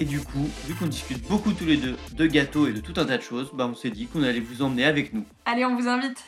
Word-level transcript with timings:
Et 0.00 0.04
du 0.04 0.20
coup, 0.20 0.48
vu 0.66 0.74
qu'on 0.74 0.86
discute 0.86 1.26
beaucoup 1.28 1.52
tous 1.52 1.64
les 1.64 1.76
deux 1.76 1.96
de 2.12 2.26
gâteaux 2.26 2.66
et 2.66 2.72
de 2.72 2.80
tout 2.80 2.94
un 2.96 3.04
tas 3.04 3.18
de 3.18 3.22
choses, 3.22 3.50
bah 3.52 3.68
on 3.70 3.74
s'est 3.74 3.90
dit 3.90 4.06
qu'on 4.06 4.22
allait 4.22 4.40
vous 4.40 4.62
emmener 4.62 4.84
avec 4.84 5.12
nous. 5.12 5.24
Allez, 5.44 5.64
on 5.64 5.76
vous 5.76 5.88
invite. 5.88 6.18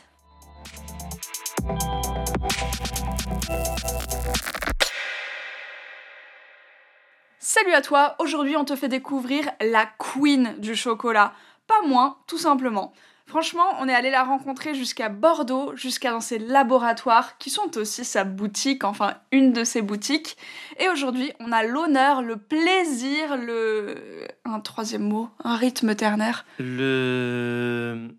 Salut 7.39 7.73
à 7.73 7.81
toi, 7.81 8.15
aujourd'hui 8.19 8.57
on 8.57 8.65
te 8.65 8.75
fait 8.75 8.89
découvrir 8.89 9.49
la 9.61 9.85
queen 9.97 10.55
du 10.59 10.75
chocolat. 10.75 11.33
Pas 11.67 11.87
moins, 11.87 12.17
tout 12.27 12.37
simplement. 12.37 12.93
Franchement, 13.27 13.65
on 13.79 13.89
est 13.89 13.93
allé 13.93 14.11
la 14.11 14.23
rencontrer 14.23 14.75
jusqu'à 14.75 15.09
Bordeaux, 15.09 15.75
jusqu'à 15.75 16.11
dans 16.11 16.21
ses 16.21 16.37
laboratoires, 16.37 17.37
qui 17.39 17.49
sont 17.49 17.75
aussi 17.77 18.05
sa 18.05 18.23
boutique, 18.23 18.83
enfin 18.83 19.15
une 19.31 19.51
de 19.51 19.63
ses 19.63 19.81
boutiques. 19.81 20.37
Et 20.77 20.87
aujourd'hui, 20.89 21.33
on 21.39 21.51
a 21.51 21.63
l'honneur, 21.63 22.21
le 22.21 22.37
plaisir, 22.37 23.35
le... 23.37 24.27
Un 24.45 24.59
troisième 24.59 25.03
mot, 25.03 25.29
un 25.43 25.55
rythme 25.55 25.95
ternaire. 25.95 26.45
Le... 26.59 28.09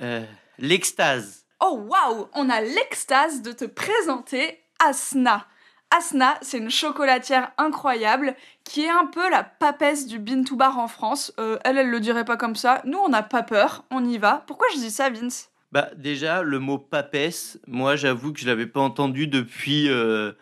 Euh, 0.00 0.24
L'extase. 0.58 1.44
Oh 1.60 1.86
waouh 1.88 2.28
On 2.34 2.48
a 2.48 2.60
l'extase 2.60 3.42
de 3.42 3.52
te 3.52 3.64
présenter 3.66 4.60
Asna. 4.84 5.46
Asna, 5.90 6.38
c'est 6.40 6.58
une 6.58 6.70
chocolatière 6.70 7.52
incroyable 7.58 8.34
qui 8.72 8.86
est 8.86 8.90
un 8.90 9.04
peu 9.04 9.28
la 9.28 9.44
papesse 9.44 10.06
du 10.06 10.18
bean 10.18 10.44
to 10.44 10.56
bar 10.56 10.78
en 10.78 10.88
France. 10.88 11.30
Euh, 11.38 11.58
elle, 11.62 11.76
elle 11.76 11.90
le 11.90 12.00
dirait 12.00 12.24
pas 12.24 12.38
comme 12.38 12.56
ça. 12.56 12.80
Nous, 12.86 12.96
on 12.96 13.10
n'a 13.10 13.22
pas 13.22 13.42
peur, 13.42 13.84
on 13.90 14.02
y 14.02 14.16
va. 14.16 14.44
Pourquoi 14.46 14.66
je 14.72 14.78
dis 14.78 14.90
ça, 14.90 15.10
Vince? 15.10 15.50
Bah 15.72 15.90
déjà, 15.94 16.42
le 16.42 16.58
mot 16.58 16.78
papesse, 16.78 17.60
moi 17.66 17.96
j'avoue 17.96 18.32
que 18.32 18.40
je 18.40 18.46
l'avais 18.46 18.66
pas 18.66 18.80
entendu 18.80 19.26
depuis... 19.26 19.90
Euh... 19.90 20.32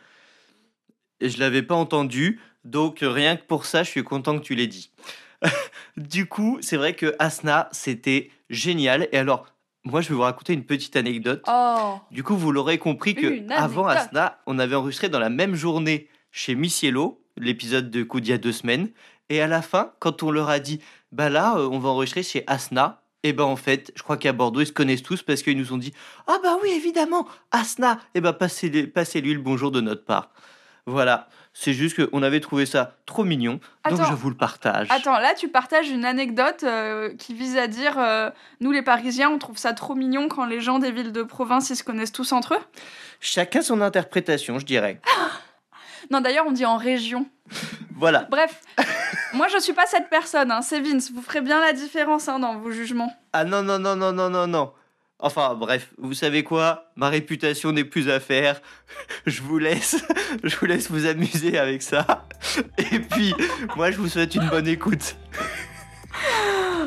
Je 1.21 1.39
l'avais 1.39 1.63
pas 1.63 1.75
entendu, 1.75 2.41
donc 2.65 2.99
rien 3.03 3.37
que 3.37 3.43
pour 3.43 3.67
ça, 3.67 3.83
je 3.83 3.91
suis 3.91 4.05
content 4.05 4.39
que 4.39 4.45
tu 4.45 4.55
l'aies 4.55 4.69
dit. 4.69 4.93
du 5.97 6.27
coup, 6.27 6.59
c'est 6.61 6.77
vrai 6.77 6.95
que 6.95 7.17
Asna, 7.19 7.69
c'était 7.73 8.31
génial. 8.49 9.09
Et 9.11 9.19
alors, 9.19 9.47
moi, 9.83 10.03
je 10.03 10.09
vais 10.09 10.15
vous 10.15 10.23
raconter 10.23 10.53
une 10.53 10.65
petite 10.65 10.95
anecdote. 10.95 11.43
Oh 11.49 11.99
Du 12.13 12.23
coup, 12.23 12.37
vous 12.37 12.53
l'aurez 12.53 12.79
compris 12.79 13.17
que 13.17 13.53
avant. 13.53 13.89
Asna, 13.89 14.41
on 14.47 14.61
avait 14.61 14.77
enregistré 14.77 15.09
dans 15.09 15.19
la 15.19 15.31
même 15.31 15.57
journée 15.57 16.09
chez 16.31 16.55
Missiello, 16.55 17.20
l'épisode 17.37 17.91
de 17.91 18.03
coup 18.03 18.21
d'il 18.21 18.31
y 18.31 18.35
a 18.35 18.39
deux 18.39 18.53
semaines. 18.53 18.91
Et 19.29 19.41
à 19.41 19.47
la 19.47 19.63
fin, 19.63 19.93
quand 20.01 20.23
on 20.23 20.31
leur 20.31 20.49
a 20.49 20.59
dit, 20.59 20.81
bah 21.13 21.29
là, 21.29 21.57
euh, 21.57 21.69
on 21.71 21.79
va 21.79 21.91
enregistrer 21.91 22.23
chez 22.23 22.45
Asna, 22.47 23.03
et 23.23 23.33
ben 23.33 23.45
en 23.45 23.57
fait, 23.57 23.93
je 23.95 24.03
crois 24.03 24.17
qu'à 24.17 24.33
Bordeaux, 24.33 24.61
ils 24.61 24.67
se 24.67 24.73
connaissent 24.73 25.03
tous 25.03 25.23
parce 25.23 25.43
qu'ils 25.43 25.59
nous 25.59 25.73
ont 25.73 25.79
dit, 25.79 25.93
ah 26.27 26.39
bah 26.43 26.57
oui, 26.63 26.71
évidemment, 26.71 27.29
Asna, 27.51 27.99
et 28.15 28.21
ben 28.21 28.33
passez-lui 28.33 28.87
passez-lui 28.87 29.35
le 29.35 29.41
bonjour 29.41 29.71
de 29.71 29.81
notre 29.81 30.05
part. 30.05 30.31
Voilà, 30.87 31.29
c'est 31.53 31.75
juste 31.75 32.05
qu'on 32.05 32.23
avait 32.23 32.41
trouvé 32.41 32.65
ça 32.65 32.97
trop 33.07 33.23
mignon, 33.23 33.61
donc 33.89 34.01
Attends. 34.01 34.05
je 34.05 34.15
vous 34.15 34.31
le 34.31 34.37
partage. 34.37 34.89
Attends, 34.91 35.19
là, 35.19 35.35
tu 35.35 35.49
partages 35.49 35.91
une 35.91 36.05
anecdote 36.05 36.63
euh, 36.65 37.15
qui 37.17 37.35
vise 37.35 37.59
à 37.59 37.67
dire 37.67 37.99
euh, 37.99 38.31
nous, 38.61 38.73
les 38.73 38.83
Parisiens, 38.83 39.31
on 39.31 39.39
trouve 39.39 39.59
ça 39.59 39.75
trop 39.75 39.95
mignon 39.95 40.29
quand 40.29 40.47
les 40.47 40.61
gens 40.61 40.79
des 40.79 40.91
villes 40.91 41.13
de 41.13 41.23
province, 41.23 41.69
ils 41.71 41.77
se 41.77 41.85
connaissent 41.85 42.13
tous 42.13 42.33
entre 42.33 42.55
eux? 42.55 42.61
Chacun 43.21 43.61
son 43.61 43.83
interprétation, 43.83 44.59
je 44.59 44.65
dirais. 44.65 45.01
Non, 46.11 46.21
d'ailleurs, 46.21 46.47
on 46.47 46.53
dit 46.53 46.65
en 46.65 46.77
région. 46.77 47.27
Voilà. 47.97 48.27
Bref, 48.31 48.63
moi, 49.33 49.47
je 49.49 49.59
suis 49.59 49.73
pas 49.73 49.87
cette 49.87 50.09
personne, 50.09 50.51
hein, 50.51 50.63
c'est 50.63 50.81
Vince. 50.81 51.13
Vous 51.13 51.23
ferez 51.23 51.41
bien 51.41 51.61
la 51.61 51.73
différence 51.73 52.29
hein, 52.29 52.39
dans 52.39 52.59
vos 52.59 52.71
jugements. 52.71 53.13
Ah 53.33 53.45
non, 53.45 53.63
non, 53.63 53.79
non, 53.79 53.95
non, 53.95 54.13
non, 54.13 54.31
non, 54.31 54.47
non. 54.47 54.73
Enfin, 55.23 55.55
bref, 55.55 55.91
vous 55.99 56.15
savez 56.15 56.43
quoi? 56.43 56.91
Ma 56.97 57.11
réputation 57.11 57.73
n'est 57.73 57.85
plus 57.85 58.09
à 58.09 58.21
faire. 58.21 58.61
Je 59.27 59.43
vous 59.43 59.59
laisse, 59.59 60.03
je 60.43 60.57
vous 60.57 60.67
laisse 60.67 60.91
vous 60.91 61.07
amuser 61.07 61.59
avec 61.59 61.83
ça. 61.83 62.27
Et 62.79 63.01
puis, 63.01 63.35
moi, 63.77 63.91
je 63.91 63.99
vous 63.99 64.09
souhaite 64.09 64.35
une 64.35 64.49
bonne 64.49 64.67
écoute. 64.67 65.17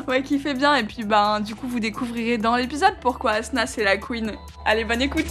Ouais, 0.08 0.22
qui 0.22 0.38
fait 0.38 0.54
bien. 0.54 0.74
Et 0.74 0.84
puis, 0.84 1.04
ben, 1.04 1.40
du 1.40 1.54
coup, 1.54 1.68
vous 1.68 1.80
découvrirez 1.80 2.38
dans 2.38 2.56
l'épisode 2.56 2.94
pourquoi 3.00 3.32
Asna, 3.32 3.66
c'est 3.66 3.84
la 3.84 3.96
queen. 3.96 4.32
Allez, 4.66 4.84
bonne 4.84 5.02
écoute. 5.02 5.26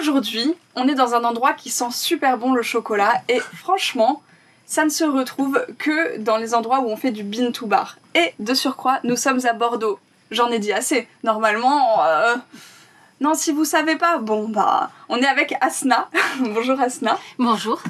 Aujourd'hui, 0.00 0.54
on 0.76 0.88
est 0.88 0.94
dans 0.94 1.14
un 1.14 1.24
endroit 1.24 1.52
qui 1.52 1.68
sent 1.68 1.90
super 1.90 2.38
bon 2.38 2.54
le 2.54 2.62
chocolat 2.62 3.20
et 3.28 3.38
franchement, 3.38 4.22
ça 4.64 4.82
ne 4.82 4.88
se 4.88 5.04
retrouve 5.04 5.62
que 5.78 6.16
dans 6.16 6.38
les 6.38 6.54
endroits 6.54 6.80
où 6.80 6.88
on 6.88 6.96
fait 6.96 7.10
du 7.10 7.22
bean 7.22 7.52
to 7.52 7.66
bar. 7.66 7.98
Et 8.14 8.32
de 8.38 8.54
surcroît, 8.54 9.00
nous 9.04 9.16
sommes 9.16 9.44
à 9.44 9.52
Bordeaux. 9.52 9.98
J'en 10.30 10.48
ai 10.48 10.58
dit 10.58 10.72
assez. 10.72 11.06
Normalement, 11.22 12.02
euh, 12.02 12.34
non, 13.20 13.34
si 13.34 13.52
vous 13.52 13.66
savez 13.66 13.96
pas, 13.96 14.16
bon 14.16 14.48
bah, 14.48 14.90
on 15.10 15.18
est 15.18 15.26
avec 15.26 15.54
Asna. 15.60 16.08
Bonjour 16.40 16.80
Asna. 16.80 17.18
Bonjour. 17.38 17.82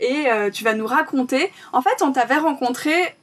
Et 0.00 0.28
euh, 0.28 0.48
tu 0.48 0.64
vas 0.64 0.72
nous 0.72 0.86
raconter. 0.86 1.52
En 1.74 1.82
fait, 1.82 2.00
on 2.00 2.12
t'avait 2.12 2.38
rencontré, 2.38 3.14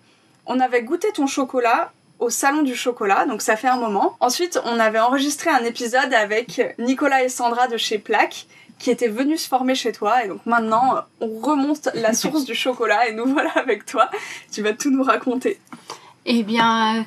on 0.46 0.60
avait 0.60 0.84
goûté 0.84 1.12
ton 1.14 1.26
chocolat 1.26 1.92
au 2.20 2.30
salon 2.30 2.64
du 2.64 2.76
chocolat, 2.76 3.26
donc 3.26 3.42
ça 3.42 3.56
fait 3.56 3.68
un 3.68 3.78
moment. 3.78 4.16
Ensuite, 4.20 4.60
on 4.66 4.80
avait 4.80 5.00
enregistré 5.00 5.50
un 5.50 5.64
épisode 5.64 6.14
avec 6.14 6.76
Nicolas 6.78 7.24
et 7.24 7.30
Sandra 7.30 7.68
de 7.68 7.78
chez 7.78 7.98
Plaque 7.98 8.46
qui 8.78 8.92
étaient 8.92 9.08
venus 9.10 9.44
se 9.44 9.48
former 9.50 9.76
chez 9.76 9.92
toi 9.92 10.24
et 10.24 10.30
donc 10.30 10.46
maintenant 10.46 10.96
euh, 10.96 11.02
on 11.20 11.40
remonte 11.42 11.90
la 11.96 12.14
source 12.22 12.46
du 12.46 12.56
chocolat 12.56 13.10
et 13.10 13.14
nous 13.14 13.26
voilà 13.26 13.52
avec 13.56 13.86
toi. 13.86 14.10
Tu 14.52 14.62
vas 14.62 14.74
tout 14.74 14.90
nous 14.90 15.04
raconter. 15.04 15.60
Eh 16.26 16.44
bien, 16.44 17.00
euh, 17.00 17.02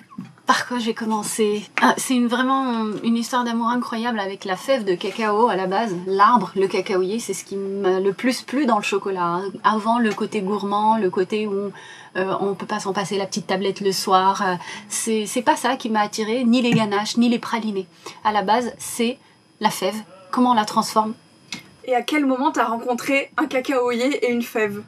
par 0.46 0.66
quoi 0.66 0.78
j'ai 0.78 0.92
commencé? 0.94 1.62
Ah, 1.80 1.94
C'est 1.96 2.14
une, 2.14 2.26
vraiment 2.26 2.84
une 3.04 3.16
histoire 3.16 3.44
d'amour 3.44 3.68
incroyable 3.68 4.18
avec 4.20 4.44
la 4.44 4.56
fève 4.56 4.84
de 4.84 4.94
cacao 4.94 5.48
à 5.48 5.56
la 5.56 5.66
base. 5.66 5.94
L'arbre, 6.06 6.50
le 6.56 6.66
cacaoyer, 6.66 7.18
c'est 7.20 7.34
ce 7.34 7.44
qui 7.44 7.56
m'a 7.56 8.00
le 8.00 8.12
plus 8.12 8.42
plu 8.42 8.66
dans 8.66 8.76
le 8.78 8.82
chocolat. 8.82 9.22
hein. 9.22 9.44
Avant 9.64 9.98
le 9.98 10.12
côté 10.12 10.40
gourmand, 10.40 10.98
le 10.98 11.08
côté 11.10 11.46
où 11.46 11.70
euh, 12.16 12.34
on 12.40 12.54
peut 12.54 12.66
pas 12.66 12.80
s'en 12.80 12.92
passer 12.92 13.16
la 13.18 13.26
petite 13.26 13.46
tablette 13.46 13.80
le 13.80 13.92
soir. 13.92 14.42
euh, 14.42 14.54
c'est 14.88 15.26
c'est 15.26 15.42
pas 15.42 15.56
ça 15.56 15.76
qui 15.76 15.88
m'a 15.90 16.00
attiré, 16.00 16.44
ni 16.44 16.62
les 16.62 16.72
ganaches, 16.72 17.16
ni 17.16 17.28
les 17.28 17.38
pralinés. 17.38 17.86
À 18.24 18.32
la 18.32 18.42
base, 18.42 18.72
c'est 18.78 19.18
la 19.60 19.70
fève. 19.70 19.96
Comment 20.30 20.50
on 20.50 20.54
la 20.54 20.64
transforme? 20.64 21.14
Et 21.84 21.94
à 21.94 22.02
quel 22.02 22.26
moment 22.26 22.52
t'as 22.52 22.64
rencontré 22.64 23.30
un 23.36 23.46
cacaoyer 23.46 24.24
et 24.24 24.30
une 24.30 24.42
fève? 24.42 24.82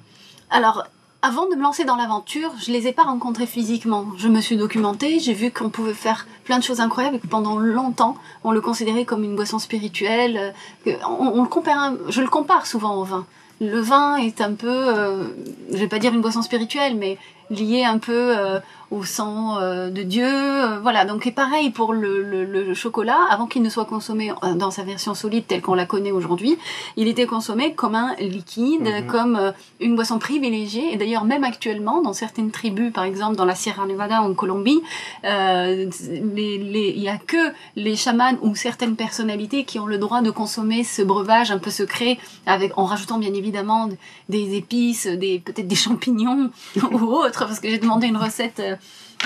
Alors, 0.50 0.84
avant 1.22 1.48
de 1.48 1.54
me 1.54 1.62
lancer 1.62 1.84
dans 1.84 1.96
l'aventure, 1.96 2.52
je 2.58 2.70
les 2.70 2.86
ai 2.86 2.92
pas 2.92 3.04
rencontrés 3.04 3.46
physiquement. 3.46 4.06
Je 4.18 4.28
me 4.28 4.40
suis 4.40 4.56
documentée, 4.58 5.18
j'ai 5.18 5.32
vu 5.32 5.50
qu'on 5.50 5.70
pouvait 5.70 5.94
faire 5.94 6.26
plein 6.44 6.58
de 6.58 6.62
choses 6.62 6.80
incroyables 6.80 7.16
et 7.16 7.18
que 7.18 7.26
pendant 7.26 7.58
longtemps, 7.58 8.16
on 8.44 8.52
le 8.52 8.60
considérait 8.60 9.06
comme 9.06 9.24
une 9.24 9.34
boisson 9.34 9.58
spirituelle. 9.58 10.54
euh, 10.86 10.92
On, 11.08 11.32
on 11.38 11.42
le 11.42 11.48
compare, 11.48 11.94
je 12.08 12.20
le 12.20 12.28
compare 12.28 12.66
souvent 12.66 12.94
au 12.96 13.04
vin. 13.04 13.26
Le 13.60 13.80
vin 13.80 14.16
est 14.16 14.40
un 14.40 14.52
peu, 14.52 14.68
euh, 14.68 15.24
je 15.70 15.76
vais 15.76 15.88
pas 15.88 15.98
dire 15.98 16.12
une 16.12 16.20
boisson 16.20 16.42
spirituelle, 16.42 16.96
mais 16.96 17.18
lié 17.50 17.84
un 17.84 17.98
peu 17.98 18.36
euh, 18.36 18.58
au 18.94 19.04
sang 19.04 19.58
euh, 19.60 19.90
de 19.90 20.02
Dieu. 20.02 20.24
euh, 20.26 20.78
voilà, 20.80 21.04
donc 21.04 21.26
et 21.26 21.32
pareil 21.32 21.70
pour 21.70 21.92
le, 21.92 22.22
le- 22.22 22.44
le 22.44 22.74
chocolat, 22.74 23.18
avant 23.30 23.46
qu'il 23.46 23.62
ne 23.62 23.68
soit 23.68 23.84
consommé 23.84 24.30
euh, 24.30 24.54
dans 24.54 24.70
sa 24.70 24.82
version 24.84 25.14
solide 25.14 25.44
telle 25.46 25.62
qu'on 25.62 25.74
la 25.74 25.86
connaît 25.86 26.12
aujourd'hui, 26.12 26.56
il 26.96 27.08
était 27.08 27.26
consommé 27.26 27.74
comme 27.74 27.94
un 27.94 28.14
liquide, 28.16 28.82
Mhm. 28.88 29.06
comme 29.06 29.36
euh, 29.36 29.52
une 29.80 29.94
boisson 29.96 30.18
privilégiée. 30.18 30.92
Et 30.92 30.96
d'ailleurs, 30.96 31.24
même 31.24 31.44
actuellement, 31.44 32.00
dans 32.02 32.12
certaines 32.12 32.50
tribus, 32.50 32.92
par 32.92 33.04
exemple 33.04 33.36
dans 33.36 33.44
la 33.44 33.54
Sierra 33.54 33.86
Nevada 33.86 34.22
en 34.22 34.32
Colombie, 34.34 34.80
euh, 35.24 35.90
les- 36.34 36.58
les- 36.58 36.92
il 36.96 37.02
y 37.02 37.08
a 37.08 37.16
que 37.16 37.52
les 37.76 37.96
chamans 37.96 38.38
ou 38.42 38.54
certaines 38.54 38.96
personnalités 38.96 39.64
qui 39.64 39.78
ont 39.78 39.86
le 39.86 39.98
droit 39.98 40.20
de 40.22 40.30
consommer 40.30 40.84
ce 40.84 41.02
breuvage 41.02 41.50
un 41.50 41.58
peu 41.58 41.70
secret, 41.70 42.18
avec 42.46 42.76
en 42.78 42.84
rajoutant 42.84 43.18
bien 43.18 43.34
évidemment 43.34 43.88
des 44.28 44.54
épices, 44.56 45.06
des 45.06 45.38
peut-être 45.40 45.66
des 45.68 45.74
champignons 45.74 46.50
ou 46.92 46.98
autres, 47.22 47.46
parce 47.46 47.60
que 47.60 47.68
j'ai 47.68 47.78
demandé 47.78 48.06
une 48.06 48.16
recette. 48.16 48.62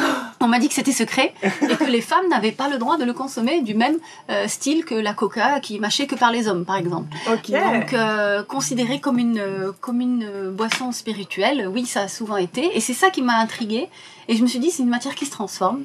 on 0.40 0.48
m'a 0.48 0.58
dit 0.58 0.68
que 0.68 0.74
c'était 0.74 0.92
secret 0.92 1.34
et 1.42 1.76
que 1.76 1.84
les 1.84 2.00
femmes 2.00 2.28
n'avaient 2.28 2.52
pas 2.52 2.68
le 2.68 2.78
droit 2.78 2.96
de 2.96 3.04
le 3.04 3.12
consommer 3.12 3.62
du 3.62 3.74
même 3.74 3.96
euh, 4.30 4.46
style 4.48 4.84
que 4.84 4.94
la 4.94 5.14
coca 5.14 5.60
qui 5.60 5.76
est 5.76 5.78
mâchée 5.78 6.06
que 6.06 6.14
par 6.14 6.30
les 6.30 6.48
hommes, 6.48 6.64
par 6.64 6.76
exemple. 6.76 7.08
Ok. 7.32 7.50
Donc, 7.50 7.92
euh, 7.92 8.42
considéré 8.42 9.00
comme 9.00 9.18
une, 9.18 9.38
euh, 9.38 9.72
comme 9.80 10.00
une 10.00 10.24
euh, 10.24 10.50
boisson 10.50 10.92
spirituelle, 10.92 11.68
oui, 11.72 11.86
ça 11.86 12.02
a 12.02 12.08
souvent 12.08 12.36
été. 12.36 12.76
Et 12.76 12.80
c'est 12.80 12.94
ça 12.94 13.10
qui 13.10 13.22
m'a 13.22 13.38
intriguée. 13.38 13.88
Et 14.28 14.36
je 14.36 14.42
me 14.42 14.46
suis 14.46 14.58
dit, 14.58 14.70
c'est 14.70 14.82
une 14.82 14.88
matière 14.88 15.14
qui 15.14 15.26
se 15.26 15.30
transforme, 15.30 15.84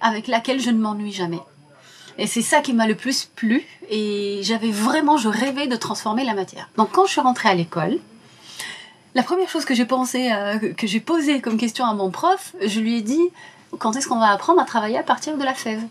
avec 0.00 0.26
laquelle 0.28 0.60
je 0.60 0.70
ne 0.70 0.78
m'ennuie 0.78 1.12
jamais. 1.12 1.40
Et 2.18 2.26
c'est 2.26 2.42
ça 2.42 2.60
qui 2.60 2.74
m'a 2.74 2.86
le 2.86 2.94
plus 2.94 3.28
plu. 3.34 3.64
Et 3.88 4.40
j'avais 4.42 4.70
vraiment, 4.70 5.16
je 5.16 5.28
rêvais 5.28 5.66
de 5.66 5.76
transformer 5.76 6.24
la 6.24 6.34
matière. 6.34 6.68
Donc, 6.76 6.90
quand 6.92 7.06
je 7.06 7.12
suis 7.12 7.20
rentrée 7.20 7.48
à 7.48 7.54
l'école, 7.54 7.98
la 9.14 9.22
première 9.22 9.48
chose 9.48 9.64
que 9.64 9.74
j'ai 9.74 9.84
pensé, 9.84 10.30
euh, 10.32 10.58
que- 10.74 10.86
j'ai 10.86 11.00
posée 11.00 11.40
comme 11.40 11.56
question 11.58 11.84
à 11.84 11.94
mon 11.94 12.10
prof, 12.10 12.52
je 12.64 12.80
lui 12.80 12.96
ai 12.98 13.02
dit 13.02 13.20
quand 13.78 13.94
est-ce 13.96 14.08
qu'on 14.08 14.18
va 14.18 14.30
apprendre 14.30 14.60
à 14.60 14.64
travailler 14.64 14.98
à 14.98 15.02
partir 15.02 15.36
de 15.36 15.44
la 15.44 15.54
fève? 15.54 15.82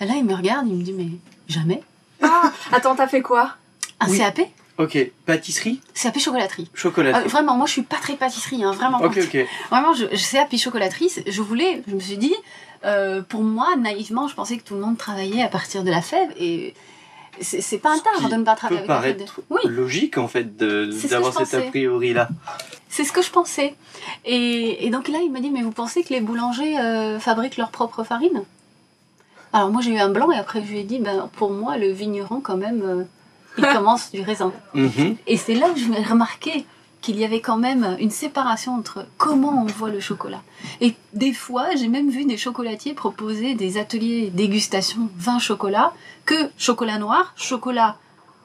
Et 0.00 0.04
là, 0.06 0.14
il 0.16 0.24
me 0.24 0.34
regarde, 0.34 0.66
il 0.68 0.74
me 0.74 0.82
dit 0.82 0.92
mais 0.92 1.08
jamais. 1.48 1.82
Ah, 2.22 2.52
attends, 2.72 2.94
t'as 2.96 3.08
fait 3.08 3.22
quoi? 3.22 3.52
Un 4.00 4.08
Oui. 4.10 4.18
CAP 4.18 4.40
Ok, 4.78 4.96
pâtisserie, 5.26 5.80
CAP 6.00 6.18
chocolaterie. 6.20 6.70
chocolat. 6.74 7.18
Euh, 7.18 7.22
vraiment, 7.26 7.56
moi 7.56 7.66
je 7.66 7.72
suis 7.72 7.82
pas 7.82 7.96
très 7.96 8.14
pâtisserie, 8.14 8.62
hein, 8.62 8.70
vraiment. 8.72 8.98
ok, 9.00 9.18
ok. 9.24 9.46
Vraiment, 9.70 9.92
je, 9.92 10.04
je 10.12 10.30
CAP 10.30 10.56
chocolaterie, 10.56 11.10
je 11.26 11.42
voulais, 11.42 11.82
je 11.88 11.94
me 11.96 12.00
suis 12.00 12.16
dit, 12.16 12.34
euh, 12.84 13.22
pour 13.22 13.42
moi, 13.42 13.74
naïvement, 13.76 14.28
je 14.28 14.34
pensais 14.36 14.56
que 14.56 14.62
tout 14.62 14.74
le 14.74 14.80
monde 14.80 14.96
travaillait 14.96 15.42
à 15.42 15.48
partir 15.48 15.82
de 15.82 15.90
la 15.90 16.00
fève 16.00 16.28
et 16.38 16.74
c'est 17.40 17.78
pas 17.78 17.92
un 17.92 17.96
Ce 17.98 18.02
tard 18.02 18.28
de 18.28 18.34
ne 18.36 18.42
pas 18.44 18.52
peut 18.54 18.58
travailler 18.58 18.78
avec 18.80 18.88
la 18.88 19.02
fève. 19.02 19.16
paraître 19.16 19.40
Oui, 19.50 19.60
logique 19.66 20.18
en 20.18 20.28
fait 20.28 20.46
ce 20.58 21.02
que 21.02 21.08
d'avoir 21.08 21.32
je 21.38 21.44
cet 21.44 21.66
a 21.66 21.70
priori 21.70 22.12
là. 22.12 22.28
c'est 22.88 23.04
ce 23.04 23.12
que 23.12 23.22
je 23.22 23.30
pensais. 23.30 23.74
Et, 24.24 24.86
et 24.86 24.90
donc 24.90 25.08
là, 25.08 25.18
il 25.22 25.30
m'a 25.30 25.40
dit, 25.40 25.50
mais 25.50 25.62
vous 25.62 25.70
pensez 25.72 26.02
que 26.02 26.12
les 26.14 26.20
boulangers 26.20 26.78
euh, 26.78 27.18
fabriquent 27.18 27.56
leur 27.58 27.70
propre 27.70 28.04
farine 28.04 28.42
Alors 29.52 29.70
moi, 29.70 29.82
j'ai 29.82 29.92
eu 29.92 29.98
un 29.98 30.08
blanc 30.08 30.30
et 30.30 30.36
après, 30.38 30.62
je 30.62 30.70
lui 30.70 30.78
ai 30.80 30.84
dit, 30.84 30.98
ben, 30.98 31.28
pour 31.36 31.50
moi, 31.50 31.76
le 31.76 31.90
vigneron, 31.90 32.40
quand 32.40 32.56
même, 32.56 32.82
euh, 32.82 33.04
il 33.58 33.64
commence 33.74 34.10
du 34.10 34.22
raisin. 34.22 34.52
Mhm. 34.74 35.16
Et 35.26 35.36
c'est 35.36 35.54
là 35.54 35.66
où 35.74 35.76
je 35.76 35.86
me 35.86 36.08
remarqué 36.08 36.64
qu'il 37.00 37.18
y 37.18 37.24
avait 37.24 37.40
quand 37.40 37.56
même 37.58 37.96
une 38.00 38.10
séparation 38.10 38.74
entre 38.74 39.06
comment 39.18 39.62
on 39.62 39.66
voit 39.66 39.90
le 39.90 40.00
chocolat. 40.00 40.42
Et 40.80 40.94
des 41.12 41.32
fois, 41.32 41.74
j'ai 41.76 41.88
même 41.88 42.10
vu 42.10 42.24
des 42.24 42.36
chocolatiers 42.36 42.92
proposer 42.94 43.54
des 43.54 43.78
ateliers 43.78 44.30
dégustation 44.34 45.08
vin 45.16 45.38
chocolat 45.38 45.92
que 46.26 46.34
chocolat 46.58 46.98
noir, 46.98 47.32
chocolat 47.36 47.96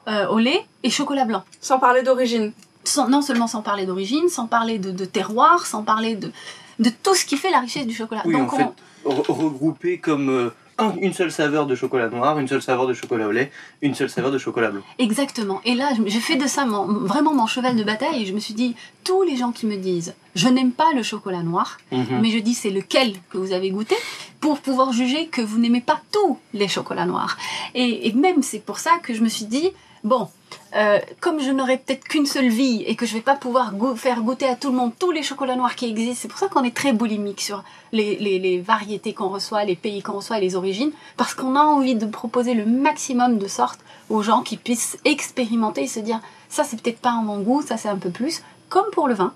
euh, 0.08 0.28
au 0.28 0.38
lait 0.38 0.64
et 0.82 0.90
chocolat 0.90 1.24
blanc. 1.24 1.42
Sans 1.60 1.78
parler 1.78 2.02
d'origine. 2.02 2.52
Sans- 2.84 3.08
non 3.08 3.22
seulement 3.22 3.46
sans 3.46 3.62
parler 3.62 3.86
d'origine, 3.86 4.28
sans 4.28 4.46
parler 4.46 4.78
de, 4.78 4.90
de 4.90 5.04
terroir, 5.04 5.66
sans 5.66 5.82
parler 5.82 6.14
de, 6.16 6.30
de 6.78 6.90
tout 7.02 7.14
ce 7.14 7.24
qui 7.24 7.36
fait 7.36 7.50
la 7.50 7.60
richesse 7.60 7.86
du 7.86 7.94
chocolat. 7.94 8.22
Oui, 8.26 8.34
Donc 8.34 8.52
en 8.52 8.56
on- 8.56 9.12
fait, 9.22 9.22
re- 9.22 9.32
regroupé 9.32 9.98
comme 9.98 10.28
euh, 10.28 10.50
un- 10.78 10.94
une 11.00 11.12
seule 11.12 11.30
saveur 11.30 11.66
de 11.66 11.74
chocolat 11.74 12.08
noir, 12.08 12.38
une 12.38 12.48
seule 12.48 12.62
saveur 12.62 12.86
de 12.86 12.94
chocolat 12.94 13.28
au 13.28 13.30
lait, 13.30 13.50
une 13.82 13.94
seule 13.94 14.10
saveur 14.10 14.30
de 14.32 14.38
chocolat 14.38 14.70
blanc. 14.70 14.82
Exactement. 14.98 15.60
Et 15.64 15.74
là, 15.74 15.90
j'ai 16.06 16.20
fait 16.20 16.36
de 16.36 16.46
ça 16.46 16.66
mon- 16.66 16.86
vraiment 16.86 17.32
mon 17.34 17.46
cheval 17.46 17.76
de 17.76 17.84
bataille 17.84 18.22
et 18.22 18.26
je 18.26 18.32
me 18.32 18.40
suis 18.40 18.54
dit, 18.54 18.74
tous 19.04 19.22
les 19.22 19.36
gens 19.36 19.52
qui 19.52 19.66
me 19.66 19.76
disent, 19.76 20.14
je 20.34 20.48
n'aime 20.48 20.72
pas 20.72 20.92
le 20.94 21.02
chocolat 21.02 21.42
noir, 21.42 21.78
Mhm. 21.92 22.20
mais 22.20 22.30
je 22.30 22.38
dis 22.38 22.54
c'est 22.54 22.70
lequel 22.70 23.14
que 23.30 23.38
vous 23.38 23.52
avez 23.52 23.70
goûté 23.70 23.94
pour 24.40 24.58
pouvoir 24.60 24.92
juger 24.92 25.26
que 25.28 25.40
vous 25.40 25.58
n'aimez 25.58 25.80
pas 25.80 26.00
tous 26.12 26.38
les 26.52 26.68
chocolats 26.68 27.06
noirs. 27.06 27.36
Et, 27.74 28.08
et 28.08 28.12
même 28.12 28.42
c'est 28.42 28.58
pour 28.64 28.78
ça 28.78 28.92
que 29.02 29.14
je 29.14 29.22
me 29.22 29.28
suis 29.28 29.46
dit, 29.46 29.70
bon, 30.02 30.28
euh, 30.76 30.98
comme 31.20 31.40
je 31.40 31.50
n'aurai 31.50 31.78
peut-être 31.78 32.04
qu'une 32.04 32.26
seule 32.26 32.48
vie 32.48 32.82
et 32.86 32.96
que 32.96 33.06
je 33.06 33.14
vais 33.14 33.20
pas 33.20 33.36
pouvoir 33.36 33.74
go- 33.74 33.94
faire 33.94 34.20
goûter 34.22 34.46
à 34.48 34.56
tout 34.56 34.70
le 34.70 34.76
monde 34.76 34.92
tous 34.98 35.10
les 35.12 35.22
chocolats 35.22 35.54
noirs 35.56 35.74
qui 35.76 35.86
existent, 35.88 36.18
c'est 36.22 36.28
pour 36.28 36.38
ça 36.38 36.48
qu'on 36.48 36.64
est 36.64 36.74
très 36.74 36.92
boulimique 36.92 37.40
sur 37.40 37.62
les, 37.92 38.16
les- 38.16 38.38
les 38.40 38.60
variétés 38.60 39.12
qu'on 39.14 39.28
reçoit, 39.28 39.64
les 39.64 39.76
pays 39.76 40.02
qu'on 40.02 40.14
reçoit 40.14 40.38
et 40.38 40.40
les 40.40 40.56
origines, 40.56 40.90
parce 41.16 41.34
qu'on 41.34 41.54
a 41.56 41.60
envie 41.62 41.94
de 41.94 42.06
proposer 42.06 42.54
le 42.54 42.66
maximum 42.66 43.38
de 43.38 43.46
sortes 43.46 43.80
aux 44.10 44.22
gens 44.22 44.42
qui 44.42 44.56
puissent 44.56 44.98
expérimenter 45.04 45.82
et 45.84 45.86
se 45.86 46.00
dire, 46.00 46.20
ça 46.48 46.64
c'est 46.64 46.80
peut-être 46.80 46.98
pas 47.00 47.10
à 47.12 47.22
mon 47.22 47.38
goût, 47.40 47.62
ça 47.62 47.76
c'est 47.76 47.88
un 47.88 47.96
peu 47.96 48.10
plus, 48.10 48.42
comme 48.68 48.90
pour 48.92 49.06
le 49.08 49.14
vin. 49.14 49.32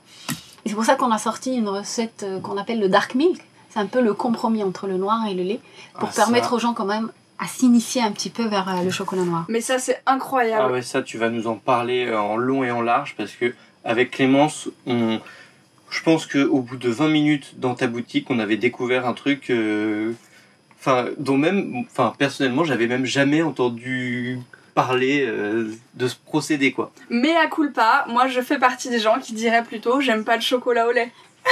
Et 0.65 0.71
c'est 0.71 0.75
pour 0.75 0.85
ça 0.85 0.97
qu'on 0.97 1.13
a 1.13 1.19
sorti 1.19 1.55
une 1.55 1.69
recette 1.69 2.25
euh, 2.25 2.41
qu'on 2.41 2.57
appelle 2.59 2.81
le 2.81 2.89
dark 2.89 3.15
milk. 3.15 3.41
C'est 3.71 3.79
un 3.81 3.87
peu 3.87 4.01
le 4.01 4.13
compromis 4.15 4.65
entre 4.65 4.87
le 4.87 4.97
noir 4.97 5.27
et 5.29 5.35
le 5.35 5.43
lait 5.43 5.61
pour 5.99 6.09
Ah, 6.09 6.13
ça- 6.13 6.23
permettre 6.25 6.53
aux 6.55 6.59
gens 6.59 6.73
quand 6.75 6.85
même 6.87 7.11
à 7.39 7.47
s'initier 7.47 8.03
un 8.03 8.13
petit 8.13 8.31
peu 8.31 8.47
vers 8.47 8.69
euh, 8.69 8.83
le 8.83 8.91
chocolat 8.91 9.23
noir. 9.23 9.45
Mais 9.49 9.61
ça, 9.61 9.79
c'est 9.79 10.03
incroyable. 10.07 10.65
Ah 10.69 10.73
ouais, 10.73 10.83
ça, 10.83 11.03
tu 11.03 11.19
vas 11.19 11.31
nous 11.31 11.47
en 11.47 11.57
parler 11.57 12.07
euh, 12.07 12.19
en 12.19 12.37
long 12.37 12.65
et 12.65 12.71
en 12.71 12.83
large 12.83 13.15
parce 13.17 13.33
que 13.33 13.55
avec 13.85 14.11
Clémence, 14.11 14.69
on... 14.87 15.21
je 15.91 16.03
pense 16.03 16.27
qu'au 16.27 16.61
bout 16.61 16.77
de 16.77 16.91
20 16.91 17.09
minutes 17.09 17.55
dans 17.59 17.75
ta 17.75 17.87
boutique, 17.87 18.31
on 18.31 18.39
avait 18.39 18.57
découvert 18.57 19.07
un 19.07 19.15
truc, 19.15 19.51
euh, 19.51 20.13
enfin, 20.79 21.07
dont 21.19 21.39
même, 21.39 21.85
enfin, 21.87 22.13
personnellement, 22.19 22.65
j'avais 22.65 22.87
même 22.87 23.07
jamais 23.07 23.43
entendu 23.43 24.41
parler 24.79 25.25
euh, 25.27 25.73
de 25.95 26.07
ce 26.07 26.15
procédé, 26.15 26.71
quoi. 26.71 26.93
Mais 27.11 27.35
à 27.35 27.49
culpa, 27.49 28.05
moi 28.09 28.29
je 28.29 28.41
fais 28.41 28.59
partie 28.59 28.91
des 28.91 29.01
gens 29.01 29.19
qui 29.19 29.33
diraient 29.33 29.65
plutôt 29.65 30.01
j'aime 30.01 30.23
pas 30.23 30.37
le 30.37 30.41
chocolat 30.43 30.87
au 30.87 30.93
lait. 30.93 31.11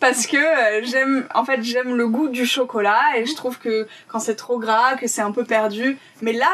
Parce 0.00 0.26
que 0.26 0.36
euh, 0.36 0.80
j'aime, 0.84 1.26
en 1.34 1.44
fait, 1.44 1.62
j'aime 1.62 1.96
le 1.96 2.08
goût 2.08 2.28
du 2.28 2.46
chocolat 2.46 3.00
et 3.16 3.26
je 3.26 3.34
trouve 3.34 3.58
que 3.58 3.86
quand 4.08 4.20
c'est 4.20 4.36
trop 4.36 4.58
gras, 4.58 4.94
que 4.96 5.06
c'est 5.06 5.22
un 5.22 5.32
peu 5.32 5.44
perdu. 5.44 5.98
Mais 6.22 6.32
là, 6.32 6.50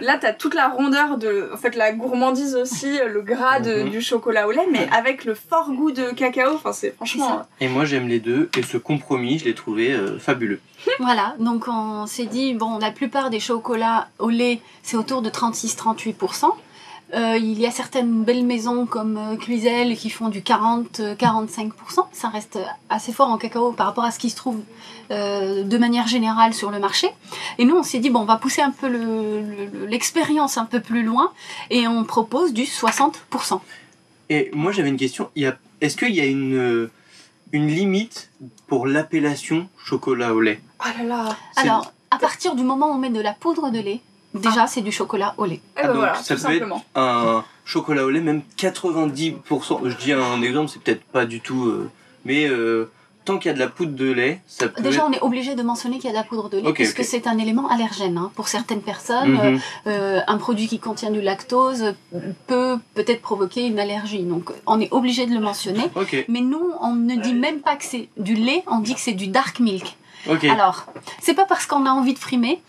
là 0.00 0.18
t'as 0.20 0.32
toute 0.32 0.54
la 0.54 0.68
rondeur 0.68 1.18
de, 1.18 1.50
en 1.52 1.56
fait, 1.56 1.74
la 1.76 1.92
gourmandise 1.92 2.56
aussi, 2.56 2.98
le 3.06 3.22
gras 3.22 3.60
de- 3.60 3.82
Mhm. 3.84 3.90
du 3.90 4.00
chocolat 4.02 4.46
au 4.48 4.50
lait, 4.50 4.66
mais 4.70 4.88
avec 4.92 5.24
le 5.24 5.34
fort 5.34 5.70
goût 5.72 5.90
de 5.92 6.10
cacao. 6.10 6.54
Enfin, 6.54 6.72
c'est 6.72 6.94
franchement. 6.96 7.46
Et 7.60 7.68
moi, 7.68 7.84
j'aime 7.84 8.08
les 8.08 8.20
deux 8.20 8.50
et 8.56 8.62
ce 8.62 8.76
compromis, 8.76 9.38
je 9.38 9.44
l'ai 9.44 9.54
trouvé 9.54 9.92
euh, 9.92 10.18
fabuleux. 10.18 10.60
Voilà, 11.00 11.34
donc 11.38 11.66
on 11.68 12.06
s'est 12.06 12.26
dit, 12.26 12.54
bon, 12.54 12.78
la 12.78 12.90
plupart 12.92 13.30
des 13.30 13.40
chocolats 13.40 14.08
au 14.18 14.30
lait, 14.30 14.60
c'est 14.82 14.96
autour 14.96 15.22
de 15.22 15.30
36-38%. 15.30 16.52
Euh, 17.14 17.38
il 17.38 17.58
y 17.58 17.64
a 17.66 17.70
certaines 17.70 18.22
belles 18.24 18.44
maisons 18.44 18.84
comme 18.84 19.16
euh, 19.16 19.36
Cluzel 19.36 19.96
qui 19.96 20.10
font 20.10 20.28
du 20.28 20.40
40-45%. 20.42 21.70
Ça 22.12 22.28
reste 22.28 22.58
assez 22.90 23.12
fort 23.12 23.28
en 23.30 23.38
cacao 23.38 23.72
par 23.72 23.86
rapport 23.86 24.04
à 24.04 24.10
ce 24.10 24.18
qui 24.18 24.28
se 24.30 24.36
trouve 24.36 24.60
euh, 25.10 25.62
de 25.64 25.78
manière 25.78 26.06
générale 26.06 26.52
sur 26.52 26.70
le 26.70 26.78
marché. 26.78 27.08
Et 27.58 27.64
nous, 27.64 27.76
on 27.76 27.82
s'est 27.82 27.98
dit, 27.98 28.10
bon, 28.10 28.20
on 28.20 28.24
va 28.24 28.36
pousser 28.36 28.60
un 28.62 28.70
peu 28.70 28.88
le- 28.88 29.40
le- 29.40 29.86
l'expérience 29.86 30.58
un 30.58 30.66
peu 30.66 30.80
plus 30.80 31.02
loin 31.02 31.32
et 31.70 31.88
on 31.88 32.04
propose 32.04 32.52
du 32.52 32.64
60%. 32.64 33.60
Et 34.30 34.50
moi, 34.52 34.72
j'avais 34.72 34.90
une 34.90 34.96
question. 34.98 35.30
Il 35.34 35.42
y 35.42 35.46
a... 35.46 35.56
Est-ce 35.80 35.96
qu'il 35.96 36.14
y 36.14 36.20
a 36.20 36.26
une, 36.26 36.56
euh, 36.56 36.90
une 37.52 37.68
limite 37.68 38.30
pour 38.66 38.86
l'appellation 38.86 39.68
chocolat 39.82 40.34
au 40.34 40.40
lait? 40.40 40.60
Oh 40.80 40.88
là 40.98 41.04
là. 41.04 41.36
Alors, 41.56 41.92
à 42.10 42.18
partir 42.18 42.54
du 42.54 42.64
moment 42.64 42.88
où 42.90 42.94
on 42.94 42.98
met 42.98 43.10
de 43.10 43.20
la 43.20 43.32
poudre 43.32 43.70
de 43.70 43.78
lait, 43.78 44.00
déjà, 44.34 44.66
c'est 44.66 44.80
du 44.82 44.92
chocolat 44.92 45.34
au 45.38 45.44
lait. 45.44 45.54
Et 45.56 45.60
Ah, 45.76 45.82
ben 45.82 45.88
donc, 45.88 45.96
voilà, 45.96 46.14
ça 46.14 46.34
tout 46.36 46.42
peut 46.42 46.48
être 46.52 46.58
simplement. 46.60 46.84
un 46.94 47.44
chocolat 47.64 48.04
au 48.04 48.10
lait, 48.10 48.20
même 48.20 48.42
90%. 48.56 49.80
Je 49.84 49.96
dis 49.96 50.12
un 50.12 50.42
exemple, 50.42 50.70
c'est 50.70 50.82
peut-être 50.82 51.04
pas 51.04 51.26
du 51.26 51.40
tout. 51.40 51.66
euh, 51.66 51.90
mais 52.24 52.46
euh, 52.48 52.90
tant 53.24 53.38
qu'il 53.38 53.48
y 53.48 53.50
a 53.50 53.54
de 53.54 53.58
la 53.58 53.68
poudre 53.68 53.92
de 53.94 54.10
lait, 54.10 54.40
ça 54.46 54.68
peut 54.68 54.82
Déjà, 54.82 55.00
être. 55.00 55.08
on 55.08 55.12
est 55.12 55.20
obligé 55.20 55.54
de 55.54 55.62
mentionner 55.62 55.96
qu'il 55.98 56.06
y 56.06 56.08
a 56.08 56.12
de 56.12 56.16
la 56.16 56.24
poudre 56.24 56.48
de 56.48 56.58
lait, 56.58 56.66
Ok, 56.66 56.76
puisque 56.76 57.00
ok. 57.00 57.04
c'est 57.04 57.26
un 57.26 57.36
élément 57.38 57.68
allergène. 57.68 58.16
hein. 58.16 58.30
Pour 58.34 58.48
certaines 58.48 58.80
personnes, 58.80 59.32
Mhm. 59.32 59.60
euh, 59.86 60.20
un 60.26 60.38
produit 60.38 60.66
qui 60.66 60.78
contient 60.78 61.10
du 61.10 61.20
lactose 61.20 61.94
peut 62.46 62.78
peut-être 62.94 63.20
provoquer 63.20 63.66
une 63.66 63.78
allergie. 63.78 64.22
Donc, 64.22 64.50
on 64.66 64.80
est 64.80 64.90
obligé 64.92 65.26
de 65.26 65.34
le 65.34 65.40
mentionner. 65.40 65.84
Mais 66.28 66.40
nous, 66.40 66.70
on 66.80 66.94
ne 66.94 67.16
dit 67.16 67.34
même 67.34 67.60
pas 67.60 67.76
que 67.76 67.84
c'est 67.84 68.08
du 68.16 68.34
lait, 68.34 68.62
on 68.66 68.78
dit 68.80 68.94
que 68.94 69.00
c'est 69.00 69.12
du 69.12 69.28
dark 69.28 69.60
milk. 69.60 69.96
Alors, 70.50 70.86
c'est 71.20 71.34
pas 71.34 71.44
parce 71.44 71.66
qu'on 71.66 71.84
a 71.86 71.90
envie 71.90 72.14
de 72.14 72.18
frimer, 72.18 72.60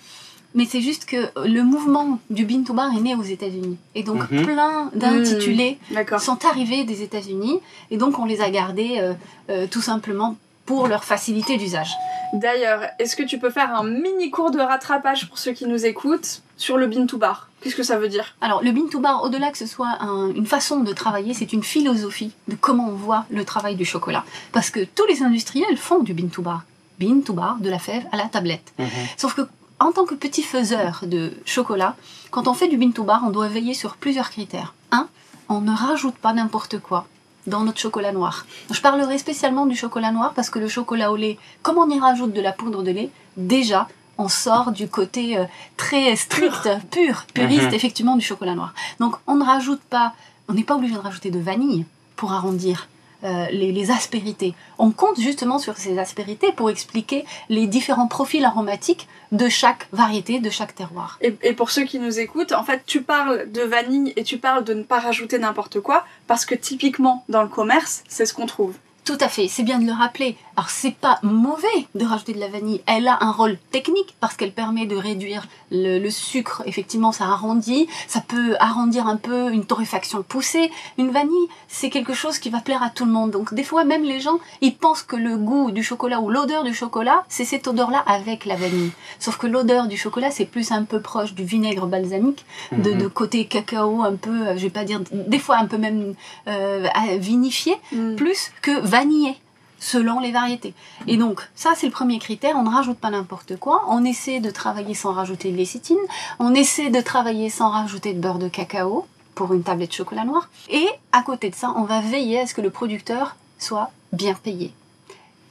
mais 0.56 0.66
c'est 0.66 0.82
juste 0.82 1.06
que 1.06 1.30
le 1.48 1.62
mouvement 1.64 2.20
du 2.30 2.46
bean 2.46 2.64
to 2.64 2.74
bar 2.74 2.92
est 2.96 3.02
né 3.02 3.16
aux 3.16 3.24
États-Unis. 3.24 3.78
Et 3.96 4.04
donc, 4.04 4.30
Mhm. 4.32 4.46
plein 4.46 4.90
d'intitulés 4.96 5.78
D'accord. 5.92 6.22
sont 6.22 6.44
arrivés 6.46 6.84
des 6.84 7.02
États-Unis, 7.04 7.60
et 7.92 7.98
donc 7.98 8.18
on 8.20 8.26
les 8.26 8.42
a 8.42 8.50
gardés 8.50 8.98
euh, 9.00 9.14
euh, 9.50 9.68
tout 9.70 9.82
simplement 9.82 10.36
pour 10.66 10.88
leur 10.88 11.04
facilité 11.04 11.58
d'usage. 11.58 11.92
D'ailleurs, 12.34 12.82
est-ce 13.00 13.16
que 13.16 13.24
tu 13.24 13.40
peux 13.40 13.50
faire 13.50 13.74
un 13.76 13.84
mini 13.84 14.30
cours 14.30 14.52
de 14.52 14.60
rattrapage 14.60 15.28
pour 15.28 15.40
ceux 15.40 15.52
qui 15.52 15.66
nous 15.66 15.86
écoutent 15.86 16.42
sur 16.58 16.78
le 16.78 16.86
bean 16.88 17.08
to 17.08 17.18
bar 17.18 17.48
Qu'est-ce 17.62 17.76
que 17.76 17.84
ça 17.84 17.98
veut 17.98 18.08
dire? 18.08 18.36
Alors, 18.40 18.64
le 18.64 18.72
bean 18.72 18.88
to 18.90 19.00
bar, 19.00 19.24
au-delà 19.24 19.52
que 19.52 19.58
ce 19.58 19.66
soit 19.66 19.98
un- 20.00 20.30
une 20.34 20.46
façon 20.46 20.80
de 20.82 20.94
travailler, 20.94 21.34
c'est 21.34 21.52
une 21.54 21.64
philosophie 21.64 22.32
de 22.48 22.56
comment 22.56 22.88
on 22.88 22.94
voit 22.96 23.26
le 23.32 23.44
travail 23.44 23.76
du 23.76 23.84
chocolat. 23.84 24.24
Parce 24.54 24.70
que 24.70 24.82
tous 24.86 25.06
les 25.08 25.24
industriels 25.24 25.76
font 25.76 26.00
du 26.00 26.14
bean 26.14 26.28
to 26.28 26.42
bar. 26.42 26.64
Bean 27.00 27.20
to 27.22 27.34
bar, 27.34 27.58
de 27.60 27.70
la 27.70 27.80
fève 27.80 28.04
à 28.12 28.18
la 28.18 28.26
tablette. 28.26 28.72
Mhm. 28.78 28.88
Sauf 29.18 29.34
que, 29.34 29.42
en 29.80 29.92
tant 29.92 30.06
que 30.06 30.16
petit 30.16 30.44
faiseur 30.44 31.02
de 31.04 31.32
chocolat, 31.46 31.96
quand 32.32 32.48
on 32.48 32.54
fait 32.54 32.68
du 32.68 32.78
bean 32.78 32.92
to 32.92 33.04
bar, 33.04 33.22
on 33.26 33.30
doit 33.30 33.48
veiller 33.48 33.74
sur 33.74 33.96
plusieurs 33.96 34.30
critères. 34.30 34.74
Un, 34.92 35.08
on 35.48 35.62
ne 35.62 35.74
rajoute 35.76 36.16
pas 36.16 36.34
n'importe 36.34 36.80
quoi 36.80 37.08
dans 37.48 37.62
notre 37.62 37.80
chocolat 37.80 38.12
noir. 38.12 38.46
Je 38.70 38.82
parlerai 38.82 39.18
spécialement 39.18 39.66
du 39.66 39.76
chocolat 39.76 40.12
noir 40.12 40.34
parce 40.36 40.50
que 40.50 40.60
le 40.60 40.68
chocolat 40.68 41.12
au 41.12 41.16
lait, 41.16 41.38
comme 41.64 41.78
on 41.78 41.90
y 41.90 42.00
rajoute 42.00 42.34
de 42.34 42.42
la 42.42 42.52
poudre 42.52 42.84
de 42.84 42.92
lait, 42.92 43.10
déjà, 43.38 43.88
on 44.18 44.28
sort 44.28 44.72
du 44.72 44.88
côté 44.90 45.38
euh, 45.38 45.46
très 45.78 46.16
strict, 46.18 46.70
pur, 46.92 47.26
puriste, 47.34 47.68
Mhm. 47.70 47.74
effectivement, 47.74 48.16
du 48.18 48.26
chocolat 48.26 48.56
noir. 48.56 48.74
Donc, 49.00 49.16
on 49.28 49.36
ne 49.36 49.44
rajoute 49.46 49.82
pas, 49.82 50.14
on 50.50 50.54
n'est 50.54 50.64
pas 50.66 50.76
obligé 50.76 50.94
de 50.94 51.00
rajouter 51.00 51.32
de 51.32 51.40
vanille 51.40 51.86
pour 52.18 52.34
arrondir 52.34 52.88
euh, 53.24 53.46
les, 53.52 53.72
les 53.72 53.92
aspérités. 53.92 54.54
On 54.78 54.92
compte 54.92 55.20
justement 55.20 55.60
sur 55.60 55.78
ces 55.78 55.98
aspérités 56.00 56.52
pour 56.52 56.70
expliquer 56.70 57.26
les 57.50 57.68
différents 57.68 58.08
profils 58.08 58.44
aromatiques 58.46 59.08
de 59.32 59.50
chaque 59.50 59.88
variété, 59.92 60.40
de 60.40 60.50
chaque 60.50 60.74
terroir. 60.76 61.18
et, 61.22 61.36
et 61.44 61.54
pour 61.54 61.70
ceux 61.72 61.84
qui 61.84 62.00
nous 62.00 62.20
écoutent, 62.20 62.54
en 62.54 62.64
fait, 62.64 62.84
tu 62.86 63.02
parles 63.02 63.52
de 63.52 63.62
vanille 63.62 64.14
et 64.16 64.24
tu 64.24 64.38
parles 64.38 64.64
de 64.64 64.74
ne 64.74 64.84
pas 64.84 65.00
rajouter 65.00 65.38
n'importe 65.40 65.80
quoi 65.80 66.06
parce 66.28 66.46
que 66.46 66.56
typiquement 66.56 67.24
dans 67.30 67.44
le 67.44 67.50
commerce, 67.50 68.04
c'est 68.08 68.26
ce 68.26 68.34
qu'on 68.34 68.46
trouve. 68.46 68.76
Tout 69.06 69.18
à 69.22 69.28
fait, 69.28 69.48
c'est 69.48 69.64
bien 69.64 69.80
de 69.80 69.88
le 69.88 69.92
rappeler. 69.92 70.38
Alors 70.56 70.70
c'est 70.70 70.94
pas 70.94 71.18
mauvais 71.24 71.68
de 71.96 72.06
rajouter 72.06 72.34
de 72.34 72.40
la 72.40 72.48
vanille. 72.48 72.82
Elle 72.86 73.08
a 73.08 73.18
un 73.22 73.32
rôle 73.32 73.58
technique 73.72 74.16
parce 74.20 74.36
qu'elle 74.36 74.52
permet 74.52 74.86
de 74.86 74.96
réduire 74.96 75.48
le, 75.72 76.00
le, 76.00 76.10
sucre. 76.10 76.64
Effectivement, 76.66 77.12
ça 77.12 77.26
arrondit. 77.26 77.88
Ça 78.08 78.22
peut 78.22 78.56
arrondir 78.60 79.08
un 79.08 79.18
peu 79.18 79.52
une 79.52 79.66
torréfaction 79.66 80.24
poussée. 80.24 80.72
Une 80.98 81.12
vanille, 81.12 81.48
c'est 81.68 81.90
quelque 81.90 82.14
chose 82.14 82.40
qui 82.40 82.50
va 82.50 82.60
plaire 82.60 82.84
à 82.84 82.90
tout 82.90 83.06
le 83.06 83.12
monde. 83.12 83.32
Donc 83.32 83.54
des 83.54 83.64
fois, 83.64 83.84
même 83.84 84.04
les 84.04 84.20
gens, 84.20 84.40
ils 84.62 84.76
pensent 84.76 85.04
que 85.04 85.16
le 85.16 85.38
goût 85.38 85.72
du 85.72 85.84
chocolat 85.84 86.22
ou 86.22 86.30
l'odeur 86.30 86.64
du 86.64 86.74
chocolat, 86.74 87.26
c'est 87.30 87.46
cette 87.46 87.68
odeur-là 87.68 88.04
avec 88.06 88.46
la 88.46 88.56
vanille. 88.56 88.92
Sauf 89.20 89.38
que 89.38 89.48
l'odeur 89.48 89.88
du 89.88 89.98
chocolat, 89.98 90.32
c'est 90.32 90.46
plus 90.46 90.72
un 90.72 90.84
peu 90.84 91.02
proche 91.02 91.34
du 91.34 91.44
vinaigre 91.44 91.88
balsamique, 91.88 92.46
de, 92.72 92.94
de, 92.94 93.08
côté 93.08 93.46
cacao, 93.46 94.04
un 94.04 94.16
peu, 94.16 94.56
je 94.56 94.62
vais 94.62 94.70
pas 94.70 94.84
dire, 94.84 95.02
des 95.12 95.40
fois 95.40 95.58
un 95.58 95.66
peu 95.66 95.78
même 95.78 96.14
euh, 96.48 96.88
vinifié, 97.18 97.76
mm. 97.92 98.16
plus 98.16 98.52
que 98.62 98.72
vanille 98.72 99.00
vanillé 99.00 99.36
selon 99.80 100.20
les 100.20 100.32
variétés. 100.32 100.74
Et 101.08 101.18
donc, 101.18 101.42
ça, 101.56 101.72
c'est 101.76 101.88
le 101.88 101.92
premier 101.92 102.20
critère. 102.20 102.56
On 102.58 102.64
ne 102.64 102.70
rajoute 102.70 102.98
pas 102.98 103.10
n'importe 103.10 103.58
quoi. 103.58 103.86
On 103.88 104.04
essaie 104.04 104.40
de 104.40 104.50
travailler 104.50 104.94
sans 104.94 105.14
rajouter 105.14 105.52
de 105.52 105.58
lécithine. 105.58 105.98
On 106.40 106.54
essaie 106.54 106.90
de 106.90 107.02
travailler 107.02 107.50
sans 107.50 107.70
rajouter 107.70 108.14
de 108.14 108.20
beurre 108.20 108.40
de 108.40 108.50
cacao 108.50 109.08
pour 109.36 109.54
une 109.54 109.64
tablette 109.64 109.92
de 109.92 109.96
chocolat 109.96 110.26
noir. 110.26 110.50
Et 110.70 110.88
à 111.12 111.22
côté 111.24 111.50
de 111.50 111.56
ça, 111.56 111.74
on 111.78 111.84
va 111.84 112.02
veiller 112.02 112.42
à 112.42 112.48
ce 112.48 112.54
que 112.54 112.62
le 112.62 112.70
producteur 112.70 113.36
soit 113.58 113.92
bien 114.12 114.34
payé. 114.34 114.74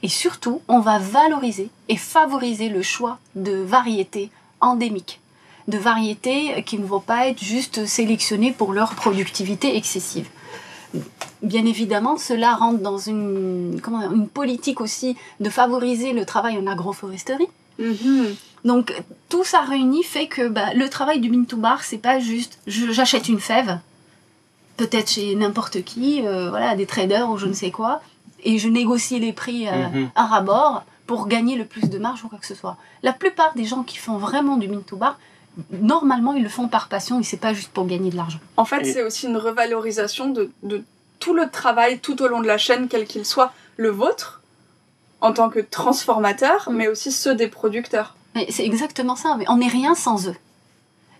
Et 0.03 0.09
surtout, 0.09 0.61
on 0.67 0.79
va 0.79 0.99
valoriser 0.99 1.69
et 1.89 1.97
favoriser 1.97 2.69
le 2.69 2.81
choix 2.81 3.17
de 3.35 3.53
variétés 3.53 4.29
endémiques, 4.61 5.19
de 5.67 5.77
variétés 5.77 6.63
qui 6.63 6.77
ne 6.77 6.85
vont 6.85 6.99
pas 6.99 7.27
être 7.27 7.43
juste 7.43 7.85
sélectionnées 7.85 8.51
pour 8.51 8.73
leur 8.73 8.95
productivité 8.95 9.75
excessive 9.75 10.29
bien 11.41 11.65
évidemment, 11.65 12.17
cela 12.17 12.55
rentre 12.55 12.79
dans 12.79 12.97
une, 12.97 13.79
comment, 13.81 14.11
une 14.11 14.27
politique 14.27 14.81
aussi 14.81 15.15
de 15.39 15.49
favoriser 15.49 16.13
le 16.13 16.25
travail 16.25 16.57
en 16.57 16.67
agroforesterie. 16.67 17.47
Mm-hmm. 17.79 18.35
Donc 18.65 18.93
tout 19.29 19.43
ça 19.43 19.61
réuni 19.61 20.03
fait 20.03 20.27
que 20.27 20.47
bah, 20.47 20.73
le 20.73 20.89
travail 20.89 21.19
du 21.19 21.29
bin 21.29 21.43
to 21.43 21.57
bar, 21.57 21.83
c'est 21.83 21.97
pas 21.97 22.19
juste 22.19 22.59
j'achète 22.67 23.29
une 23.29 23.39
fève, 23.39 23.79
peut-être 24.77 25.11
chez 25.11 25.35
n'importe 25.35 25.83
qui, 25.83 26.25
euh, 26.25 26.49
voilà, 26.49 26.75
des 26.75 26.85
traders 26.85 27.29
ou 27.29 27.37
je 27.37 27.45
ne 27.45 27.53
sais 27.53 27.71
quoi, 27.71 28.01
et 28.43 28.57
je 28.57 28.67
négocie 28.67 29.19
les 29.19 29.33
prix 29.33 29.67
euh, 29.67 29.71
mm-hmm. 29.71 30.07
à 30.15 30.25
rabord 30.25 30.83
pour 31.07 31.27
gagner 31.27 31.55
le 31.55 31.65
plus 31.65 31.89
de 31.89 31.97
marge 31.97 32.23
ou 32.23 32.27
quoi 32.27 32.37
que 32.37 32.45
ce 32.45 32.55
soit. 32.55 32.77
La 33.01 33.13
plupart 33.13 33.53
des 33.55 33.65
gens 33.65 33.83
qui 33.83 33.97
font 33.97 34.17
vraiment 34.17 34.57
du 34.57 34.67
bin 34.67 34.81
to 34.85 34.97
bar, 34.97 35.17
normalement 35.71 36.33
ils 36.33 36.43
le 36.43 36.49
font 36.49 36.67
par 36.67 36.87
passion 36.87 37.19
et 37.19 37.23
c'est 37.23 37.37
pas 37.37 37.53
juste 37.53 37.71
pour 37.71 37.85
gagner 37.85 38.09
de 38.09 38.15
l'argent. 38.15 38.39
En 38.57 38.65
fait, 38.65 38.85
c'est 38.85 39.03
aussi 39.03 39.27
une 39.27 39.37
revalorisation 39.37 40.29
de, 40.29 40.51
de 40.63 40.83
tout 41.19 41.33
le 41.33 41.49
travail 41.49 41.99
tout 41.99 42.21
au 42.21 42.27
long 42.27 42.41
de 42.41 42.47
la 42.47 42.57
chaîne, 42.57 42.87
quel 42.87 43.05
qu'il 43.05 43.25
soit, 43.25 43.53
le 43.77 43.89
vôtre, 43.89 44.41
en 45.21 45.33
tant 45.33 45.49
que 45.49 45.59
transformateur, 45.59 46.69
mm. 46.69 46.75
mais 46.75 46.87
aussi 46.87 47.11
ceux 47.11 47.35
des 47.35 47.47
producteurs. 47.47 48.15
C'est 48.49 48.65
exactement 48.65 49.15
ça, 49.15 49.35
mais 49.37 49.45
on 49.49 49.57
n'est 49.57 49.67
rien 49.67 49.95
sans 49.95 50.27
eux. 50.27 50.35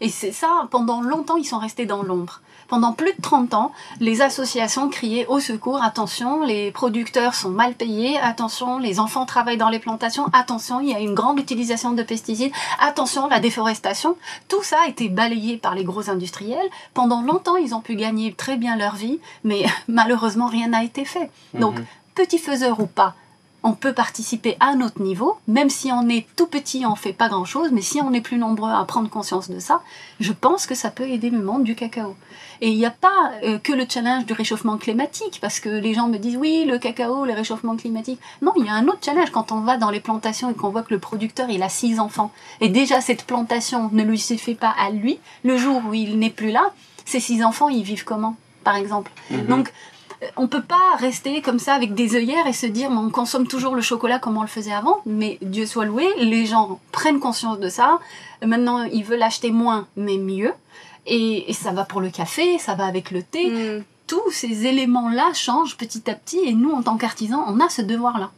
Et 0.01 0.09
c'est 0.09 0.31
ça, 0.31 0.67
pendant 0.71 1.01
longtemps, 1.01 1.36
ils 1.36 1.45
sont 1.45 1.59
restés 1.59 1.86
dans 1.86 2.03
l'ombre. 2.03 2.41
Pendant 2.69 2.93
plus 2.93 3.13
de 3.13 3.21
30 3.21 3.55
ans, 3.55 3.71
les 3.99 4.21
associations 4.21 4.89
criaient 4.89 5.25
au 5.25 5.39
secours, 5.39 5.83
attention, 5.83 6.45
les 6.45 6.71
producteurs 6.71 7.33
sont 7.33 7.49
mal 7.49 7.73
payés, 7.73 8.17
attention, 8.19 8.77
les 8.77 8.99
enfants 8.99 9.25
travaillent 9.25 9.57
dans 9.57 9.69
les 9.69 9.79
plantations, 9.79 10.27
attention, 10.33 10.79
il 10.79 10.89
y 10.89 10.93
a 10.93 10.99
une 10.99 11.15
grande 11.15 11.39
utilisation 11.39 11.93
de 11.93 12.03
pesticides, 12.03 12.51
attention, 12.79 13.27
la 13.27 13.39
déforestation. 13.39 14.15
Tout 14.47 14.61
ça 14.61 14.77
a 14.85 14.88
été 14.88 15.09
balayé 15.09 15.57
par 15.57 15.73
les 15.73 15.83
gros 15.83 16.11
industriels. 16.11 16.69
Pendant 16.93 17.23
longtemps, 17.23 17.57
ils 17.57 17.73
ont 17.73 17.81
pu 17.81 17.95
gagner 17.95 18.33
très 18.33 18.55
bien 18.55 18.77
leur 18.77 18.95
vie, 18.95 19.19
mais 19.43 19.65
malheureusement, 19.88 20.47
rien 20.47 20.67
n'a 20.67 20.83
été 20.83 21.05
fait. 21.05 21.31
Donc, 21.55 21.75
mhm. 21.75 21.85
petit 22.13 22.38
faiseur 22.38 22.79
ou 22.79 22.85
pas, 22.85 23.15
on 23.63 23.73
peut 23.73 23.93
participer 23.93 24.55
à 24.59 24.75
notre 24.75 25.01
niveau, 25.01 25.37
même 25.47 25.69
si 25.69 25.91
on 25.91 26.07
est 26.07 26.25
tout 26.35 26.47
petit, 26.47 26.85
on 26.85 26.95
fait 26.95 27.13
pas 27.13 27.27
grand 27.27 27.45
chose, 27.45 27.69
mais 27.71 27.81
si 27.81 27.99
on 28.01 28.13
est 28.13 28.21
plus 28.21 28.37
nombreux 28.37 28.71
à 28.71 28.83
prendre 28.85 29.09
conscience 29.09 29.49
de 29.49 29.59
ça, 29.59 29.81
je 30.19 30.31
pense 30.31 30.65
que 30.65 30.75
ça 30.75 30.91
peut 30.91 31.07
aider 31.07 31.29
le 31.29 31.41
monde 31.41 31.63
du 31.63 31.75
cacao. 31.75 32.15
Et 32.61 32.69
il 32.69 32.77
n'y 32.77 32.85
a 32.85 32.91
pas 32.91 33.31
euh, 33.43 33.57
que 33.57 33.73
le 33.73 33.85
challenge 33.87 34.25
du 34.25 34.33
réchauffement 34.33 34.77
climatique, 34.77 35.39
parce 35.41 35.59
que 35.59 35.69
les 35.69 35.93
gens 35.93 36.07
me 36.07 36.17
disent 36.17 36.37
oui, 36.37 36.65
le 36.65 36.77
cacao, 36.77 37.25
le 37.25 37.33
réchauffement 37.33 37.75
climatique. 37.75 38.19
Non, 38.41 38.53
il 38.57 38.65
y 38.65 38.69
a 38.69 38.73
un 38.73 38.87
autre 38.87 38.99
challenge 39.03 39.31
quand 39.31 39.51
on 39.51 39.61
va 39.61 39.77
dans 39.77 39.89
les 39.89 39.99
plantations 39.99 40.49
et 40.49 40.53
qu'on 40.53 40.69
voit 40.69 40.83
que 40.83 40.93
le 40.93 40.99
producteur, 40.99 41.49
il 41.49 41.63
a 41.63 41.69
six 41.69 41.99
enfants. 41.99 42.31
Et 42.61 42.69
déjà, 42.69 43.01
cette 43.01 43.23
plantation 43.23 43.89
ne 43.91 44.03
lui 44.03 44.19
suffit 44.19 44.55
pas 44.55 44.73
à 44.77 44.89
lui. 44.89 45.19
Le 45.43 45.57
jour 45.57 45.81
où 45.87 45.93
il 45.93 46.17
n'est 46.19 46.29
plus 46.29 46.51
là, 46.51 46.71
ces 47.05 47.19
six 47.19 47.43
enfants, 47.43 47.69
ils 47.69 47.83
vivent 47.83 48.03
comment, 48.03 48.35
par 48.63 48.75
exemple? 48.75 49.11
Mhm. 49.31 49.47
Donc, 49.47 49.73
on 50.35 50.47
peut 50.47 50.61
pas 50.61 50.95
rester 50.97 51.41
comme 51.41 51.59
ça 51.59 51.73
avec 51.73 51.93
des 51.93 52.15
œillères 52.15 52.47
et 52.47 52.53
se 52.53 52.65
dire 52.65 52.89
on 52.91 53.09
consomme 53.09 53.47
toujours 53.47 53.75
le 53.75 53.81
chocolat 53.81 54.19
comme 54.19 54.38
on 54.38 54.41
le 54.41 54.47
faisait 54.47 54.73
avant, 54.73 55.01
mais 55.05 55.38
Dieu 55.41 55.65
soit 55.65 55.85
loué, 55.85 56.05
les 56.17 56.45
gens 56.45 56.79
prennent 56.91 57.19
conscience 57.19 57.59
de 57.59 57.69
ça. 57.69 57.99
Maintenant, 58.45 58.83
ils 58.83 59.03
veulent 59.03 59.23
acheter 59.23 59.51
moins, 59.51 59.88
mais 59.95 60.17
mieux. 60.17 60.53
Et, 61.05 61.51
ça 61.53 61.71
va 61.71 61.85
pour 61.85 62.01
le 62.01 62.09
café, 62.09 62.57
ça 62.59 62.75
va 62.75 62.85
avec 62.85 63.11
le 63.11 63.23
thé. 63.23 63.49
Mm. 63.49 63.83
Tous 64.07 64.31
ces 64.31 64.65
éléments-là 64.65 65.33
changent 65.33 65.77
petit 65.77 66.09
à 66.09 66.15
petit 66.15 66.39
et 66.45 66.53
nous, 66.53 66.71
en 66.71 66.81
tant 66.81 66.97
qu'artisans, 66.97 67.43
on 67.47 67.59
a 67.59 67.69
ce 67.69 67.81
devoir-là. 67.81 68.31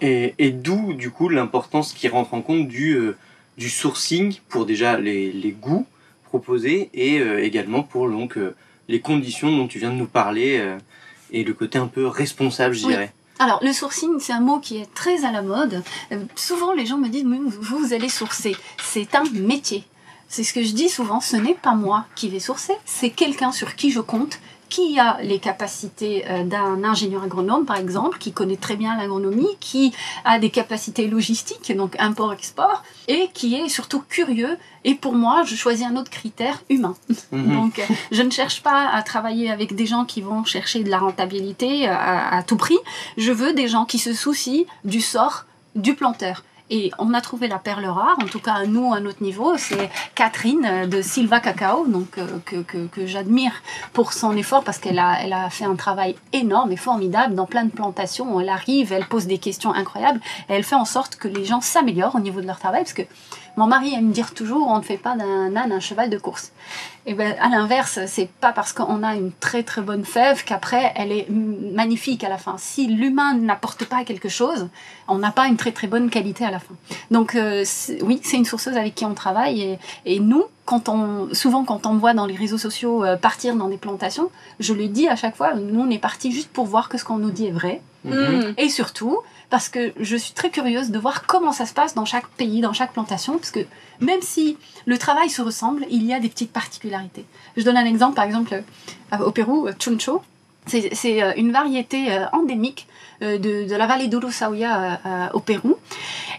Et, 0.00 0.50
d'où, 0.50 0.92
du 0.92 1.10
coup, 1.10 1.28
l'importance 1.28 1.92
qui 1.92 2.08
rentre 2.08 2.34
en 2.34 2.42
compte 2.42 2.68
du, 2.68 2.94
euh, 2.94 3.16
du 3.56 3.70
sourcing 3.70 4.38
pour 4.48 4.66
déjà 4.66 4.98
les, 4.98 5.56
goûts 5.60 5.86
proposés 6.24 6.90
et 6.94 7.20
euh, 7.20 7.42
également 7.42 7.82
pour 7.82 8.10
donc, 8.10 8.36
euh, 8.36 8.54
les 8.92 9.00
conditions 9.00 9.50
dont 9.56 9.66
tu 9.66 9.78
viens 9.78 9.90
de 9.90 9.96
nous 9.96 10.06
parler 10.06 10.58
euh, 10.58 10.78
et 11.32 11.44
le 11.44 11.54
côté 11.54 11.78
un 11.78 11.86
peu 11.86 12.06
responsable, 12.06 12.74
je 12.74 12.86
dirais. 12.86 13.12
Alors, 13.38 13.58
le 13.62 13.72
sourcing, 13.72 14.20
c'est 14.20 14.34
un 14.34 14.40
mot 14.40 14.58
qui 14.60 14.76
est 14.76 14.94
très 14.94 15.24
à 15.24 15.32
la 15.32 15.40
mode. 15.40 15.82
Euh, 16.12 16.22
souvent, 16.36 16.74
les 16.74 16.84
gens 16.84 16.98
me 16.98 17.08
disent, 17.08 17.24
vous, 17.24 17.78
vous 17.78 17.94
allez 17.94 18.10
sourcer. 18.10 18.54
C'est 18.82 19.14
un 19.14 19.24
métier. 19.32 19.84
C'est 20.28 20.44
ce 20.44 20.52
que 20.52 20.62
je 20.62 20.72
dis 20.72 20.90
souvent, 20.90 21.20
ce 21.20 21.36
n'est 21.36 21.54
pas 21.54 21.74
moi 21.74 22.06
qui 22.14 22.28
vais 22.28 22.40
sourcer, 22.40 22.74
c'est 22.86 23.10
quelqu'un 23.10 23.52
sur 23.52 23.74
qui 23.74 23.90
je 23.90 24.00
compte, 24.00 24.40
qui 24.72 24.98
a 24.98 25.18
les 25.22 25.38
capacités 25.38 26.24
euh, 26.30 26.44
d'un 26.44 26.82
ingénieur 26.82 27.22
agronome, 27.22 27.66
par 27.66 27.76
exemple, 27.76 28.16
qui 28.16 28.32
connaît 28.32 28.56
très 28.56 28.74
bien 28.74 28.96
l'agronomie, 28.96 29.54
qui 29.60 29.92
a 30.24 30.38
des 30.38 30.48
capacités 30.48 31.08
logistiques, 31.08 31.76
donc 31.76 31.94
import-export, 31.98 32.82
et 33.06 33.28
qui 33.34 33.54
est 33.54 33.68
surtout 33.68 34.02
curieux. 34.08 34.56
Et 34.84 34.94
pour 34.94 35.14
moi, 35.14 35.42
je 35.44 35.56
choisis 35.56 35.84
un 35.84 35.96
autre 35.96 36.10
critère 36.10 36.62
humain. 36.70 36.94
Mhm. 37.32 37.54
Donc, 37.58 37.78
euh, 37.80 37.82
je 38.12 38.22
ne 38.22 38.30
cherche 38.30 38.62
pas 38.62 38.88
à 38.88 39.02
travailler 39.02 39.50
avec 39.50 39.74
des 39.74 39.84
gens 39.84 40.06
qui 40.06 40.22
vont 40.22 40.42
chercher 40.44 40.82
de 40.82 40.88
la 40.88 40.98
rentabilité 40.98 41.86
euh, 41.86 41.94
à 41.94 42.42
tout 42.42 42.56
prix. 42.56 42.78
Je 43.18 43.30
veux 43.30 43.52
des 43.52 43.68
gens 43.68 43.84
qui 43.84 43.98
se 43.98 44.14
soucient 44.14 44.64
du 44.84 45.02
sort 45.02 45.44
du 45.74 45.94
planteur. 45.94 46.44
Et 46.74 46.90
on 46.98 47.12
a 47.12 47.20
trouvé 47.20 47.48
la 47.48 47.58
perle 47.58 47.84
rare, 47.84 48.16
en 48.22 48.24
tout 48.24 48.38
cas 48.38 48.64
nous 48.64 48.94
à 48.94 49.00
notre 49.00 49.22
niveau, 49.22 49.58
c'est 49.58 49.90
Catherine 50.14 50.64
euh, 50.64 50.86
de 50.86 51.02
Silva 51.02 51.38
Cacao, 51.38 51.86
euh, 52.16 52.26
que, 52.90 53.06
j'admire 53.06 53.52
pour 53.92 54.14
son 54.14 54.34
effort 54.38 54.64
parce 54.64 54.78
qu'elle 54.78 54.98
a, 54.98 55.18
a 55.44 55.50
fait 55.50 55.66
un 55.66 55.74
travail 55.74 56.16
énorme 56.32 56.72
et 56.72 56.78
formidable 56.78 57.34
dans 57.34 57.44
plein 57.44 57.66
de 57.66 57.70
plantations. 57.70 58.40
Elle 58.40 58.48
arrive, 58.48 58.90
elle 58.90 59.04
pose 59.04 59.26
des 59.26 59.36
questions 59.36 59.74
incroyables 59.74 60.20
et 60.48 60.54
elle 60.54 60.64
fait 60.64 60.74
en 60.74 60.86
sorte 60.86 61.16
que 61.16 61.28
les 61.28 61.44
gens 61.44 61.60
s'améliorent 61.60 62.14
au 62.14 62.20
niveau 62.20 62.40
de 62.40 62.46
leur 62.46 62.58
travail 62.58 62.84
parce 62.84 62.94
que 62.94 63.02
mon 63.56 63.66
mari 63.66 63.94
aime 63.94 64.10
dire 64.10 64.34
toujours 64.34 64.68
on 64.68 64.78
ne 64.78 64.82
fait 64.82 64.96
pas 64.96 65.16
d'un 65.16 65.54
âne 65.56 65.72
un 65.72 65.80
cheval 65.80 66.10
de 66.10 66.18
course. 66.18 66.52
Et 67.04 67.14
ben 67.14 67.34
à 67.40 67.48
l'inverse, 67.48 67.98
c'est 68.06 68.28
pas 68.28 68.52
parce 68.52 68.72
qu'on 68.72 69.02
a 69.02 69.14
une 69.14 69.32
très 69.32 69.62
très 69.62 69.82
bonne 69.82 70.04
fève 70.04 70.44
qu'après 70.44 70.92
elle 70.94 71.10
est 71.12 71.26
magnifique 71.28 72.22
à 72.24 72.28
la 72.28 72.38
fin. 72.38 72.56
Si 72.58 72.86
l'humain 72.86 73.34
n'apporte 73.34 73.84
pas 73.84 74.04
quelque 74.04 74.28
chose, 74.28 74.68
on 75.08 75.18
n'a 75.18 75.32
pas 75.32 75.48
une 75.48 75.56
très 75.56 75.72
très 75.72 75.88
bonne 75.88 76.10
qualité 76.10 76.44
à 76.44 76.50
la 76.50 76.60
fin. 76.60 76.74
Donc 77.10 77.34
euh, 77.34 77.64
oui, 78.02 78.20
c'est 78.22 78.36
une 78.36 78.44
sourceuse 78.44 78.76
avec 78.76 78.94
qui 78.94 79.04
on 79.04 79.14
travaille 79.14 79.78
et, 80.04 80.20
nous, 80.20 80.44
quand 80.64 80.88
on, 80.88 81.32
souvent 81.34 81.64
quand 81.64 81.86
on 81.86 81.94
me 81.94 81.98
voit 81.98 82.14
dans 82.14 82.26
les 82.26 82.36
réseaux 82.36 82.58
sociaux 82.58 83.04
euh, 83.04 83.16
partir 83.16 83.56
dans 83.56 83.68
des 83.68 83.76
plantations, 83.76 84.30
je 84.60 84.74
le 84.74 84.86
dis 84.88 85.08
à 85.08 85.16
chaque 85.16 85.36
fois, 85.36 85.54
nous 85.54 85.80
on 85.80 85.90
est 85.90 85.98
parti 85.98 86.30
juste 86.32 86.50
pour 86.50 86.66
voir 86.66 86.88
que 86.88 86.98
ce 86.98 87.04
qu'on 87.04 87.18
nous 87.18 87.30
dit 87.30 87.46
est 87.46 87.52
vrai. 87.52 87.80
Mm-hmm. 88.06 88.54
Et 88.58 88.68
surtout, 88.68 89.18
parce 89.50 89.68
que 89.68 89.92
je 89.98 90.16
suis 90.16 90.34
très 90.34 90.50
curieuse 90.50 90.90
de 90.90 90.98
voir 90.98 91.26
comment 91.26 91.52
ça 91.52 91.66
se 91.66 91.74
passe 91.74 91.94
dans 91.94 92.04
chaque 92.04 92.28
pays, 92.28 92.60
dans 92.60 92.72
chaque 92.72 92.92
plantation, 92.92 93.38
parce 93.38 93.50
que 93.50 93.60
même 94.00 94.22
si 94.22 94.56
le 94.86 94.98
travail 94.98 95.30
se 95.30 95.42
ressemble, 95.42 95.86
il 95.90 96.04
y 96.04 96.12
a 96.12 96.20
des 96.20 96.28
petites 96.28 96.52
particularités. 96.52 97.24
Je 97.56 97.62
donne 97.62 97.76
un 97.76 97.84
exemple, 97.84 98.14
par 98.14 98.24
exemple, 98.24 98.62
euh, 99.12 99.18
au 99.18 99.30
Pérou, 99.30 99.66
euh, 99.66 99.72
chuncho, 99.78 100.22
c'est 100.66 101.36
une 101.36 101.50
variété 101.50 102.24
endémique 102.32 102.86
de, 103.22 103.74
la 103.74 103.86
vallée 103.86 104.08
d'Urusauya 104.08 105.00
au 105.32 105.40
Pérou. 105.40 105.76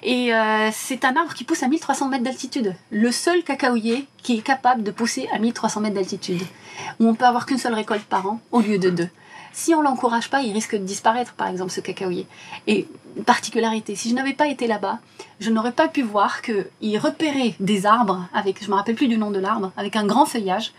Et 0.04 0.32
c'est 0.72 1.06
un 1.06 1.16
arbre 1.16 1.34
qui 1.34 1.44
pousse 1.44 1.63
à 1.63 1.68
1300 1.68 2.10
mètres 2.10 2.24
d'altitude. 2.24 2.75
Le 2.92 3.12
seul 3.12 3.44
cacaoyer 3.44 4.08
qui 4.22 4.38
est 4.38 4.42
capable 4.42 4.84
de 4.84 4.92
pousser 4.92 5.28
à 5.34 5.40
1300 5.40 5.82
mètres 5.82 5.96
d'altitude. 5.96 6.42
Où 7.00 7.08
on 7.08 7.16
peut 7.16 7.25
avoir 7.25 7.46
qu'une 7.46 7.58
seule 7.58 7.74
récolte 7.74 8.04
par 8.04 8.28
an 8.28 8.40
au 8.52 8.60
lieu 8.60 8.78
de 8.78 8.90
deux. 8.90 9.10
Si 9.54 9.75
on 9.75 9.84
l'encourage 9.84 10.32
pas, 10.32 10.42
il 10.42 10.52
risque 10.52 10.75
de 10.75 10.84
disparaître, 10.84 11.34
par 11.34 11.48
exemple, 11.48 11.72
ce 11.72 11.80
cacaoyer. 11.80 12.25
Et 12.66 12.88
particularité, 13.28 13.96
si 13.96 14.10
je 14.10 14.16
n'avais 14.16 14.34
pas 14.34 14.48
été 14.48 14.66
là-bas, 14.66 14.98
je 15.40 15.52
n'aurais 15.52 15.72
pas 15.72 15.88
pu 15.88 16.02
voir 16.02 16.42
qu'il 16.42 16.98
repérait 16.98 17.54
des 17.60 17.86
arbres 17.86 18.28
avec, 18.34 18.63
je 18.63 18.70
me 18.72 18.75
rappelle 18.75 18.96
plus 18.96 19.08
du 19.08 19.20
nom 19.20 19.30
de 19.30 19.38
l'arbre, 19.38 19.72
avec 19.78 19.96
un 19.96 20.06
grand 20.06 20.25
feuillage, 20.25 20.74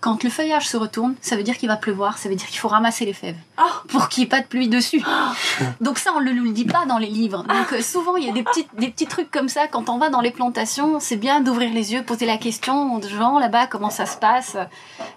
Quand 0.00 0.24
le 0.24 0.30
feuillage 0.30 0.66
se 0.66 0.76
retourne, 0.78 1.14
ça 1.20 1.36
veut 1.36 1.42
dire 1.42 1.58
qu'il 1.58 1.68
va 1.68 1.76
pleuvoir, 1.76 2.16
ça 2.16 2.28
veut 2.30 2.34
dire 2.34 2.46
qu'il 2.46 2.58
faut 2.58 2.68
ramasser 2.68 3.04
les 3.04 3.12
fèves 3.12 3.36
Ah. 3.58 3.82
pour 3.88 4.08
qu'il 4.08 4.22
n'y 4.22 4.26
ait 4.26 4.30
pas 4.30 4.40
de 4.40 4.46
pluie 4.46 4.68
dessus. 4.68 5.02
Donc 5.80 5.98
ça, 5.98 6.12
on 6.16 6.20
ne 6.20 6.30
le 6.30 6.50
dit 6.52 6.64
pas 6.64 6.86
dans 6.86 6.96
les 6.98 7.06
livres. 7.08 7.42
Donc 7.44 7.72
euh, 7.74 7.82
souvent, 7.82 8.16
il 8.16 8.24
y 8.26 8.30
a 8.30 8.32
des 8.32 8.42
petits, 8.42 8.66
des 8.78 8.88
petits 8.88 9.06
trucs 9.06 9.30
comme 9.30 9.48
ça. 9.50 9.66
Quand 9.68 9.88
on 9.90 9.98
va 9.98 10.08
dans 10.08 10.20
les 10.22 10.30
plantations, 10.30 11.00
c'est 11.00 11.16
bien 11.16 11.40
d'ouvrir 11.42 11.72
les 11.72 11.92
yeux, 11.92 12.02
poser 12.02 12.24
la 12.26 12.38
question 12.38 12.94
aux 12.94 13.02
gens 13.02 13.38
là-bas, 13.38 13.66
comment 13.66 13.90
ça 13.90 14.06
se 14.06 14.16
passe, 14.16 14.56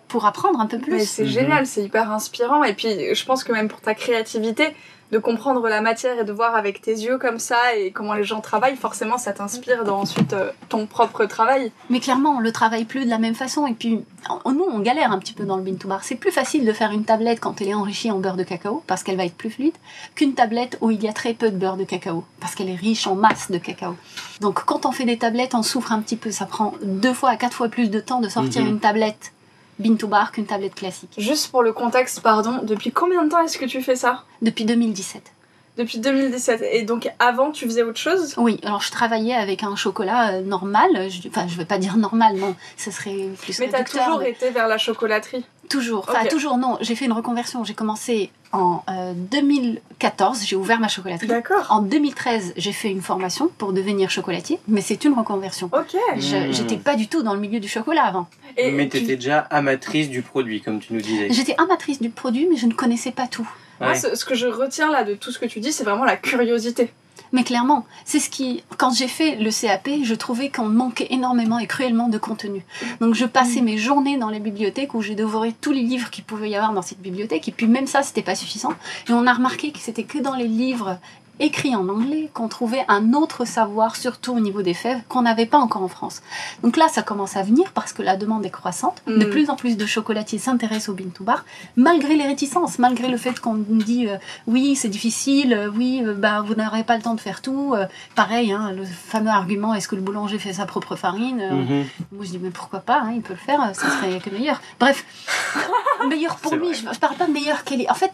pour 0.09 0.25
apprendre 0.25 0.59
un 0.59 0.65
peu 0.67 0.77
Mais 0.77 0.83
plus. 0.97 1.09
c'est 1.09 1.23
Mhm. 1.23 1.29
génial, 1.29 1.65
c'est 1.65 1.83
hyper 1.83 2.11
inspirant. 2.11 2.63
Et 2.63 2.73
puis, 2.73 3.15
je 3.15 3.25
pense 3.25 3.43
que 3.43 3.53
même 3.53 3.69
pour 3.69 3.79
ta 3.81 3.95
créativité, 3.95 4.75
de 5.13 5.19
comprendre 5.19 5.69
la 5.69 5.79
matière 5.79 6.19
et 6.19 6.23
de 6.23 6.31
voir 6.33 6.55
avec 6.55 6.81
tes 6.81 6.91
yeux 6.91 7.17
comme 7.19 7.37
ça 7.39 7.75
et 7.77 7.91
comment 7.91 8.15
les 8.15 8.23
gens 8.23 8.41
travaillent, 8.41 8.75
forcément, 8.75 9.17
ça 9.19 9.31
t'inspire 9.31 9.83
dans 9.83 9.99
ensuite 9.99 10.33
euh, 10.33 10.49
ton 10.69 10.87
propre 10.87 11.25
travail. 11.25 11.71
Mais 11.91 11.99
clairement, 11.99 12.31
on 12.31 12.39
le 12.39 12.51
travaille 12.51 12.85
plus 12.85 13.05
de 13.05 13.09
la 13.11 13.19
même 13.19 13.35
façon. 13.35 13.67
Et 13.67 13.73
puis, 13.73 14.03
on- 14.43 14.51
nous, 14.51 14.65
on 14.69 14.79
galère 14.79 15.11
un 15.11 15.19
petit 15.19 15.33
peu 15.33 15.45
dans 15.45 15.55
le 15.55 15.61
bean 15.63 15.75
to 15.75 15.87
bar. 15.87 16.03
C'est 16.03 16.15
plus 16.15 16.31
facile 16.31 16.65
de 16.65 16.73
faire 16.73 16.91
une 16.91 17.05
tablette 17.05 17.39
quand 17.39 17.61
elle 17.61 17.67
est 17.69 17.73
enrichie 17.75 18.09
en 18.09 18.17
beurre 18.17 18.35
de 18.37 18.43
cacao, 18.43 18.83
parce 18.87 19.03
qu'elle 19.03 19.17
va 19.17 19.25
être 19.25 19.35
plus 19.37 19.51
fluide, 19.51 19.75
qu'une 20.15 20.33
tablette 20.33 20.77
où 20.81 20.89
il 20.89 21.01
y 21.03 21.07
a 21.07 21.13
très 21.13 21.35
peu 21.35 21.51
de 21.51 21.57
beurre 21.57 21.77
de 21.77 21.83
cacao, 21.83 22.23
parce 22.39 22.55
qu'elle 22.55 22.69
est 22.69 22.75
riche 22.75 23.05
en 23.05 23.13
masse 23.15 23.51
de 23.51 23.59
cacao. 23.59 23.95
Donc, 24.41 24.65
quand 24.65 24.87
on 24.87 24.91
fait 24.91 25.05
des 25.05 25.17
tablettes, 25.19 25.53
on 25.53 25.61
souffre 25.61 25.91
un 25.91 26.01
petit 26.01 26.15
peu. 26.17 26.31
Ça 26.31 26.45
prend 26.47 26.73
deux 26.81 27.13
fois 27.13 27.29
à 27.29 27.35
quatre 27.37 27.53
fois 27.55 27.69
plus 27.69 27.89
de 27.91 27.99
temps 27.99 28.19
de 28.19 28.29
sortir 28.29 28.63
Mhm. 28.63 28.67
une 28.69 28.79
tablette 28.79 29.31
bean 29.79 29.95
to 29.95 30.07
bar 30.07 30.31
qu'une 30.31 30.45
tablette 30.45 30.75
classique. 30.75 31.11
Juste 31.17 31.49
pour 31.51 31.63
le 31.63 31.73
contexte, 31.73 32.21
pardon, 32.21 32.59
depuis 32.63 32.91
combien 32.91 33.23
de 33.23 33.29
temps 33.29 33.39
est-ce 33.43 33.57
que 33.57 33.65
tu 33.65 33.81
fais 33.81 33.95
ça? 33.95 34.23
Depuis 34.41 34.65
2017. 34.65 35.31
Depuis 35.77 35.97
2017. 35.97 36.61
Et 36.71 36.83
donc, 36.83 37.09
avant, 37.17 37.49
tu 37.51 37.65
faisais 37.65 37.81
autre 37.81 37.97
chose? 37.97 38.35
Oui, 38.37 38.59
alors 38.63 38.81
je 38.81 38.91
travaillais 38.91 39.33
avec 39.33 39.63
un 39.63 39.75
chocolat 39.75 40.33
euh, 40.33 40.41
normal. 40.41 41.09
Je, 41.09 41.27
enfin, 41.27 41.47
je 41.47 41.57
vais 41.57 41.65
pas 41.65 41.79
dire 41.79 41.97
normal, 41.97 42.35
non, 42.37 42.55
ce 42.77 42.91
serait 42.91 43.29
plus 43.41 43.59
Mais 43.59 43.69
t'as 43.69 43.83
toujours 43.83 44.19
mais- 44.19 44.29
été 44.29 44.51
vers 44.51 44.67
la 44.67 44.77
chocolaterie. 44.77 45.43
Toujours, 45.69 46.05
enfin 46.07 46.25
toujours 46.25 46.57
non. 46.57 46.77
J'ai 46.81 46.95
fait 46.95 47.05
une 47.05 47.13
reconversion. 47.13 47.63
J'ai 47.63 47.73
commencé 47.73 48.31
en 48.51 48.83
euh, 48.89 49.13
2014, 49.15 50.43
j'ai 50.45 50.55
ouvert 50.55 50.79
ma 50.79 50.87
chocolaterie. 50.87 51.27
D'accord. 51.27 51.65
En 51.69 51.81
2013, 51.81 52.53
j'ai 52.55 52.71
fait 52.71 52.89
une 52.89 53.01
formation 53.01 53.49
pour 53.57 53.73
devenir 53.73 54.09
chocolatier, 54.09 54.59
mais 54.67 54.81
c'est 54.81 55.03
une 55.05 55.13
reconversion. 55.13 55.69
Ok. 55.73 55.95
Hmm. 56.15 56.19
J'étais 56.51 56.77
pas 56.77 56.95
du 56.95 57.07
tout 57.07 57.23
dans 57.23 57.33
le 57.33 57.39
milieu 57.39 57.59
du 57.59 57.67
chocolat 57.67 58.03
avant. 58.03 58.27
Et 58.57 58.71
Mais 58.71 58.83
tu- 58.83 58.99
t'étais 58.99 59.15
déjà 59.15 59.39
amatrice 59.39 60.09
du 60.09 60.21
produit, 60.21 60.61
comme 60.61 60.79
tu 60.79 60.93
nous 60.93 61.01
disais. 61.01 61.27
J'étais 61.31 61.55
amatrice 61.57 62.01
du 62.01 62.09
produit, 62.09 62.47
mais 62.49 62.57
je 62.57 62.67
ne 62.67 62.73
connaissais 62.73 63.11
pas 63.11 63.27
tout. 63.27 63.49
Moi, 63.79 63.95
ce 63.95 64.23
que 64.23 64.35
je 64.35 64.47
retiens 64.47 64.91
là 64.91 65.03
de 65.03 65.15
tout 65.15 65.31
ce 65.31 65.39
que 65.39 65.45
tu 65.45 65.59
dis, 65.59 65.73
c'est 65.73 65.83
vraiment 65.83 66.05
la 66.05 66.15
curiosité. 66.15 66.93
Mais 67.33 67.43
clairement, 67.43 67.85
c'est 68.05 68.19
ce 68.19 68.29
qui, 68.29 68.63
quand 68.77 68.91
j'ai 68.91 69.07
fait 69.07 69.35
le 69.35 69.49
CAP, 69.49 69.89
je 70.03 70.13
trouvais 70.13 70.49
qu'on 70.49 70.69
manquait 70.69 71.07
énormément 71.09 71.59
et 71.59 71.67
cruellement 71.67 72.07
de 72.07 72.19
contenu. 72.19 72.63
Donc 73.01 73.15
je 73.15 73.25
passais 73.25 73.61
mes 73.61 73.77
journées 73.77 74.17
dans 74.17 74.29
les 74.29 74.39
bibliothèques 74.39 74.93
où 74.93 75.01
j'ai 75.01 75.15
dévoré 75.15 75.53
tous 75.59 75.71
les 75.71 75.81
livres 75.81 76.11
qu'il 76.11 76.23
pouvait 76.23 76.51
y 76.51 76.55
avoir 76.55 76.73
dans 76.73 76.83
cette 76.83 77.01
bibliothèque. 77.01 77.47
Et 77.47 77.51
puis 77.51 77.67
même 77.67 77.87
ça, 77.87 78.03
c'était 78.03 78.21
pas 78.21 78.35
suffisant. 78.35 78.73
Et 79.09 79.13
on 79.13 79.25
a 79.25 79.33
remarqué 79.33 79.71
que 79.71 79.79
c'était 79.79 80.03
que 80.03 80.19
dans 80.19 80.35
les 80.35 80.47
livres 80.47 80.99
écrits 81.39 81.75
en 81.75 81.89
anglais 81.89 82.29
qu'on 82.33 82.47
trouvait 82.47 82.85
un 82.87 83.13
autre 83.13 83.43
savoir, 83.45 83.95
surtout 83.95 84.33
au 84.33 84.39
niveau 84.39 84.61
des 84.61 84.73
fèves, 84.75 84.99
qu'on 85.09 85.23
n'avait 85.23 85.47
pas 85.47 85.57
encore 85.57 85.81
en 85.81 85.87
France. 85.87 86.21
Donc 86.61 86.77
là, 86.77 86.87
ça 86.89 87.01
commence 87.01 87.35
à 87.35 87.41
venir 87.41 87.71
parce 87.73 87.91
que 87.91 88.01
la 88.03 88.15
demande 88.17 88.45
est 88.45 88.51
croissante. 88.51 89.01
De 89.07 89.25
Mm. 89.25 89.29
plus 89.29 89.49
en 89.49 89.55
plus 89.55 89.75
de 89.75 89.85
chocolatiers 89.85 90.37
s'intéressent 90.39 90.89
au 90.89 90.93
bean 90.93 91.09
to 91.13 91.23
bar, 91.23 91.43
malgré 91.75 92.15
les 92.15 92.25
réticences, 92.27 92.77
malgré 92.79 93.07
le 93.07 93.17
fait 93.17 93.39
qu'on 93.39 93.55
nous 93.55 93.81
dit 93.83 94.07
euh, 94.07 94.17
oui, 94.47 94.75
c'est 94.75 94.89
difficile, 94.89 95.53
euh, 95.53 95.69
oui, 95.75 96.01
euh, 96.05 96.13
bah, 96.13 96.41
vous 96.45 96.53
n'aurez 96.53 96.83
pas 96.83 96.95
le 96.97 97.01
temps 97.01 97.15
de 97.15 97.19
faire 97.21 97.41
tout. 97.41 97.73
Pareil, 98.15 98.51
hein, 98.51 98.71
le 98.71 98.85
fameux 98.85 99.29
argument 99.31 99.73
est-ce 99.73 99.87
que 99.87 99.95
le 99.95 100.01
boulanger 100.01 100.37
fait 100.37 100.53
sa 100.53 100.65
propre 100.65 100.95
farine 100.95 101.37
Mhm. 101.51 101.85
Moi, 102.11 102.25
je 102.25 102.29
dis 102.29 102.39
mais 102.39 102.51
pourquoi 102.51 102.79
pas, 102.79 103.01
hein, 103.01 103.11
il 103.15 103.21
peut 103.21 103.33
le 103.33 103.39
faire, 103.39 103.59
ça 103.73 103.89
serait 103.89 104.19
que 104.19 104.29
meilleur. 104.29 104.61
Bref, 104.79 105.03
meilleur 106.07 106.35
pour 106.37 106.55
lui, 106.55 106.73
je, 106.73 106.81
je 106.93 106.99
parle 106.99 107.15
pas 107.15 107.25
de 107.25 107.31
meilleur 107.31 107.63
qu'elle 107.63 107.81
est. 107.81 107.89
En 107.89 107.95
fait, 107.95 108.11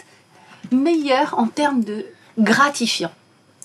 meilleur 0.71 1.37
en 1.37 1.47
termes 1.47 1.83
de 1.83 2.05
gratifiant. 2.39 3.11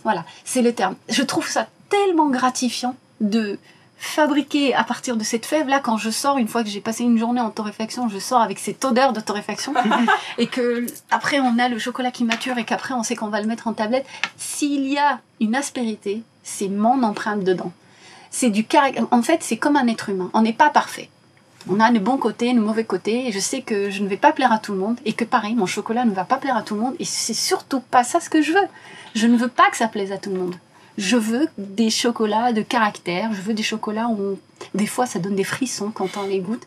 Voilà, 0.02 0.24
c'est 0.44 0.62
le 0.62 0.74
terme. 0.74 0.96
Je 1.08 1.22
trouve 1.22 1.48
ça 1.48 1.68
tellement 1.88 2.28
gratifiant 2.28 2.94
de 3.20 3.58
fabriquer 3.96 4.74
à 4.74 4.84
partir 4.84 5.16
de 5.16 5.24
cette 5.24 5.46
fève 5.46 5.68
là 5.68 5.80
quand 5.80 5.96
je 5.96 6.10
sors 6.10 6.36
une 6.36 6.48
fois 6.48 6.62
que 6.62 6.68
j'ai 6.68 6.80
passé 6.80 7.04
une 7.04 7.16
journée 7.16 7.40
en 7.40 7.50
torréfaction 7.50 8.08
je 8.08 8.18
sors 8.18 8.40
avec 8.40 8.58
cette 8.58 8.84
odeur 8.84 9.12
de 9.12 9.20
torréfaction. 9.20 9.72
Et 10.38 10.46
que 10.46 10.86
après 11.10 11.40
on 11.40 11.58
a 11.58 11.68
le 11.68 11.78
chocolat 11.78 12.10
qui 12.10 12.24
mature 12.24 12.58
et 12.58 12.64
qu'après 12.64 12.92
on 12.92 13.02
sait 13.02 13.16
qu'on 13.16 13.28
va 13.28 13.40
le 13.40 13.46
mettre 13.46 13.66
en 13.66 13.72
tablette. 13.72 14.06
S'il 14.36 14.86
y 14.86 14.98
a 14.98 15.20
une 15.40 15.54
aspérité 15.54 16.22
c'est 16.42 16.68
mon 16.68 17.02
empreinte 17.02 17.44
dedans. 17.44 17.72
C'est 18.30 18.50
du 18.50 18.64
caractère 18.64 19.06
en 19.10 19.22
fait 19.22 19.42
c'est 19.42 19.56
comme 19.56 19.76
un 19.76 19.86
être 19.86 20.10
humain. 20.10 20.30
On 20.34 20.42
n'est 20.42 20.52
pas 20.52 20.70
parfait 20.70 21.08
on 21.68 21.80
a 21.80 21.90
les 21.90 21.98
bons 21.98 22.18
côtés, 22.18 22.46
les 22.46 22.54
mauvais 22.54 22.84
côtés, 22.84 23.28
et 23.28 23.32
je 23.32 23.38
sais 23.38 23.62
que 23.62 23.90
je 23.90 24.02
ne 24.02 24.08
vais 24.08 24.16
pas 24.16 24.32
plaire 24.32 24.52
à 24.52 24.58
tout 24.58 24.72
le 24.72 24.78
monde, 24.78 24.98
et 25.04 25.12
que 25.12 25.24
pareil, 25.24 25.54
mon 25.54 25.66
chocolat 25.66 26.04
ne 26.04 26.12
va 26.12 26.24
pas 26.24 26.36
plaire 26.36 26.56
à 26.56 26.62
tout 26.62 26.74
le 26.74 26.80
monde, 26.80 26.94
et 26.98 27.04
c'est 27.04 27.34
surtout 27.34 27.80
pas 27.80 28.04
ça 28.04 28.20
ce 28.20 28.30
que 28.30 28.42
je 28.42 28.52
veux. 28.52 28.68
Je 29.14 29.26
ne 29.26 29.36
veux 29.36 29.48
pas 29.48 29.70
que 29.70 29.76
ça 29.76 29.88
plaise 29.88 30.12
à 30.12 30.18
tout 30.18 30.30
le 30.30 30.38
monde. 30.38 30.54
Je 30.98 31.16
veux 31.16 31.48
des 31.58 31.90
chocolats 31.90 32.52
de 32.52 32.62
caractère, 32.62 33.32
je 33.32 33.40
veux 33.40 33.54
des 33.54 33.62
chocolats 33.62 34.08
où 34.08 34.38
des 34.74 34.86
fois 34.86 35.06
ça 35.06 35.18
donne 35.18 35.34
des 35.34 35.44
frissons 35.44 35.90
quand 35.90 36.16
on 36.16 36.26
les 36.26 36.40
goûte, 36.40 36.66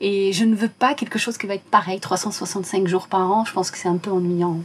et 0.00 0.32
je 0.32 0.44
ne 0.44 0.54
veux 0.54 0.68
pas 0.68 0.94
quelque 0.94 1.18
chose 1.18 1.36
qui 1.36 1.46
va 1.46 1.54
être 1.54 1.64
pareil 1.64 1.98
365 1.98 2.86
jours 2.86 3.08
par 3.08 3.30
an, 3.30 3.44
je 3.44 3.52
pense 3.52 3.70
que 3.70 3.78
c'est 3.78 3.88
un 3.88 3.96
peu 3.96 4.10
ennuyant. 4.10 4.58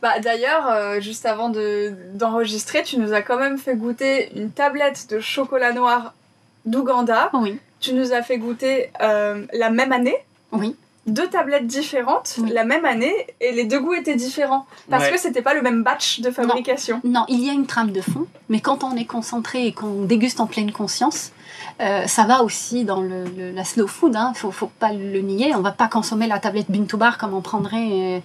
Bah 0.00 0.18
d'ailleurs, 0.18 0.66
euh, 0.68 1.00
juste 1.00 1.26
avant 1.26 1.50
de 1.50 1.92
d'enregistrer, 2.14 2.82
tu 2.82 2.98
nous 2.98 3.12
as 3.12 3.20
quand 3.20 3.38
même 3.38 3.58
fait 3.58 3.76
goûter 3.76 4.30
une 4.34 4.50
tablette 4.50 5.08
de 5.10 5.20
chocolat 5.20 5.72
noir 5.72 6.14
d'Ouganda. 6.64 7.30
Oui, 7.34 7.58
Tu 7.80 7.94
nous 7.94 8.12
as 8.12 8.22
fait 8.22 8.38
goûter 8.38 8.90
euh, 9.00 9.44
la 9.52 9.70
même 9.70 9.92
année, 9.92 10.16
oui, 10.52 10.74
deux 11.06 11.28
tablettes 11.28 11.66
différentes, 11.66 12.34
Oui. 12.38 12.50
la 12.52 12.64
même 12.64 12.84
année, 12.84 13.14
et 13.40 13.52
les 13.52 13.64
deux 13.64 13.80
goûts 13.80 13.94
étaient 13.94 14.16
différents. 14.16 14.66
Parce 14.90 15.04
Ouais. 15.04 15.12
que 15.12 15.18
c'était 15.18 15.42
pas 15.42 15.54
le 15.54 15.62
même 15.62 15.82
batch 15.82 16.20
de 16.20 16.30
fabrication. 16.30 17.00
Non, 17.04 17.24
il 17.28 17.42
y 17.44 17.48
a 17.48 17.52
une 17.52 17.66
trame 17.66 17.92
de 17.92 18.00
fond, 18.00 18.26
mais 18.48 18.60
quand 18.60 18.84
on 18.84 18.96
est 18.96 19.04
concentré 19.06 19.66
et 19.66 19.72
qu'on 19.72 20.02
déguste 20.04 20.40
en 20.40 20.46
pleine 20.46 20.72
conscience, 20.72 21.32
euh, 21.80 22.06
ça 22.06 22.24
va 22.24 22.42
aussi 22.42 22.84
dans 22.84 23.00
le, 23.00 23.24
le- 23.24 23.52
la 23.52 23.64
slow 23.64 23.86
food. 23.86 24.16
Hein, 24.16 24.32
faut, 24.34 24.50
faut 24.50 24.70
pas 24.80 24.92
le 24.92 25.20
nier. 25.20 25.54
On 25.54 25.60
va 25.60 25.70
pas 25.72 25.88
consommer 25.88 26.26
la 26.26 26.38
tablette 26.40 26.70
bean 26.70 26.84
to 26.84 26.96
bar 26.98 27.16
comme 27.16 27.32
on 27.34 27.40
prendrait 27.40 28.22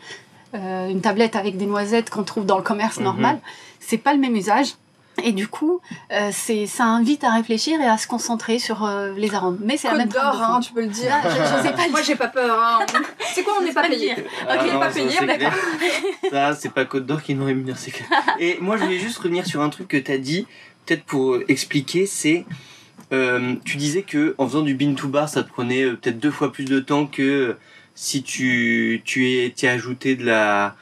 euh, 0.56 0.88
une 0.90 1.02
tablette 1.02 1.36
avec 1.36 1.58
des 1.58 1.66
noisettes 1.68 2.10
qu'on 2.10 2.24
trouve 2.24 2.46
dans 2.46 2.58
le 2.58 2.64
commerce 2.64 2.98
Mhm. 2.98 3.04
normal. 3.04 3.40
C'est 3.80 3.98
pas 3.98 4.14
le 4.14 4.20
même 4.20 4.36
usage. 4.36 4.74
Et 5.22 5.32
du 5.32 5.48
coup, 5.48 5.80
euh, 6.12 6.30
c'est, 6.32 6.66
ça 6.66 6.86
invite 6.86 7.24
à 7.24 7.32
réfléchir 7.32 7.80
et 7.80 7.86
à 7.86 7.98
se 7.98 8.08
concentrer 8.08 8.58
sur 8.60 8.84
euh, 8.84 9.14
les 9.16 9.34
arômes. 9.36 9.60
Mais 9.62 9.78
c'est 9.78 9.88
la 9.88 9.94
Côte 9.94 10.00
même 10.00 10.10
d'or, 10.10 10.42
hein, 10.42 10.60
tu 10.60 10.74
peux 10.74 10.82
le 10.82 10.88
dire. 10.88 11.12
Ah, 11.14 11.30
je- 11.30 11.56
j'osais 11.58 11.72
pas 11.74 11.86
le 11.86 11.92
Moi 11.92 12.02
j'ai 12.02 12.16
pas 12.16 12.28
peur. 12.30 12.60
Hein. 12.60 12.80
C'est 13.34 13.44
quoi, 13.44 13.54
on 13.60 13.64
n'est 13.64 13.72
pas 13.74 13.88
payé 13.88 14.16
dire. 14.16 14.24
Ah 14.48 14.56
Ok, 14.56 14.72
non, 14.74 14.80
pas 14.80 14.90
ça, 14.92 14.96
payé, 15.00 15.10
c'est 15.18 15.26
d'accord. 15.26 15.54
Ça, 16.32 16.56
c'est 16.56 16.74
pas 16.74 16.86
Côte 16.86 17.06
d'Or 17.06 17.22
qui 17.22 17.36
nous 17.36 17.46
rémunère, 17.46 17.78
c'est 17.78 17.92
clair. 17.92 18.10
Et 18.40 18.58
moi, 18.60 18.78
je 18.78 18.84
voulais 18.84 19.00
juste 19.00 19.18
revenir 19.20 19.46
sur 19.46 19.62
un 19.62 19.70
truc 19.70 19.88
que 19.88 19.98
t'as 19.98 20.18
dit, 20.18 20.48
peut-être 20.86 21.04
pour 21.04 21.38
expliquer, 21.48 22.06
c'est. 22.06 22.46
euh, 23.12 23.56
tu 23.66 23.78
disais 23.78 24.02
que 24.02 24.34
en 24.38 24.48
faisant 24.48 24.62
du 24.62 24.74
bean 24.76 24.96
to 24.96 25.08
bar, 25.08 25.30
ça 25.30 25.44
te 25.44 25.50
prenait 25.50 25.84
euh, 25.84 25.96
peut-être 25.96 26.20
deux 26.20 26.32
fois 26.32 26.52
plus 26.52 26.66
de 26.66 26.80
temps 26.80 27.06
que 27.06 27.22
euh, 27.22 27.58
si 27.96 28.24
tu 28.24 29.02
tu 29.06 29.30
es 29.30 29.50
t'y 29.52 29.68
as 29.68 29.72
ajouté 29.74 30.16
de 30.16 30.26
la 30.26 30.76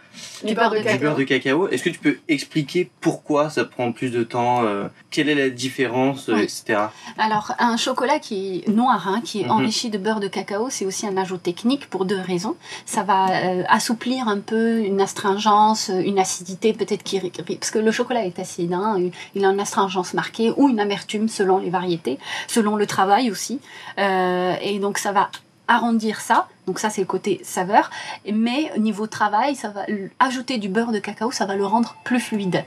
Du 0.45 0.53
beurre 0.55 0.71
de 0.71 0.77
du 0.77 0.83
cacao. 0.83 0.99
beurre 0.99 1.15
de 1.17 1.23
cacao. 1.23 1.67
Est-ce 1.69 1.83
que 1.83 1.89
tu 1.89 1.99
peux 1.99 2.17
expliquer 2.27 2.89
pourquoi 3.01 3.49
ça 3.49 3.63
prend 3.65 3.91
plus 3.91 4.11
de 4.11 4.23
temps 4.23 4.63
euh, 4.63 4.87
Quelle 5.09 5.29
est 5.29 5.35
la 5.35 5.49
différence, 5.49 6.29
euh, 6.29 6.35
Oui. 6.35 6.43
etc. 6.43 6.79
Alors, 7.17 7.53
un 7.59 7.77
chocolat 7.77 8.19
qui 8.19 8.63
est 8.65 8.67
noir, 8.69 9.07
hein, 9.07 9.21
qui 9.23 9.41
est 9.41 9.45
Mhm. 9.45 9.51
enrichi 9.51 9.89
de 9.89 9.97
beurre 9.97 10.19
de 10.19 10.27
cacao, 10.27 10.69
c'est 10.69 10.85
aussi 10.85 11.05
un 11.07 11.15
ajout 11.17 11.37
technique 11.37 11.89
pour 11.89 12.05
deux 12.05 12.19
raisons. 12.19 12.55
Ça 12.85 13.03
va 13.03 13.29
euh, 13.29 13.63
assouplir 13.67 14.27
un 14.27 14.39
peu 14.39 14.79
une 14.79 15.01
astringence, 15.01 15.89
une 15.93 16.19
acidité 16.19 16.73
peut-être 16.73 17.03
qui... 17.03 17.19
Parce 17.19 17.71
que 17.71 17.79
le 17.79 17.91
chocolat 17.91 18.25
est 18.25 18.39
acide, 18.39 18.73
hein, 18.73 18.97
il 19.35 19.45
a 19.45 19.49
une 19.49 19.59
astringence 19.59 20.13
marquée 20.13 20.51
ou 20.57 20.69
une 20.69 20.79
amertume 20.79 21.27
selon 21.29 21.57
les 21.57 21.69
variétés, 21.69 22.17
selon 22.47 22.75
le 22.75 22.85
travail 22.85 23.31
aussi. 23.31 23.59
Euh, 23.97 24.55
et 24.61 24.79
donc, 24.79 24.97
ça 24.97 25.11
va 25.11 25.29
arrondir 25.67 26.19
ça. 26.19 26.47
Donc 26.71 26.79
ça, 26.79 26.89
c'est 26.89 27.01
le 27.01 27.07
côté 27.07 27.41
saveur. 27.43 27.89
Mais 28.31 28.71
au 28.77 28.79
niveau 28.79 29.05
travail, 29.05 29.57
ça 29.57 29.67
va 29.67 29.81
ajouter 30.19 30.57
du 30.57 30.69
beurre 30.69 30.93
de 30.93 30.99
cacao, 30.99 31.29
ça 31.29 31.45
va 31.45 31.57
le 31.57 31.65
rendre 31.65 31.97
plus 32.05 32.21
fluide. 32.21 32.63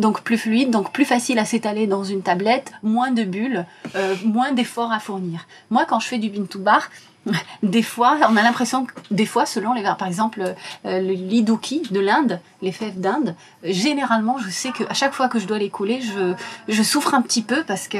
Donc 0.00 0.22
plus 0.22 0.36
fluide, 0.36 0.72
donc 0.72 0.90
plus 0.90 1.04
facile 1.04 1.38
à 1.38 1.44
s'étaler 1.44 1.86
dans 1.86 2.02
une 2.02 2.22
tablette, 2.22 2.72
moins 2.82 3.12
de 3.12 3.22
bulles, 3.22 3.64
euh, 3.94 4.16
moins 4.24 4.50
d'efforts 4.50 4.90
à 4.90 4.98
fournir. 4.98 5.46
Moi, 5.70 5.84
quand 5.88 6.00
je 6.00 6.08
fais 6.08 6.18
du 6.18 6.28
bean 6.28 6.46
to 6.46 6.58
bar, 6.58 6.90
des 7.62 7.84
fois, 7.84 8.18
on 8.28 8.36
a 8.36 8.42
l'impression 8.42 8.84
que, 8.84 8.92
des 9.12 9.26
fois, 9.26 9.46
selon 9.46 9.72
les 9.74 9.82
par 9.82 10.08
exemple, 10.08 10.40
euh, 10.84 11.00
le 11.00 11.12
liduki 11.12 11.82
de 11.92 12.00
l'Inde, 12.00 12.40
les 12.62 12.72
fèves 12.72 12.98
d'Inde, 13.00 13.36
euh, 13.64 13.68
généralement, 13.70 14.38
je 14.38 14.50
sais 14.50 14.72
que 14.72 14.82
à 14.90 14.94
chaque 14.94 15.12
fois 15.12 15.28
que 15.28 15.38
je 15.38 15.46
dois 15.46 15.58
les 15.58 15.70
couler, 15.70 16.00
je 16.66 16.82
souffre 16.82 17.14
un 17.14 17.22
petit 17.22 17.42
peu 17.42 17.62
parce 17.62 17.86
que 17.86 17.98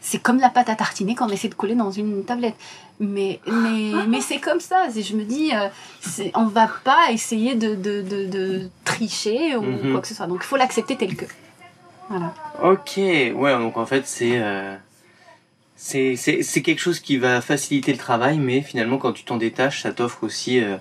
c'est 0.00 0.18
comme 0.22 0.38
la 0.40 0.48
pâte 0.48 0.68
à 0.68 0.74
tartiner 0.74 1.14
qu'on 1.14 1.28
essaie 1.28 1.48
de 1.48 1.54
coller 1.54 1.74
dans 1.74 1.90
une 1.90 2.24
tablette. 2.24 2.54
Mais, 3.00 3.40
mais, 3.46 3.92
mais 4.08 4.20
c'est 4.20 4.38
comme 4.38 4.60
ça. 4.60 4.88
Je 4.90 5.14
me 5.16 5.24
dis, 5.24 5.50
euh, 5.54 5.68
on 6.34 6.46
va 6.46 6.68
pas 6.84 7.10
essayer 7.12 7.54
de, 7.54 7.74
de, 7.74 8.02
de, 8.02 8.26
de 8.26 8.68
tricher 8.84 9.56
ou 9.56 9.62
Mhm. 9.62 9.92
quoi 9.92 10.00
que 10.00 10.08
ce 10.08 10.14
soit. 10.14 10.26
Donc 10.26 10.38
il 10.42 10.46
faut 10.46 10.56
l'accepter 10.56 10.96
tel 10.96 11.14
que. 11.16 11.24
Voilà. 12.08 12.32
Ok, 12.62 12.92
ouais, 12.96 13.52
donc 13.58 13.76
en 13.76 13.86
fait, 13.86 14.06
c'est. 14.06 14.40
euh, 14.40 14.74
C'est 15.80 16.16
c'est- 16.16 16.42
c'est 16.42 16.60
quelque 16.62 16.80
chose 16.80 16.98
qui 16.98 17.18
va 17.18 17.40
faciliter 17.40 17.92
le 17.92 17.98
travail, 17.98 18.38
mais 18.38 18.62
finalement, 18.62 18.98
quand 18.98 19.12
tu 19.12 19.22
t'en 19.22 19.36
détaches, 19.36 19.82
ça 19.82 19.92
t'offre 19.92 20.24
aussi 20.24 20.58
euh, 20.60 20.76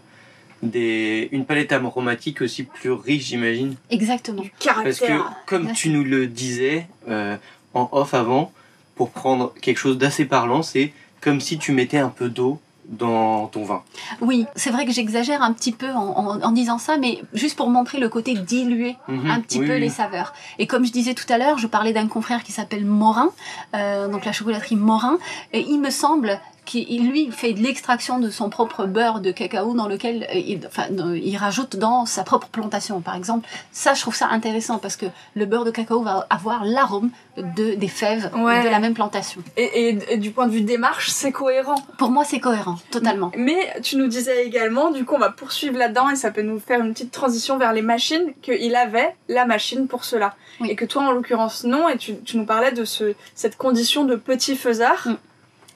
des, 0.63 1.29
une 1.31 1.45
palette 1.45 1.71
aromatique 1.71 2.41
aussi 2.41 2.63
plus 2.63 2.91
riche, 2.91 3.25
j'imagine. 3.25 3.75
Exactement. 3.91 4.41
Du 4.41 4.49
Parce 4.49 4.99
que, 4.99 5.05
caractère. 5.05 5.31
comme 5.45 5.71
tu 5.73 5.89
nous 5.89 6.03
le 6.03 6.25
disais 6.25 6.87
euh, 7.09 7.37
en 7.75 7.87
off 7.91 8.15
avant, 8.15 8.51
pour 8.97 9.11
prendre 9.11 9.53
quelque 9.61 9.77
chose 9.77 9.97
d'assez 9.97 10.25
parlant, 10.25 10.63
c'est 10.63 10.91
comme 11.21 11.39
si 11.39 11.57
tu 11.57 11.71
mettais 11.71 11.97
un 11.99 12.09
peu 12.09 12.29
d'eau 12.29 12.59
dans 12.85 13.47
ton 13.47 13.65
vin. 13.65 13.83
Oui, 14.21 14.45
c'est 14.55 14.69
vrai 14.69 14.85
que 14.85 14.93
j'exagère 14.93 15.41
un 15.41 15.51
petit 15.51 15.73
peu 15.73 15.89
en, 15.91 16.07
en- 16.17 16.41
en 16.41 16.51
disant 16.51 16.77
ça, 16.77 16.95
mais 16.97 17.21
juste 17.33 17.57
pour 17.57 17.69
montrer 17.69 17.99
le 17.99 18.07
côté 18.07 18.33
dilué 18.33 18.95
Mhm. 19.09 19.29
un 19.29 19.41
petit 19.41 19.59
Oui, 19.59 19.67
peu 19.67 19.73
oui. 19.73 19.79
les 19.81 19.89
saveurs. 19.89 20.33
Et 20.57 20.67
comme 20.67 20.85
je 20.85 20.91
disais 20.93 21.13
tout 21.13 21.25
à 21.31 21.37
l'heure, 21.37 21.57
je 21.57 21.67
parlais 21.67 21.91
d'un 21.91 22.07
confrère 22.07 22.43
qui 22.43 22.53
s'appelle 22.53 22.85
Morin, 22.85 23.29
euh, 23.75 24.07
donc 24.07 24.23
la 24.23 24.31
chocolaterie 24.31 24.77
Morin, 24.77 25.17
et 25.51 25.65
il 25.67 25.79
me 25.81 25.89
semble 25.89 26.39
qu'il 26.67 27.09
lui 27.09 27.31
fait 27.31 27.53
de 27.53 27.61
l'extraction 27.63 28.19
de 28.19 28.29
son 28.29 28.49
propre 28.49 28.85
beurre 28.85 29.21
de 29.21 29.31
cacao 29.31 29.73
dans 29.73 29.87
lequel 29.87 30.27
euh, 30.31 30.35
il, 30.37 30.59
enfin, 30.67 30.83
il 31.15 31.35
rajoute 31.37 31.77
dans 31.77 32.05
sa 32.05 32.23
propre 32.23 32.47
plantation, 32.49 33.01
par 33.01 33.15
exemple. 33.15 33.47
Ça, 33.71 33.93
je 33.93 34.01
trouve 34.01 34.15
ça 34.15 34.27
intéressant 34.27 34.77
parce 34.77 34.97
que 34.97 35.05
le 35.35 35.45
beurre 35.45 35.63
de 35.65 35.71
cacao 35.71 36.01
va 36.03 36.27
avoir 36.29 36.65
l'arôme 36.65 37.09
de, 37.37 37.73
des 37.75 37.87
fèves 37.87 38.29
Ouais. 38.35 38.63
de 38.63 38.69
la 38.69 38.79
même 38.79 38.93
plantation. 38.93 39.41
Et, 39.55 39.89
et- 39.89 39.99
et 40.09 40.17
du 40.17 40.31
point 40.31 40.47
de 40.47 40.51
vue 40.51 40.61
démarche, 40.61 41.09
c'est 41.09 41.31
cohérent. 41.31 41.75
Pour 41.97 42.09
moi, 42.11 42.23
c'est 42.25 42.39
cohérent, 42.39 42.75
totalement. 42.91 43.31
Mais 43.37 43.73
tu 43.81 43.95
nous 43.95 44.07
disais 44.07 44.45
également, 44.45 44.91
du 44.91 45.05
coup, 45.05 45.15
on 45.15 45.19
va 45.19 45.29
poursuivre 45.31 45.77
là-dedans 45.77 46.09
et 46.09 46.15
ça 46.15 46.31
peut 46.31 46.41
nous 46.41 46.59
faire 46.59 46.81
une 46.81 46.93
petite 46.93 47.11
transition 47.11 47.57
vers 47.57 47.71
les 47.73 47.81
machines, 47.81 48.33
qu'il 48.41 48.75
avait 48.75 49.15
la 49.29 49.45
machine 49.45 49.87
pour 49.87 50.03
cela. 50.03 50.35
Oui. 50.59 50.69
Et 50.71 50.75
que 50.75 50.85
toi, 50.85 51.03
en 51.03 51.11
l'occurrence, 51.11 51.63
non. 51.63 51.87
Et 51.87 51.97
tu, 51.97 52.17
tu 52.25 52.37
nous 52.37 52.45
parlais 52.45 52.71
de 52.73 52.83
ce, 52.83 53.13
cette 53.35 53.55
condition 53.57 54.03
de 54.03 54.15
petit 54.15 54.55
faisard. 54.55 55.07
Mm. 55.07 55.15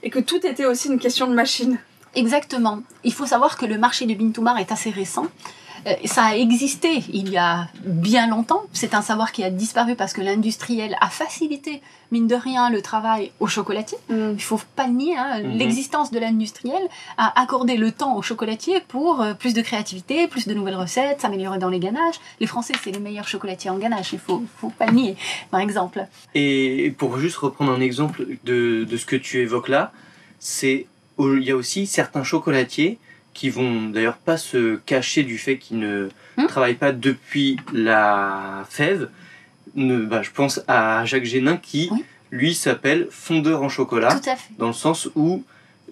Et 0.04 0.10
que 0.10 0.20
tout 0.20 0.46
était 0.46 0.66
aussi 0.66 0.88
une 0.88 1.00
question 1.00 1.28
de 1.28 1.34
machine. 1.34 1.78
Exactement. 2.16 2.82
Il 3.04 3.14
faut 3.14 3.26
savoir 3.26 3.58
que 3.58 3.66
le 3.66 3.78
marché 3.78 4.06
du 4.06 4.16
Bintoumar 4.16 4.58
est 4.58 4.72
assez 4.72 4.90
récent. 4.90 5.28
Euh, 5.88 5.94
ça 6.06 6.24
a 6.26 6.36
existé 6.36 7.04
il 7.12 7.30
y 7.30 7.38
a 7.38 7.68
bien 7.86 8.28
longtemps. 8.28 8.62
C'est 8.74 8.94
un 8.94 9.02
savoir 9.02 9.32
qui 9.32 9.44
a 9.44 9.50
disparu 9.50 9.96
parce 9.96 10.14
que 10.14 10.22
l'industriel 10.22 10.96
a 11.02 11.10
facilité, 11.10 11.82
mine 12.12 12.28
de 12.28 12.36
rien, 12.36 12.70
le 12.70 12.82
travail 12.82 13.32
au 13.40 13.48
chocolatier. 13.48 13.98
Il 14.10 14.42
faut 14.42 14.60
pas 14.76 14.88
le 14.88 14.94
nier, 14.94 15.18
hein, 15.18 15.42
Mhm. 15.42 15.58
l'existence 15.58 16.12
de 16.12 16.20
l'industriel 16.20 16.82
a 17.18 17.40
accordé 17.42 17.78
le 17.78 17.92
temps 17.92 18.16
au 18.16 18.22
chocolatier 18.22 18.80
pour 18.88 19.22
euh, 19.22 19.34
plus 19.34 19.54
de 19.54 19.62
créativité, 19.62 20.28
plus 20.28 20.48
de 20.48 20.54
nouvelles 20.54 20.76
recettes, 20.76 21.22
s'améliorer 21.22 21.58
dans 21.58 21.70
les 21.70 21.80
ganaches. 21.80 22.20
Les 22.40 22.48
Français, 22.48 22.74
c'est 22.84 22.92
les 22.92 23.00
meilleurs 23.00 23.28
chocolatiers 23.28 23.70
en 23.72 23.78
ganache, 23.78 24.14
il 24.14 24.20
faut, 24.20 24.44
faut 24.58 24.70
pas 24.70 24.86
le 24.88 24.94
nier, 24.94 25.16
par 25.50 25.62
exemple. 25.62 26.06
Et 26.36 26.94
pour 26.98 27.18
juste 27.18 27.38
reprendre 27.38 27.72
un 27.72 27.82
exemple 27.82 28.26
de, 28.44 28.84
de 28.84 28.98
ce 28.98 29.06
que 29.06 29.16
tu 29.16 29.40
évoques 29.40 29.70
là, 29.70 29.92
c'est 30.40 30.86
il 31.20 31.44
y 31.44 31.52
a 31.52 31.56
aussi 31.56 31.86
certains 31.86 32.24
chocolatiers 32.24 32.98
qui 33.34 33.50
vont 33.50 33.90
d'ailleurs 33.90 34.18
pas 34.18 34.38
se 34.38 34.76
cacher 34.86 35.24
du 35.24 35.38
fait 35.38 35.58
qu'ils 35.58 35.80
ne 35.80 36.10
Hmm. 36.38 36.48
travaillent 36.48 36.76
pas 36.76 36.92
depuis 36.94 37.58
la 37.74 38.66
fève. 38.70 39.10
Ne, 39.76 39.98
bah, 40.06 40.22
je 40.22 40.32
pense 40.32 40.62
à 40.68 41.04
Jacques 41.06 41.26
Génin 41.26 41.58
qui, 41.58 41.90
Oui. 41.92 42.04
lui, 42.32 42.54
s'appelle 42.56 43.08
fondeur 43.12 43.64
en 43.64 43.70
chocolat, 43.70 44.14
Tout 44.20 44.30
à 44.30 44.36
fait. 44.38 44.50
dans 44.58 44.68
le 44.68 44.74
sens 44.74 45.10
où 45.16 45.44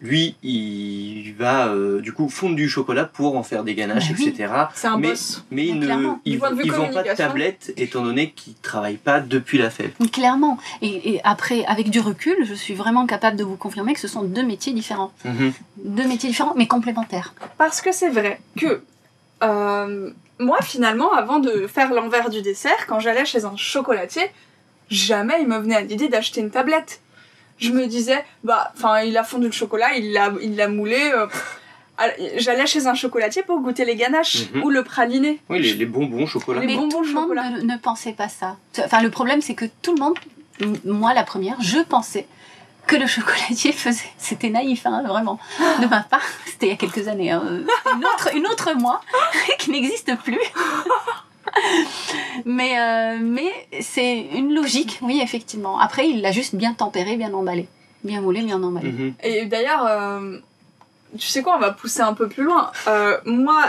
lui, 0.02 0.36
il 0.44 1.34
va 1.38 1.68
euh, 1.68 2.00
du 2.02 2.14
coup 2.14 2.30
fondre 2.30 2.56
du 2.56 2.70
chocolat 2.70 3.06
pour 3.06 3.36
en 3.38 3.44
faire 3.44 3.64
des 3.64 3.76
ganaches, 3.76 4.10
Bah 4.12 4.16
oui. 4.20 4.28
etc. 4.30 4.54
C'est 4.74 4.88
un 4.88 4.98
Mais- 4.98 5.10
boss. 5.10 5.44
Mais 5.52 5.72
ne 5.74 5.88
vend 6.38 6.90
pas 6.94 7.04
de 7.04 7.16
tablette 7.16 7.74
étant 7.78 8.04
donné 8.04 8.32
qu'il 8.32 8.54
travaille 8.56 8.96
pas 8.98 9.20
depuis 9.20 9.58
la 9.58 9.70
fève. 9.70 9.92
Clairement. 10.12 10.58
Et, 10.82 11.16
et 11.16 11.22
après, 11.24 11.66
avec 11.66 11.90
du 11.90 12.00
recul, 12.00 12.36
je 12.46 12.54
suis 12.54 12.74
vraiment 12.74 13.06
capable 13.06 13.36
de 13.38 13.44
vous 13.44 13.58
confirmer 13.58 13.94
que 13.94 14.00
ce 14.00 14.08
sont 14.08 14.24
deux 14.24 14.44
métiers 14.44 14.74
différents. 14.74 15.12
Mhm. 15.26 15.52
Deux 15.84 16.08
métiers 16.08 16.30
différents, 16.30 16.54
mais 16.56 16.68
complémentaires. 16.68 17.34
Parce 17.58 17.82
que 17.82 17.92
c'est 17.92 18.10
vrai 18.10 18.40
que 18.58 18.82
euh, 19.44 20.12
moi, 20.40 20.60
finalement, 20.62 21.12
avant 21.14 21.40
de 21.40 21.68
faire 21.68 21.94
l'envers 21.94 22.30
du 22.30 22.42
dessert, 22.42 22.88
quand 22.88 23.00
j'allais 23.00 23.26
chez 23.26 23.46
un 23.46 23.56
chocolatier, 23.58 24.24
jamais 24.90 25.36
il 25.42 25.48
me 25.48 25.58
venait 25.58 25.76
à 25.76 25.82
l'idée 25.82 26.08
d'acheter 26.08 26.42
une 26.42 26.52
tablette. 26.52 27.02
Je 27.60 27.72
me 27.72 27.86
disais, 27.88 28.24
bah, 28.44 28.72
enfin, 28.78 29.02
il 29.02 29.18
a 29.18 29.24
fondu 29.24 29.46
le 29.48 29.52
chocolat, 29.52 29.94
il 29.96 30.14
l'a, 30.14 30.32
il 30.42 30.56
l'a 30.56 30.68
moulé. 30.68 31.12
euh, 31.14 31.28
J'allais 32.38 32.66
chez 32.66 32.88
un 32.88 32.94
chocolatier 32.96 33.44
pour 33.44 33.60
goûter 33.60 33.84
les 33.84 33.96
ganaches 33.98 34.50
Mhm. 34.54 34.64
ou 34.64 34.70
le 34.70 34.84
praliné. 34.84 35.42
Oui, 35.50 35.60
les, 35.62 35.74
les 35.74 35.86
bonbons 35.86 36.26
chocolat. 36.26 36.62
Les 36.62 36.68
mais 36.68 36.76
bonbons 36.78 36.90
tout 36.90 37.02
le 37.04 37.12
monde 37.12 37.24
chocolat. 37.24 37.50
ne, 37.50 37.62
ne 37.62 37.78
pensait 37.78 38.14
pas 38.14 38.30
ça. 38.30 38.56
Enfin, 38.86 39.02
le 39.02 39.10
problème, 39.10 39.42
c'est 39.42 39.54
que 39.56 39.66
tout 39.82 39.94
le 39.96 40.00
monde, 40.00 40.18
moi 40.86 41.14
la 41.14 41.24
première, 41.24 41.58
je 41.62 41.80
pensais 41.80 42.26
que 42.88 42.96
le 42.96 43.06
chocolatier 43.16 43.74
faisait. 43.74 44.10
C'était 44.18 44.50
naïf, 44.50 44.86
hein, 44.86 45.04
vraiment. 45.06 45.40
De 45.82 45.88
ma 45.88 46.00
part, 46.04 46.24
c'était 46.46 46.68
il 46.68 46.70
y 46.70 46.74
a 46.74 46.78
quelques 46.78 47.10
années. 47.10 47.32
hein. 47.32 47.44
Une, 47.94 48.06
autre, 48.06 48.30
une 48.34 48.48
autre 48.48 48.74
moi 48.78 49.02
qui 49.60 49.72
n'existe 49.72 50.16
plus. 50.24 50.40
mais 52.46 52.80
euh, 52.80 53.18
mais 53.22 53.52
c'est 53.82 54.20
une 54.20 54.54
logique, 54.54 55.00
oui, 55.02 55.20
effectivement. 55.22 55.80
Après, 55.80 56.10
il 56.10 56.22
l'a 56.22 56.32
juste 56.32 56.56
bien 56.56 56.74
tempéré, 56.74 57.18
bien 57.18 57.34
emballé. 57.34 57.68
Bien 58.04 58.22
moulé, 58.22 58.42
bien 58.42 58.62
emballé. 58.64 58.92
Mhm. 58.92 59.14
Et 59.24 59.46
d'ailleurs, 59.46 59.86
euh, 59.86 60.38
tu 61.18 61.28
sais 61.28 61.42
quoi, 61.42 61.56
on 61.56 61.60
va 61.60 61.72
pousser 61.72 62.02
un 62.02 62.14
peu 62.14 62.28
plus 62.28 62.44
loin. 62.44 62.72
Euh, 62.88 63.18
moi, 63.26 63.66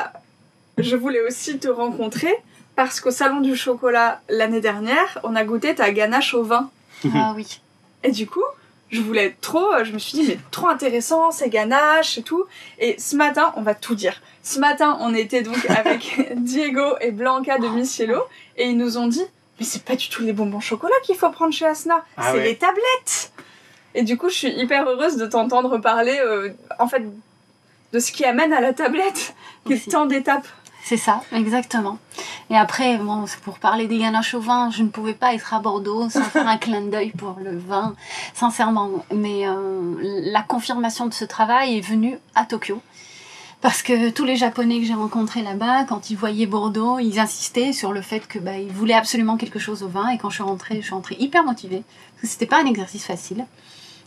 je 0.79 0.97
voulais 0.97 1.21
aussi 1.23 1.59
te 1.59 1.69
rencontrer 1.69 2.35
parce 2.77 3.01
qu'au 3.01 3.11
Salon 3.11 3.41
du 3.41 3.57
Chocolat 3.57 4.21
l'année 4.29 4.61
dernière, 4.61 5.19
on 5.25 5.35
a 5.35 5.45
goûté 5.45 5.75
ta 5.75 5.91
ganache 5.91 6.35
au 6.35 6.45
vin. 6.45 6.71
Ah 7.15 7.33
oui. 7.37 7.61
Et 8.05 8.13
du 8.13 8.27
coup, 8.27 8.45
je 8.91 9.01
voulais 9.01 9.37
trop, 9.41 9.85
je 9.85 9.93
me 9.93 9.99
suis 9.99 10.19
dit, 10.19 10.27
mais 10.27 10.39
trop 10.51 10.69
intéressant, 10.69 11.31
ces 11.31 11.49
ganaches 11.49 12.19
et 12.19 12.23
tout. 12.23 12.45
Et 12.79 12.97
ce 12.99 13.17
matin, 13.17 13.53
on 13.57 13.63
va 13.63 13.75
tout 13.75 13.95
dire. 13.95 14.21
Ce 14.43 14.59
matin, 14.59 14.97
on 15.01 15.15
était 15.15 15.43
donc 15.43 15.65
avec 15.69 16.33
Diego 16.37 16.97
et 17.01 17.11
Blanca 17.11 17.59
de 17.59 17.69
Missiello 17.69 18.23
et 18.57 18.69
ils 18.69 18.77
nous 18.77 18.99
ont 18.99 19.07
dit, 19.07 19.25
mais 19.59 19.67
c'est 19.67 19.85
pas 19.85 19.97
du 19.97 20.09
tout 20.09 20.23
les 20.23 20.33
bonbons 20.33 20.61
chocolat 20.61 20.95
qu'il 21.05 21.17
faut 21.17 21.31
prendre 21.31 21.53
chez 21.53 21.67
Asna, 21.67 22.05
Ah 22.17 22.31
c'est 22.31 22.39
ouais. 22.39 22.45
les 22.45 22.57
tablettes. 22.57 23.33
Et 23.95 24.03
du 24.03 24.17
coup, 24.17 24.29
je 24.29 24.35
suis 24.35 24.51
hyper 24.53 24.89
heureuse 24.89 25.17
de 25.17 25.27
t'entendre 25.27 25.79
parler, 25.79 26.19
euh, 26.25 26.51
en 26.79 26.87
fait, 26.87 27.03
de 27.93 27.99
ce 27.99 28.13
qui 28.13 28.25
amène 28.25 28.53
à 28.53 28.61
la 28.61 28.73
tablette, 28.73 29.35
qui 29.67 29.73
est 29.73 29.91
tant 29.91 30.07
d'étapes. 30.07 30.47
C'est 30.85 30.97
ça, 30.97 31.21
exactement. 31.33 31.99
Et 32.49 32.57
après, 32.57 32.97
bon, 32.99 33.25
pour 33.43 33.59
parler 33.59 33.87
des 33.87 33.99
ganaches 33.99 34.35
au 34.35 34.41
vin, 34.41 34.71
je 34.71 34.83
ne 34.83 34.89
pouvais 34.89 35.13
pas 35.15 35.35
être 35.35 35.53
à 35.53 35.61
Bordeaux 35.61 36.09
sans 36.09 36.23
faire 36.35 36.49
un 36.49 36.57
clin 36.57 36.83
d'œil 36.83 37.11
pour 37.11 37.37
le 37.43 37.59
vin, 37.59 37.95
sincèrement. 38.35 38.91
Mais 39.13 39.47
euh, 39.47 39.97
la 40.01 40.43
confirmation 40.43 41.07
de 41.07 41.13
ce 41.13 41.25
travail 41.25 41.77
est 41.77 41.83
venue 41.83 42.19
à 42.35 42.45
Tokyo. 42.47 42.81
Parce 43.61 43.83
que 43.83 44.09
tous 44.09 44.25
les 44.25 44.37
Japonais 44.37 44.81
que 44.81 44.87
j'ai 44.87 44.95
rencontrés 44.95 45.43
là-bas, 45.43 45.85
quand 45.85 46.09
ils 46.09 46.17
voyaient 46.17 46.47
Bordeaux, 46.47 46.99
ils 46.99 47.19
insistaient 47.19 47.75
sur 47.75 47.93
le 47.93 48.01
fait 48.01 48.27
que 48.27 48.39
bah, 48.39 48.57
ils 48.57 48.73
voulaient 48.73 48.95
absolument 48.95 49.37
quelque 49.37 49.59
chose 49.59 49.83
au 49.83 49.89
vin. 49.89 50.09
Et 50.09 50.17
quand 50.17 50.31
je 50.31 50.37
suis 50.37 50.43
rentrée, 50.43 50.77
je 50.77 50.87
suis 50.87 50.95
rentrée 50.95 51.17
hyper 51.19 51.45
motivée. 51.45 51.83
Parce 52.15 52.23
que 52.23 52.29
c'était 52.29 52.47
pas 52.47 52.63
un 52.63 52.67
exercice 52.67 53.05
facile. 53.05 53.45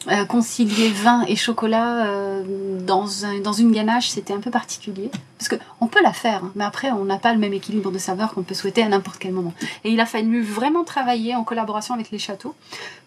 Euh, 0.09 0.25
concilier 0.25 0.89
vin 0.89 1.23
et 1.29 1.37
chocolat 1.37 2.05
euh, 2.07 2.43
dans, 2.81 3.23
un- 3.23 3.39
dans 3.39 3.53
une 3.53 3.71
ganache, 3.71 4.09
c'était 4.09 4.33
un 4.33 4.41
peu 4.41 4.51
particulier. 4.51 5.09
Parce 5.37 5.47
que 5.47 5.55
on 5.79 5.87
peut 5.87 6.01
la 6.03 6.11
faire, 6.11 6.43
hein, 6.43 6.51
mais 6.55 6.65
après, 6.65 6.91
on 6.91 7.05
n'a 7.05 7.17
pas 7.17 7.31
le 7.31 7.39
même 7.39 7.53
équilibre 7.53 7.89
de 7.89 7.97
saveur 7.97 8.33
qu'on 8.33 8.43
peut 8.43 8.53
souhaiter 8.53 8.83
à 8.83 8.89
n'importe 8.89 9.17
quel 9.19 9.31
moment. 9.31 9.53
Et 9.85 9.91
il 9.91 9.99
a 10.01 10.05
fallu 10.05 10.41
vraiment 10.41 10.83
travailler 10.83 11.35
en 11.35 11.45
collaboration 11.45 11.93
avec 11.93 12.11
les 12.11 12.19
châteaux 12.19 12.53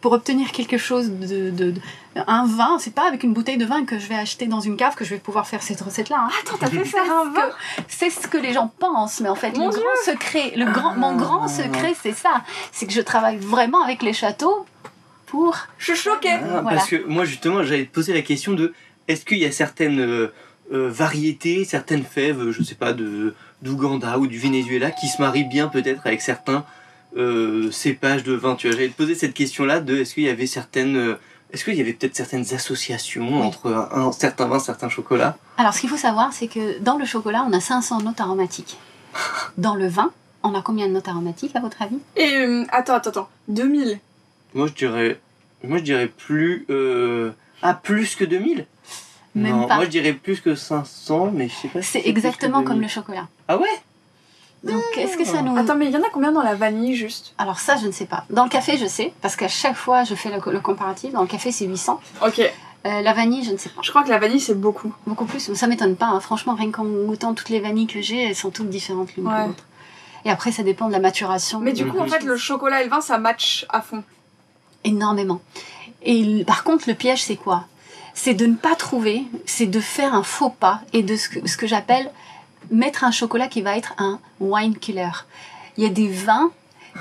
pour 0.00 0.12
obtenir 0.12 0.52
quelque 0.52 0.78
chose 0.78 1.10
de, 1.10 1.50
de- 1.50 1.70
de- 1.72 1.80
un 2.26 2.46
vin. 2.46 2.78
C'est 2.78 2.94
pas 2.94 3.06
avec 3.06 3.24
une 3.24 3.34
bouteille 3.34 3.58
de 3.58 3.66
vin 3.66 3.84
que 3.84 3.98
je 3.98 4.06
vais 4.06 4.14
acheter 4.14 4.46
dans 4.46 4.60
une 4.60 4.76
cave 4.78 4.94
que 4.94 5.04
je 5.04 5.10
vais 5.10 5.20
pouvoir 5.20 5.46
faire 5.46 5.62
cette 5.62 5.82
recette-là. 5.82 6.16
hein. 6.18 6.30
Attends, 6.42 6.56
t'as 6.58 6.68
fait 6.70 6.84
faire 6.96 7.02
un 7.12 7.30
vin? 7.30 7.50
C'est 7.88 8.08
ce 8.08 8.26
que 8.26 8.38
les 8.38 8.54
gens 8.54 8.72
pensent, 8.78 9.20
mais 9.20 9.28
en 9.28 9.34
fait, 9.34 9.50
Mon 9.58 9.66
le 9.66 9.72
grand 9.72 9.82
secret, 10.06 10.54
le 10.56 10.64
grand, 10.64 10.94
mon 10.94 11.14
grand 11.14 11.46
secret, 11.46 11.94
c'est 12.02 12.14
ça. 12.14 12.42
C'est 12.72 12.86
que 12.86 12.92
je 12.94 13.02
travaille 13.02 13.36
vraiment 13.36 13.82
avec 13.82 14.02
les 14.02 14.14
châteaux 14.14 14.64
pour. 15.26 15.56
Je 15.78 15.92
suis 15.92 16.02
choquée. 16.04 16.30
Ah, 16.32 16.60
Voilà. 16.62 16.76
Parce 16.78 16.88
que 16.88 17.04
moi, 17.06 17.24
justement, 17.24 17.62
j'allais 17.62 17.84
te 17.84 17.92
poser 17.94 18.12
la 18.14 18.22
question 18.22 18.52
de 18.54 18.72
est-ce 19.08 19.24
qu'il 19.24 19.38
y 19.38 19.44
a 19.44 19.52
certaines 19.52 20.00
euh, 20.00 20.32
euh, 20.72 20.88
variétés, 20.90 21.64
certaines 21.64 22.04
fèves, 22.04 22.50
je 22.50 22.62
sais 22.62 22.74
pas, 22.74 22.92
de 22.92 23.34
d'Ouganda 23.62 24.18
ou 24.18 24.26
du 24.26 24.38
Venezuela 24.38 24.90
qui 24.90 25.08
se 25.08 25.20
marient 25.22 25.44
bien 25.48 25.68
peut-être 25.68 26.02
avec 26.06 26.20
certains 26.20 26.64
euh, 27.16 27.70
cépages 27.70 28.22
de 28.24 28.32
vin? 28.34 28.54
Tu 28.54 28.66
vois, 28.68 28.76
j'allais 28.76 28.88
te 28.90 28.96
poser 28.96 29.14
cette 29.14 29.34
question-là 29.34 29.80
de 29.80 29.96
est-ce 29.98 30.14
qu'il 30.14 30.24
y 30.24 30.28
avait 30.28 30.46
certaines. 30.46 30.96
euh, 30.96 31.14
est-ce 31.52 31.64
qu'il 31.64 31.74
y 31.74 31.80
avait 31.80 31.92
peut-être 31.92 32.16
certaines 32.16 32.52
associations 32.54 33.40
entre 33.40 33.72
un, 33.72 34.06
un 34.08 34.12
certain 34.12 34.46
vin, 34.48 34.58
certains 34.58 34.88
chocolats? 34.88 35.36
Alors, 35.58 35.72
ce 35.74 35.80
qu'il 35.80 35.88
faut 35.88 35.96
savoir, 35.96 36.32
c'est 36.32 36.48
que 36.48 36.80
dans 36.80 36.98
le 36.98 37.04
chocolat, 37.06 37.46
on 37.48 37.52
a 37.52 37.60
500 37.60 38.00
notes 38.02 38.20
aromatiques. 38.20 38.76
Dans 39.56 39.76
le 39.76 39.86
vin, 39.86 40.10
on 40.42 40.54
a 40.54 40.60
combien 40.60 40.88
de 40.88 40.92
notes 40.92 41.06
aromatiques, 41.08 41.54
à 41.54 41.60
votre 41.60 41.80
avis? 41.82 41.98
Et 42.16 42.34
euh, 42.34 42.64
attends, 42.70 42.94
attends, 42.94 43.10
attends. 43.10 43.28
2000. 43.48 43.98
Moi, 44.56 44.66
je 44.68 44.72
dirais. 44.72 45.20
Moi, 45.62 45.78
je 45.78 45.82
dirais 45.84 46.08
plus. 46.08 46.64
euh, 46.70 47.30
Ah, 47.62 47.74
plus 47.74 48.16
que 48.16 48.24
2000 48.24 48.66
Même 49.34 49.52
Non, 49.60 49.66
pas. 49.66 49.76
moi 49.76 49.84
je 49.84 49.90
dirais 49.90 50.12
plus 50.14 50.40
que 50.40 50.54
500, 50.54 51.30
mais 51.34 51.48
je 51.48 51.54
sais 51.54 51.68
pas 51.68 51.82
si 51.82 51.90
C'est 51.92 52.06
exactement 52.06 52.58
comme 52.62 52.76
2000. 52.76 52.82
le 52.82 52.88
chocolat. 52.88 53.28
Ah 53.48 53.56
ouais? 53.58 53.68
Donc, 54.64 54.82
est-ce 54.96 55.16
que 55.18 55.24
ça 55.24 55.42
nous... 55.42 55.56
Attends, 55.56 55.76
mais 55.76 55.86
il 55.86 55.92
y 55.92 55.96
en 55.96 56.00
a 56.02 56.08
combien 56.12 56.32
dans 56.32 56.42
la 56.42 56.54
vanille 56.54 56.94
juste? 56.96 57.34
Alors 57.38 57.58
ça, 57.60 57.76
je 57.76 57.86
ne 57.86 57.92
sais 57.92 58.06
pas. 58.06 58.24
Dans 58.30 58.44
le 58.44 58.50
café, 58.50 58.76
je 58.78 58.86
sais, 58.86 59.12
parce 59.22 59.36
qu'à 59.36 59.48
chaque 59.48 59.76
fois, 59.76 60.04
je 60.04 60.14
fais 60.14 60.30
le, 60.30 60.40
le 60.52 60.60
comparatif. 60.60 61.12
Dans 61.12 61.20
le 61.20 61.26
café, 61.28 61.52
c'est 61.52 61.66
800. 61.66 62.00
Ok. 62.26 62.40
Euh, 62.40 63.00
la 63.02 63.12
vanille, 63.12 63.44
je 63.44 63.52
ne 63.52 63.56
sais 63.58 63.68
pas. 63.68 63.80
Je 63.82 63.90
crois 63.90 64.02
que 64.04 64.08
la 64.08 64.18
vanille 64.18 64.40
c'est 64.40 64.54
beaucoup. 64.58 64.94
Beaucoup 65.06 65.26
plus. 65.26 65.52
Ça 65.54 65.66
m'étonne 65.66 65.96
pas. 65.96 66.06
hein. 66.06 66.20
Franchement, 66.20 66.54
rien 66.54 66.70
qu'en 66.70 66.84
goûtant 66.84 67.34
toutes 67.34 67.50
les 67.50 67.60
vanilles 67.60 67.86
que 67.88 68.00
j'ai, 68.00 68.22
elles 68.28 68.36
sont 68.36 68.50
toutes 68.50 68.70
différentes 68.70 69.14
l'une 69.16 69.26
Ouais. 69.28 69.42
de 69.42 69.48
l'autre. 69.48 69.64
Et 70.24 70.30
après, 70.30 70.50
ça 70.52 70.62
dépend 70.62 70.86
de 70.88 70.92
la 70.92 70.98
maturation. 71.00 71.60
Mais 71.60 71.72
du 71.72 71.86
coup, 71.86 71.98
en 71.98 72.04
Mhm. 72.04 72.10
fait, 72.10 72.22
le 72.24 72.36
chocolat 72.36 72.80
et 72.80 72.84
le 72.84 72.90
vin 72.90 73.00
ça 73.00 73.18
match 73.18 73.66
à 73.68 73.80
fond. 73.82 74.02
Énormément. 74.86 75.40
Et 76.02 76.44
par 76.44 76.64
contre, 76.64 76.84
le 76.88 76.94
piège, 76.94 77.22
c'est 77.24 77.36
quoi? 77.36 77.64
C'est 78.14 78.34
de 78.34 78.46
ne 78.46 78.54
pas 78.54 78.74
trouver, 78.76 79.24
c'est 79.44 79.66
de 79.66 79.80
faire 79.80 80.14
un 80.14 80.22
faux 80.22 80.50
pas 80.50 80.80
et 80.94 81.02
de 81.02 81.16
ce 81.16 81.28
que, 81.28 81.46
ce 81.48 81.56
que 81.56 81.66
j'appelle 81.66 82.10
mettre 82.70 83.04
un 83.04 83.10
chocolat 83.10 83.46
qui 83.48 83.60
va 83.62 83.76
être 83.76 83.94
un 83.98 84.18
wine 84.40 84.76
killer. 84.76 85.10
Il 85.76 85.84
y 85.84 85.86
a 85.86 85.90
des 85.90 86.08
vins 86.08 86.50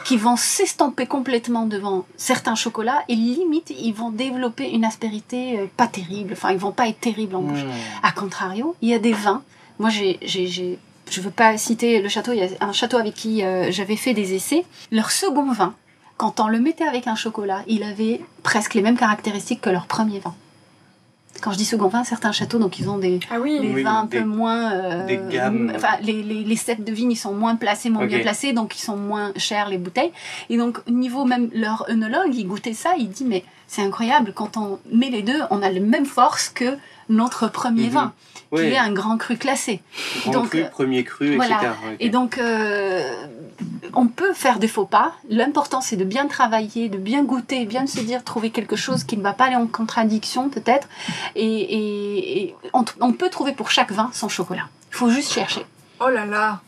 qui 0.04 0.18
vont 0.18 0.36
s'estomper 0.36 1.06
complètement 1.06 1.66
devant 1.66 2.06
certains 2.18 2.56
chocolats 2.56 3.02
et 3.08 3.16
limite, 3.16 3.70
ils 3.70 3.94
vont 3.94 4.10
développer 4.12 4.70
une 4.70 4.84
aspérité 4.84 5.58
euh, 5.58 5.66
pas 5.78 5.88
terrible. 5.88 6.34
Enfin, 6.34 6.52
ils 6.52 6.58
vont 6.58 6.74
pas 6.74 6.90
être 6.90 7.00
terribles 7.00 7.36
en 7.38 7.42
bouche. 7.42 7.64
A 8.04 8.12
contrario, 8.12 8.76
il 8.82 8.90
y 8.90 8.94
a 8.94 9.00
des 9.00 9.14
vins. 9.14 9.42
Moi, 9.80 9.90
j'ai, 9.90 10.20
j'ai, 10.22 10.48
j'ai- 10.48 10.78
je 11.10 11.22
veux 11.22 11.32
pas 11.32 11.56
citer 11.58 12.02
le 12.02 12.10
château. 12.10 12.34
Il 12.34 12.40
y 12.40 12.44
a 12.44 12.50
un 12.60 12.74
château 12.74 12.98
avec 12.98 13.14
qui 13.14 13.44
euh, 13.44 13.72
j'avais 13.72 13.96
fait 13.96 14.14
des 14.14 14.34
essais. 14.34 14.66
Leur 14.92 15.12
second 15.12 15.50
vin, 15.54 15.74
quand 16.18 16.40
on 16.40 16.48
le 16.48 16.60
mettait 16.60 16.86
avec 16.86 17.08
un 17.08 17.16
chocolat, 17.16 17.62
il 17.68 17.84
avait 17.84 18.22
presque 18.44 18.74
les 18.74 18.82
mêmes 18.82 18.98
caractéristiques 18.98 19.62
que 19.62 19.70
leur 19.70 19.86
premier 19.86 20.20
vin. 20.20 20.34
Quand 21.42 21.52
je 21.52 21.58
dis 21.58 21.66
second 21.66 21.90
vin, 21.90 22.06
certains 22.06 22.32
châteaux, 22.32 22.60
donc 22.60 22.80
ils 22.80 22.90
ont 22.90 22.98
des, 22.98 23.20
Ah 23.30 23.40
oui. 23.42 23.60
des 23.60 23.74
Oui, 23.74 23.84
vins 23.84 24.00
un 24.02 24.06
des- 24.06 24.20
peu 24.20 24.24
moins. 24.26 24.72
euh, 24.72 25.06
des 25.06 25.20
gammes. 25.30 25.74
Enfin, 25.76 25.98
les, 26.02 26.24
les, 26.24 26.46
les 26.46 26.56
cèpes 26.56 26.84
de 26.86 26.94
vigne, 26.94 27.12
ils 27.12 27.18
sont 27.18 27.34
moins 27.34 27.58
placés, 27.58 27.90
moins 27.90 28.06
bien 28.06 28.20
placés, 28.20 28.54
donc 28.54 28.78
ils 28.78 28.82
sont 28.82 28.96
moins 28.96 29.34
chers, 29.36 29.68
les 29.68 29.78
bouteilles. 29.78 30.14
Et 30.50 30.56
donc, 30.58 30.80
au 30.88 30.92
niveau 30.92 31.26
même, 31.26 31.50
leur 31.54 31.86
œnologue, 31.90 32.34
il 32.34 32.48
goûtait 32.48 32.74
ça, 32.74 32.94
il 32.98 33.10
dit, 33.10 33.26
mais 33.26 33.44
c'est 33.68 33.82
incroyable, 33.82 34.32
quand 34.34 34.56
on 34.56 34.80
met 34.94 35.10
les 35.10 35.24
deux, 35.24 35.42
on 35.50 35.62
a 35.62 35.70
la 35.70 35.80
même 35.82 36.06
force 36.06 36.48
que 36.48 36.78
notre 37.10 37.48
premier 37.48 37.88
Mhm. 37.88 37.90
vin, 37.94 38.14
qui 38.50 38.56
Ouais, 38.56 38.70
est 38.72 38.78
un 38.78 38.92
grand 38.92 39.18
cru 39.18 39.38
classé. 39.38 39.82
grand 40.24 40.32
donc, 40.32 40.50
cru, 40.50 40.62
euh, 40.64 40.68
premier 40.70 41.04
cru, 41.04 41.36
voilà. 41.36 41.56
etc. 41.58 41.72
Et 42.00 42.10
donc, 42.10 42.38
euh, 42.38 43.10
on 43.94 44.08
peut 44.08 44.34
faire 44.34 44.60
des 44.60 44.68
faux 44.68 44.86
pas. 44.86 45.14
L'important, 45.30 45.82
c'est 45.82 45.96
de 45.96 46.04
bien 46.04 46.28
travailler, 46.28 46.90
de 46.90 46.98
bien 46.98 47.24
goûter, 47.24 47.66
bien 47.66 47.88
se 47.88 48.00
dire, 48.00 48.24
trouver 48.24 48.50
quelque 48.50 48.76
chose 48.76 49.04
qui 49.04 49.18
ne 49.18 49.22
va 49.24 49.34
pas 49.34 49.46
aller 49.46 49.56
en 49.56 49.68
contradiction, 49.68 50.50
peut-être. 50.50 50.88
Et, 51.36 51.46
et- 51.46 52.42
et 52.44 52.56
on, 52.74 52.86
on 53.02 53.12
peut 53.14 53.30
trouver 53.30 53.52
pour 53.54 53.72
chaque 53.72 53.92
vin 53.92 54.10
son 54.14 54.30
chocolat. 54.30 54.68
Il 54.92 54.96
faut 54.98 55.10
juste 55.10 55.32
chercher. 55.32 55.66
Oh 56.00 56.10
là 56.10 56.26
là. 56.26 56.62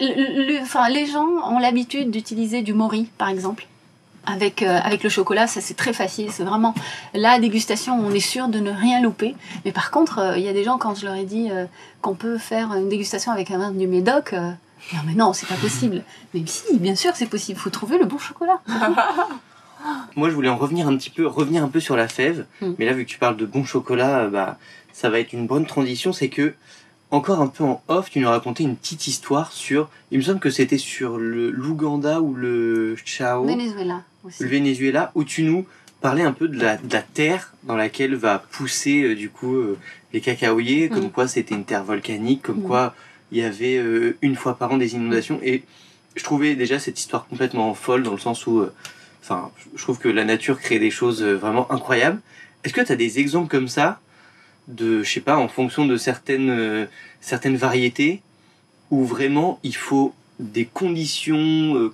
Le- 0.00 0.46
le- 0.52 0.60
enfin, 0.62 0.88
les 0.88 1.06
gens 1.06 1.26
ont 1.50 1.58
l'habitude 1.58 2.10
d'utiliser 2.10 2.62
du 2.62 2.72
mori, 2.72 3.08
par 3.18 3.28
exemple. 3.28 3.66
Avec, 4.26 4.62
euh, 4.62 4.80
avec 4.82 5.02
le 5.02 5.10
chocolat, 5.10 5.46
ça 5.46 5.60
c'est 5.60 5.74
très 5.74 5.92
facile. 5.92 6.30
C'est 6.30 6.44
vraiment 6.44 6.74
la 7.12 7.38
dégustation, 7.38 7.98
on 7.98 8.10
est 8.10 8.20
sûr 8.20 8.48
de 8.48 8.58
ne 8.58 8.70
rien 8.70 9.02
louper. 9.02 9.34
Mais 9.64 9.72
par 9.72 9.90
contre, 9.90 10.18
euh, 10.18 10.38
il 10.38 10.44
y 10.44 10.48
a 10.48 10.52
des 10.52 10.64
gens, 10.64 10.78
quand 10.78 10.94
je 10.94 11.04
leur 11.04 11.14
ai 11.14 11.24
dit 11.24 11.48
euh, 11.50 11.66
qu'on 12.00 12.14
peut 12.14 12.38
faire 12.38 12.74
une 12.74 12.88
dégustation 12.88 13.32
avec 13.32 13.50
un 13.50 13.58
vin 13.58 13.70
du 13.70 13.86
Médoc, 13.86 14.32
non 14.32 15.00
mais 15.06 15.14
non, 15.14 15.32
c'est 15.32 15.46
pas 15.46 15.56
possible. 15.56 16.02
Mais 16.32 16.42
si, 16.46 16.78
bien 16.78 16.94
sûr, 16.94 17.12
c'est 17.14 17.26
possible. 17.26 17.58
Il 17.58 17.62
faut 17.62 17.70
trouver 17.70 17.98
le 17.98 18.06
bon 18.06 18.18
chocolat. 18.18 18.60
Moi, 20.16 20.30
je 20.30 20.34
voulais 20.34 20.48
en 20.48 20.56
revenir 20.56 20.88
un 20.88 20.96
petit 20.96 21.10
peu, 21.10 21.26
revenir 21.26 21.62
un 21.62 21.68
peu 21.68 21.80
sur 21.80 21.96
la 21.96 22.08
fève. 22.08 22.46
Mm. 22.60 22.72
Mais 22.78 22.86
là, 22.86 22.92
vu 22.92 23.04
que 23.04 23.10
tu 23.10 23.18
parles 23.18 23.36
de 23.36 23.46
bon 23.46 23.64
chocolat, 23.64 24.28
bah, 24.28 24.58
ça 24.92 25.10
va 25.10 25.20
être 25.20 25.32
une 25.32 25.46
bonne 25.46 25.66
transition. 25.66 26.12
C'est 26.12 26.28
que, 26.28 26.54
encore 27.10 27.40
un 27.40 27.48
peu 27.48 27.64
en 27.64 27.82
off, 27.88 28.10
tu 28.10 28.20
nous 28.20 28.28
racontais 28.28 28.64
une 28.64 28.76
petite 28.76 29.06
histoire 29.06 29.52
sur. 29.52 29.90
Il 30.10 30.18
me 30.18 30.22
semble 30.22 30.40
que 30.40 30.50
c'était 30.50 30.78
sur 30.78 31.18
le 31.18 31.50
l'Ouganda 31.50 32.20
ou 32.20 32.34
le 32.34 32.96
Chao, 33.04 33.44
Venezuela 33.44 34.02
aussi. 34.24 34.42
le 34.42 34.48
Venezuela, 34.48 35.12
où 35.14 35.24
tu 35.24 35.42
nous 35.42 35.66
parlais 36.00 36.22
un 36.22 36.32
peu 36.32 36.48
de 36.48 36.58
la, 36.60 36.76
de 36.76 36.92
la 36.92 37.02
terre 37.02 37.54
dans 37.62 37.76
laquelle 37.76 38.14
va 38.14 38.38
pousser 38.38 39.02
euh, 39.02 39.14
du 39.14 39.30
coup 39.30 39.54
euh, 39.54 39.78
les 40.12 40.20
cacaoyers, 40.20 40.88
comme 40.88 41.06
Mm. 41.06 41.10
quoi 41.10 41.28
c'était 41.28 41.54
une 41.54 41.64
terre 41.64 41.84
volcanique, 41.84 42.42
comme 42.42 42.60
Mm. 42.60 42.66
quoi 42.66 42.94
il 43.32 43.38
y 43.38 43.42
avait 43.42 43.76
euh, 43.78 44.16
une 44.22 44.36
fois 44.36 44.56
par 44.58 44.72
an 44.72 44.76
des 44.76 44.94
inondations. 44.94 45.40
Et 45.42 45.62
je 46.14 46.22
trouvais 46.22 46.54
déjà 46.54 46.78
cette 46.78 46.98
histoire 46.98 47.26
complètement 47.26 47.74
folle 47.74 48.02
dans 48.02 48.12
le 48.12 48.18
sens 48.18 48.46
où, 48.46 48.64
enfin, 49.22 49.50
je 49.74 49.82
trouve 49.82 49.98
que 49.98 50.08
la 50.08 50.24
nature 50.24 50.60
crée 50.60 50.78
des 50.78 50.90
choses 50.90 51.22
vraiment 51.24 51.70
incroyables. 51.72 52.20
Est-ce 52.62 52.72
que 52.74 52.80
tu 52.82 52.92
as 52.92 52.96
des 52.96 53.18
exemples 53.18 53.48
comme 53.50 53.68
ça 53.68 54.00
de, 54.68 55.02
je 55.02 55.10
sais 55.10 55.20
pas, 55.20 55.36
en 55.36 55.48
fonction 55.48 55.84
de 55.86 55.96
certaines, 55.96 56.86
certaines 57.20 57.56
variétés 57.56 58.22
où 58.90 59.04
vraiment 59.04 59.58
il 59.64 59.74
faut 59.74 60.14
des 60.38 60.64
conditions 60.66 61.90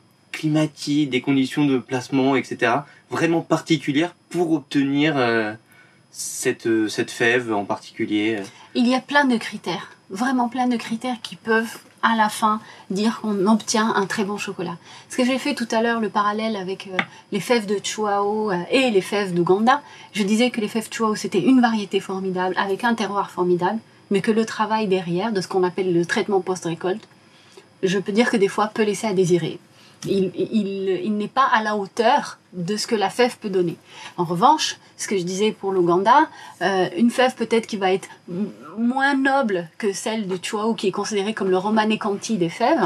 des 0.49 1.21
conditions 1.21 1.67
de 1.67 1.79
placement, 1.79 2.37
etc., 2.37 2.73
vraiment 3.11 3.43
particulières 3.43 4.15
pour 4.31 4.53
obtenir 4.53 5.15
euh, 5.17 5.55
cette, 6.11 6.67
euh, 6.67 6.89
cette 6.89 7.11
fève 7.11 7.53
en 7.53 7.65
particulier 7.65 8.37
euh. 8.39 8.45
Il 8.75 8.87
y 8.87 8.95
a 8.95 9.01
plein 9.01 9.25
de 9.25 9.37
critères, 9.37 9.91
vraiment 10.11 10.49
plein 10.49 10.69
de 10.69 10.77
critères 10.77 11.21
qui 11.23 11.37
peuvent 11.37 11.79
à 12.03 12.17
la 12.17 12.31
fin 12.31 12.61
dire 12.89 13.21
qu'on 13.21 13.47
obtient 13.47 13.95
un 13.95 14.07
très 14.07 14.25
bon 14.25 14.39
chocolat. 14.39 14.79
Ce 15.11 15.17
que 15.19 15.25
j'ai 15.25 15.39
fait 15.39 15.55
tout 15.55 15.69
à 15.71 15.83
l'heure, 15.83 16.01
le 16.01 16.09
parallèle 16.09 16.57
avec 16.57 16.89
les 17.31 17.41
fèves 17.41 17.67
de 17.67 17.79
Chuao 17.83 18.51
et 18.71 18.91
les 18.91 19.03
fèves 19.03 19.35
d'Ouganda, 19.35 19.83
je 20.13 20.23
disais 20.23 20.51
que 20.51 20.63
les 20.63 20.69
fèves 20.69 20.89
Chuao 20.91 21.15
c'était 21.15 21.43
une 21.43 21.61
variété 21.61 22.01
formidable 22.01 22.55
avec 22.57 22.85
un 22.85 22.95
terroir 22.95 23.31
formidable, 23.31 23.81
mais 24.11 24.23
que 24.23 24.31
le 24.31 24.47
travail 24.47 24.89
derrière 24.89 25.31
de 25.31 25.43
ce 25.43 25.49
qu'on 25.49 25.63
appelle 25.63 25.93
le 25.93 26.07
traitement 26.07 26.41
post-récolte, 26.41 27.07
je 27.83 27.99
peux 27.99 28.13
dire 28.13 28.31
que 28.31 28.39
des 28.39 28.49
fois 28.49 28.69
peut 28.69 28.83
laisser 28.83 29.07
à 29.07 29.13
désirer. 29.13 29.59
Il, 30.07 30.33
il, 30.35 31.01
il 31.05 31.17
n'est 31.19 31.29
pas 31.29 31.47
à 31.53 31.63
la 31.63 31.77
hauteur 31.77 32.39
de 32.55 32.77
ce 32.79 32.87
que 32.87 32.95
la 32.95 33.11
fève 33.11 33.37
peut 33.39 33.51
donner. 33.51 33.77
En 34.17 34.25
revanche, 34.25 34.79
ce 34.97 35.07
que 35.07 35.17
je 35.19 35.25
disais 35.25 35.53
pour 35.53 35.73
l'Ouganda, 35.73 36.29
euh, 36.63 36.89
une 36.97 37.11
fève 37.11 37.35
peut-être 37.35 37.67
qui 37.67 37.77
va 37.77 37.93
être 37.93 38.09
moins 38.79 39.15
noble 39.15 39.69
que 39.77 39.93
celle 39.93 40.27
de 40.27 40.39
Chuao, 40.43 40.75
qui 40.75 40.89
est 40.89 40.93
considérée 40.93 41.35
comme 41.35 41.51
le 41.51 41.59
Romanée 41.59 41.99
Conti 41.99 42.39
des 42.39 42.49
fèves, 42.49 42.83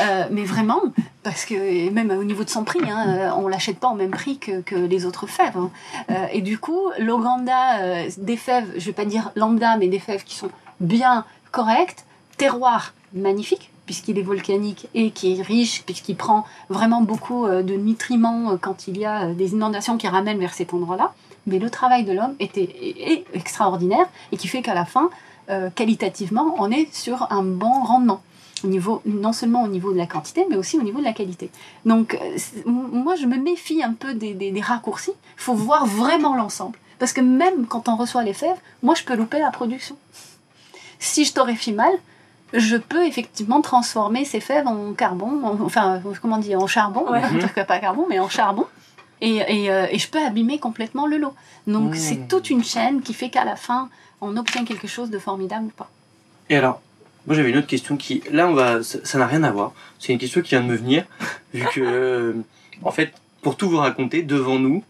euh, 0.00 0.24
mais 0.30 0.44
vraiment, 0.44 0.82
parce 1.24 1.44
que 1.44 1.90
même 1.90 2.12
au 2.12 2.22
niveau 2.22 2.44
de 2.44 2.50
son 2.50 2.62
prix, 2.62 2.80
hein, 2.88 3.06
euh, 3.08 3.30
on 3.36 3.48
l'achète 3.48 3.78
pas 3.78 3.88
au 3.88 3.96
même 3.96 4.12
prix 4.12 4.38
que, 4.38 4.60
que 4.60 4.76
les 4.76 5.04
autres 5.04 5.26
fèves. 5.26 5.56
hein. 5.56 5.70
Euh, 6.10 6.26
et 6.32 6.42
du 6.42 6.58
coup, 6.58 6.90
l'Ouganda, 7.00 7.80
euh, 7.80 8.08
des 8.18 8.36
fèves, 8.36 8.72
je 8.76 8.86
vais 8.86 8.92
pas 8.92 9.04
dire 9.04 9.32
lambda, 9.34 9.76
mais 9.78 9.88
des 9.88 9.98
fèves 9.98 10.22
qui 10.22 10.36
sont 10.36 10.50
bien 10.78 11.24
correctes, 11.50 12.04
terroir 12.36 12.94
magnifique 13.14 13.71
puisqu'il 13.86 14.18
est 14.18 14.22
volcanique 14.22 14.88
et 14.94 15.10
qui 15.10 15.38
est 15.38 15.42
riche, 15.42 15.82
puisqu'il 15.84 16.16
prend 16.16 16.44
vraiment 16.68 17.00
beaucoup 17.02 17.46
euh, 17.46 17.62
de 17.62 17.74
nutriments 17.74 18.52
euh, 18.52 18.56
quand 18.60 18.86
il 18.88 18.96
y 18.98 19.04
a 19.04 19.24
euh, 19.24 19.34
des 19.34 19.52
inondations 19.52 19.96
qui 19.98 20.06
ramènent 20.08 20.38
vers 20.38 20.54
cet 20.54 20.72
endroit-là. 20.74 21.12
Mais 21.46 21.58
le 21.58 21.70
travail 21.70 22.04
de 22.04 22.12
l'homme 22.12 22.34
était 22.40 22.62
est- 22.80 23.24
extraordinaire 23.34 24.06
et 24.30 24.36
qui 24.36 24.46
fait 24.48 24.62
qu'à 24.62 24.74
la 24.74 24.84
fin, 24.84 25.10
qualitativement, 25.74 26.54
on 26.58 26.70
est 26.70 26.94
sur 26.94 27.30
un 27.32 27.42
bon 27.42 27.82
rendement. 27.82 28.22
Au 28.64 28.68
niveau, 28.68 29.02
non 29.04 29.32
seulement 29.32 29.64
au 29.64 29.68
niveau 29.68 29.92
de 29.92 29.98
la 29.98 30.06
quantité, 30.06 30.46
mais 30.48 30.56
aussi 30.56 30.78
au 30.78 30.82
niveau 30.82 31.00
de 31.00 31.04
la 31.04 31.12
qualité. 31.12 31.50
Donc, 31.84 32.16
moi, 32.64 33.16
je 33.16 33.26
me 33.26 33.36
méfie 33.36 33.82
un 33.82 33.92
peu 33.92 34.14
des, 34.14 34.34
des- 34.34 34.52
des 34.52 34.60
raccourcis. 34.60 35.10
Il 35.36 35.42
faut 35.42 35.54
voir 35.54 35.84
vraiment 35.86 36.36
l'ensemble. 36.36 36.78
Parce 37.00 37.12
que 37.12 37.20
même 37.20 37.66
quand 37.66 37.88
on 37.88 37.96
reçoit 37.96 38.22
les 38.22 38.32
fèves, 38.34 38.56
moi, 38.84 38.94
je 38.94 39.02
peux 39.02 39.16
louper 39.16 39.40
la 39.40 39.50
production. 39.50 39.96
Si 41.00 41.24
je 41.24 41.32
torréfie 41.32 41.72
mal, 41.72 41.92
je 42.52 42.76
peux 42.76 43.06
effectivement 43.06 43.60
transformer 43.62 44.24
ces 44.24 44.40
fèves 44.40 44.66
en 44.66 44.92
carbone, 44.92 45.44
en- 45.44 45.58
enfin, 45.64 46.00
comment 46.20 46.38
dire, 46.38 46.60
en 46.60 46.66
charbon, 46.66 47.10
Ouais. 47.10 47.22
en 47.24 47.38
tout 47.38 47.48
cas 47.54 47.64
pas 47.64 47.78
carbone, 47.78 48.06
mais 48.08 48.18
en 48.18 48.28
charbon. 48.28 48.66
Et, 49.20 49.36
et, 49.48 49.70
euh, 49.70 49.86
et 49.90 49.98
je 49.98 50.08
peux 50.08 50.18
abîmer 50.24 50.58
complètement 50.58 51.06
le 51.06 51.16
lot. 51.16 51.34
Donc 51.66 51.92
Mmh. 51.92 51.96
c'est 51.96 52.28
toute 52.28 52.50
une 52.50 52.64
chaîne 52.64 53.02
qui 53.02 53.14
fait 53.14 53.30
qu'à 53.30 53.44
la 53.44 53.54
fin, 53.56 53.88
on 54.20 54.36
obtient 54.36 54.64
quelque 54.64 54.88
chose 54.88 55.10
de 55.10 55.18
formidable 55.18 55.66
ou 55.66 55.70
pas. 55.70 55.88
Et 56.50 56.56
alors, 56.56 56.80
moi 57.26 57.36
j'avais 57.36 57.50
une 57.50 57.58
autre 57.58 57.68
question 57.68 57.96
qui, 57.96 58.22
là 58.32 58.48
on 58.48 58.54
va, 58.54 58.82
ça 58.82 59.18
n'a 59.18 59.26
rien 59.26 59.44
à 59.44 59.50
voir. 59.52 59.72
C'est 60.00 60.12
une 60.12 60.18
question 60.18 60.40
qui 60.42 60.50
vient 60.50 60.60
de 60.62 60.66
me 60.66 60.76
venir, 60.76 61.04
vu 61.54 61.64
que, 61.72 61.80
euh, 61.80 62.32
en 62.82 62.90
fait, 62.90 63.12
pour 63.42 63.56
tout 63.56 63.70
vous 63.70 63.76
raconter, 63.78 64.22
devant 64.22 64.58
nous, 64.58 64.82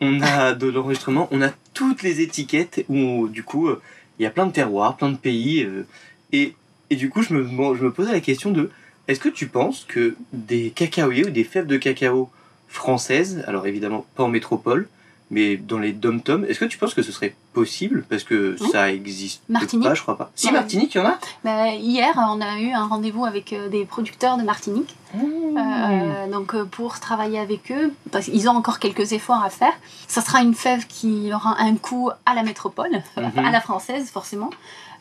on 0.00 0.20
a 0.22 0.54
de 0.54 0.66
l'enregistrement, 0.68 1.28
on 1.30 1.40
a 1.42 1.50
toutes 1.74 2.02
les 2.02 2.20
étiquettes 2.20 2.84
où, 2.88 3.28
du 3.28 3.42
coup, 3.44 3.68
euh, 3.68 3.80
il 4.18 4.24
y 4.24 4.26
a 4.26 4.30
plein 4.30 4.46
de 4.46 4.52
terroirs, 4.52 4.96
plein 4.96 5.08
de 5.10 5.16
pays, 5.16 5.62
euh, 5.62 5.86
et, 6.32 6.54
et 6.90 6.96
du 6.96 7.10
coup, 7.10 7.22
je 7.22 7.34
me, 7.34 7.42
bon, 7.42 7.74
je 7.74 7.84
me 7.84 7.92
posais 7.92 8.12
la 8.12 8.20
question 8.20 8.50
de, 8.50 8.70
est-ce 9.08 9.20
que 9.20 9.28
tu 9.28 9.46
penses 9.46 9.84
que 9.88 10.16
des 10.32 10.70
cacaoyers 10.70 11.26
ou 11.26 11.30
des 11.30 11.44
fèves 11.44 11.66
de 11.66 11.76
cacao 11.76 12.30
françaises, 12.68 13.42
alors 13.46 13.66
évidemment 13.66 14.04
pas 14.16 14.24
en 14.24 14.28
métropole, 14.28 14.88
mais 15.30 15.56
dans 15.58 15.78
les 15.78 15.92
dom-toms, 15.92 16.44
est-ce 16.48 16.58
que 16.58 16.64
tu 16.64 16.78
penses 16.78 16.94
que 16.94 17.02
ce 17.02 17.12
serait 17.12 17.34
possible? 17.52 18.04
Parce 18.08 18.24
que 18.24 18.56
Oui. 18.60 18.68
ça 18.70 18.90
existe 18.90 19.42
Martinique. 19.50 19.86
pas, 19.86 19.94
je 19.94 20.00
crois 20.00 20.16
pas. 20.16 20.30
Si, 20.34 20.46
Ouais. 20.46 20.52
Martinique, 20.54 20.94
il 20.94 20.98
y 20.98 21.00
en 21.02 21.06
a? 21.06 21.18
Bah, 21.44 21.68
hier, 21.74 22.14
on 22.16 22.40
a 22.40 22.58
eu 22.58 22.70
un 22.72 22.86
rendez-vous 22.86 23.26
avec 23.26 23.52
euh, 23.52 23.68
des 23.68 23.84
producteurs 23.84 24.38
de 24.38 24.42
Martinique. 24.42 24.96
Euh, 25.14 26.30
donc 26.30 26.54
euh, 26.54 26.64
pour 26.64 27.00
travailler 27.00 27.38
avec 27.38 27.70
eux, 27.72 27.92
parce 28.10 28.26
qu'ils 28.26 28.48
ont 28.48 28.52
encore 28.52 28.78
quelques 28.78 29.12
efforts 29.12 29.42
à 29.42 29.50
faire. 29.50 29.72
Ça 30.06 30.20
sera 30.22 30.42
une 30.42 30.54
fève 30.54 30.86
qui 30.86 31.30
aura 31.32 31.60
un 31.60 31.74
coût 31.76 32.10
à 32.26 32.34
la 32.34 32.42
métropole, 32.42 33.02
Mhm. 33.16 33.44
à 33.44 33.50
la 33.50 33.60
française 33.60 34.10
forcément. 34.10 34.50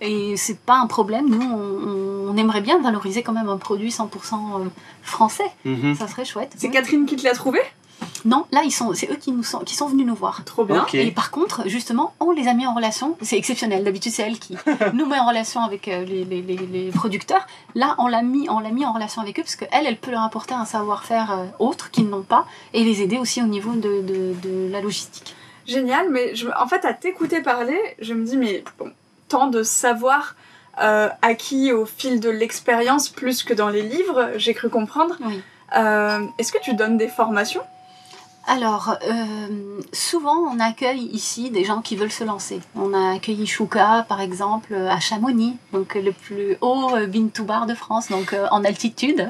Et 0.02 0.36
c'est 0.38 0.60
pas 0.60 0.78
un 0.78 0.88
problème. 0.88 1.28
Nous, 1.30 1.42
on, 1.42 2.32
on 2.32 2.38
aimerait 2.38 2.62
bien 2.62 2.80
valoriser 2.80 3.24
quand 3.24 3.34
même 3.34 3.50
un 3.50 3.58
produit 3.58 3.90
100% 3.90 4.06
français. 5.02 5.50
Mhm. 5.66 5.96
Ça 5.96 6.08
serait 6.08 6.26
chouette. 6.26 6.54
C'est 6.58 6.70
Catherine 6.70 7.06
qui 7.06 7.16
te 7.16 7.24
l'a 7.24 7.34
trouvé? 7.34 7.60
Non, 8.26 8.46
là, 8.52 8.62
ils 8.64 8.72
sont, 8.72 8.94
c'est 8.94 9.10
eux 9.12 9.16
qui 9.16 9.32
nous 9.32 9.42
sont, 9.44 9.60
qui 9.60 9.76
sont 9.76 9.88
venus 9.88 10.06
nous 10.06 10.14
voir. 10.16 10.44
Trop 10.44 10.66
bien. 10.66 10.86
Et 10.94 11.12
par 11.12 11.32
contre, 11.32 11.64
justement, 11.68 12.14
on 12.20 12.32
les 12.32 12.48
a 12.48 12.54
mis 12.54 12.68
en 12.68 12.74
relation. 12.76 13.18
C'est 13.22 13.38
exceptionnel. 13.38 13.84
D'habitude, 13.84 14.12
c'est 14.12 14.22
elle 14.24 14.38
qui 14.38 14.56
nous 14.94 15.06
met 15.08 15.18
en 15.18 15.28
relation 15.28 15.62
avec 15.62 15.88
euh, 15.88 16.04
les, 16.06 16.24
les- 16.26 16.42
les- 16.44 16.58
les 16.58 16.92
producteurs. 16.92 17.48
Là, 17.74 17.96
on 17.98 18.08
l'a 18.08 18.22
mis, 18.22 18.50
on 18.50 18.60
l'a 18.60 18.70
mis 18.70 18.86
en 18.86 18.94
relation 18.94 19.22
avec 19.22 19.40
eux 19.40 19.44
parce 19.44 19.56
qu'elle, 19.56 19.86
elle 19.88 19.98
peut 19.98 20.12
leur 20.12 20.22
apporter 20.24 20.54
un 20.54 20.66
savoir-faire 20.66 21.32
euh, 21.32 21.46
autre 21.60 21.90
qu'ils 21.90 22.08
n'ont 22.10 22.22
pas 22.22 22.46
et 22.74 22.84
les 22.84 23.02
aider 23.02 23.18
aussi 23.18 23.42
au 23.42 23.46
niveau 23.48 23.72
de, 23.74 24.02
de- 24.02 24.36
de 24.44 24.70
la 24.72 24.82
logistique. 24.82 25.34
Génial, 25.66 26.10
mais 26.12 26.36
je, 26.36 26.48
en 26.50 26.68
fait, 26.68 26.86
à 26.86 26.94
t'écouter 26.94 27.42
parler, 27.42 27.80
je 28.00 28.14
me 28.14 28.24
dis, 28.26 28.38
mais 28.38 28.64
bon, 28.78 28.92
tant 29.28 29.48
de 29.48 29.63
savoir 29.63 30.36
euh, 30.82 31.10
acquis 31.22 31.72
au 31.72 31.86
fil 31.86 32.20
de 32.20 32.30
l'expérience 32.30 33.10
plus 33.10 33.44
que 33.44 33.54
dans 33.54 33.70
les 33.70 33.82
livres, 33.82 34.32
j'ai 34.36 34.54
cru 34.54 34.70
comprendre. 34.70 35.16
Oui. 35.22 35.42
Euh, 35.76 36.20
Est-ce 36.38 36.52
que 36.52 36.62
tu 36.62 36.74
donnes 36.76 36.98
des 36.98 37.08
formations? 37.08 37.63
Alors, 38.50 38.96
euh, 39.06 39.82
souvent, 39.92 40.38
on 40.50 40.60
accueille 40.62 41.04
ici 41.12 41.50
des 41.52 41.66
gens 41.66 41.82
qui 41.82 41.98
veulent 41.98 42.14
se 42.14 42.24
lancer. 42.24 42.62
On 42.78 42.94
a 42.94 43.16
accueilli 43.16 43.46
Chouka, 43.46 44.06
par 44.08 44.22
exemple, 44.22 44.74
à 44.74 45.02
Chamonix, 45.02 45.58
donc 45.74 45.96
le 45.96 46.14
plus 46.14 46.56
haut 46.62 46.96
euh, 46.96 47.08
bin 47.08 47.28
to 47.28 47.44
bar 47.44 47.66
de 47.66 47.74
France, 47.74 48.08
donc 48.08 48.32
euh, 48.32 48.48
en 48.52 48.64
altitude. 48.64 49.30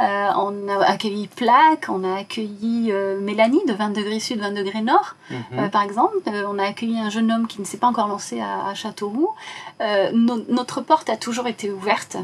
Euh, 0.00 0.28
on 0.36 0.68
a 0.68 0.84
accueilli 0.84 1.28
Plaque, 1.28 1.86
on 1.88 2.04
a 2.04 2.18
accueilli 2.18 2.92
euh, 2.92 3.18
Mélanie 3.20 3.62
de 3.66 3.72
20 3.72 3.88
degrés 3.90 4.20
sud, 4.20 4.40
20 4.40 4.50
degrés 4.52 4.82
nord, 4.82 5.14
Mhm. 5.30 5.38
euh, 5.60 5.68
par 5.68 5.82
exemple. 5.82 6.16
Euh, 6.26 6.44
on 6.48 6.58
a 6.58 6.64
accueilli 6.64 6.98
un 7.00 7.08
jeune 7.08 7.32
homme 7.32 7.46
qui 7.46 7.60
ne 7.62 7.64
s'est 7.66 7.78
pas 7.78 7.86
encore 7.86 8.08
lancé 8.08 8.38
à, 8.40 8.66
à 8.66 8.74
Châteauroux. 8.74 9.30
Euh, 9.80 10.10
no- 10.12 10.44
notre 10.50 10.82
porte 10.82 11.08
a 11.08 11.16
toujours 11.16 11.46
été 11.46 11.70
ouverte. 11.70 12.18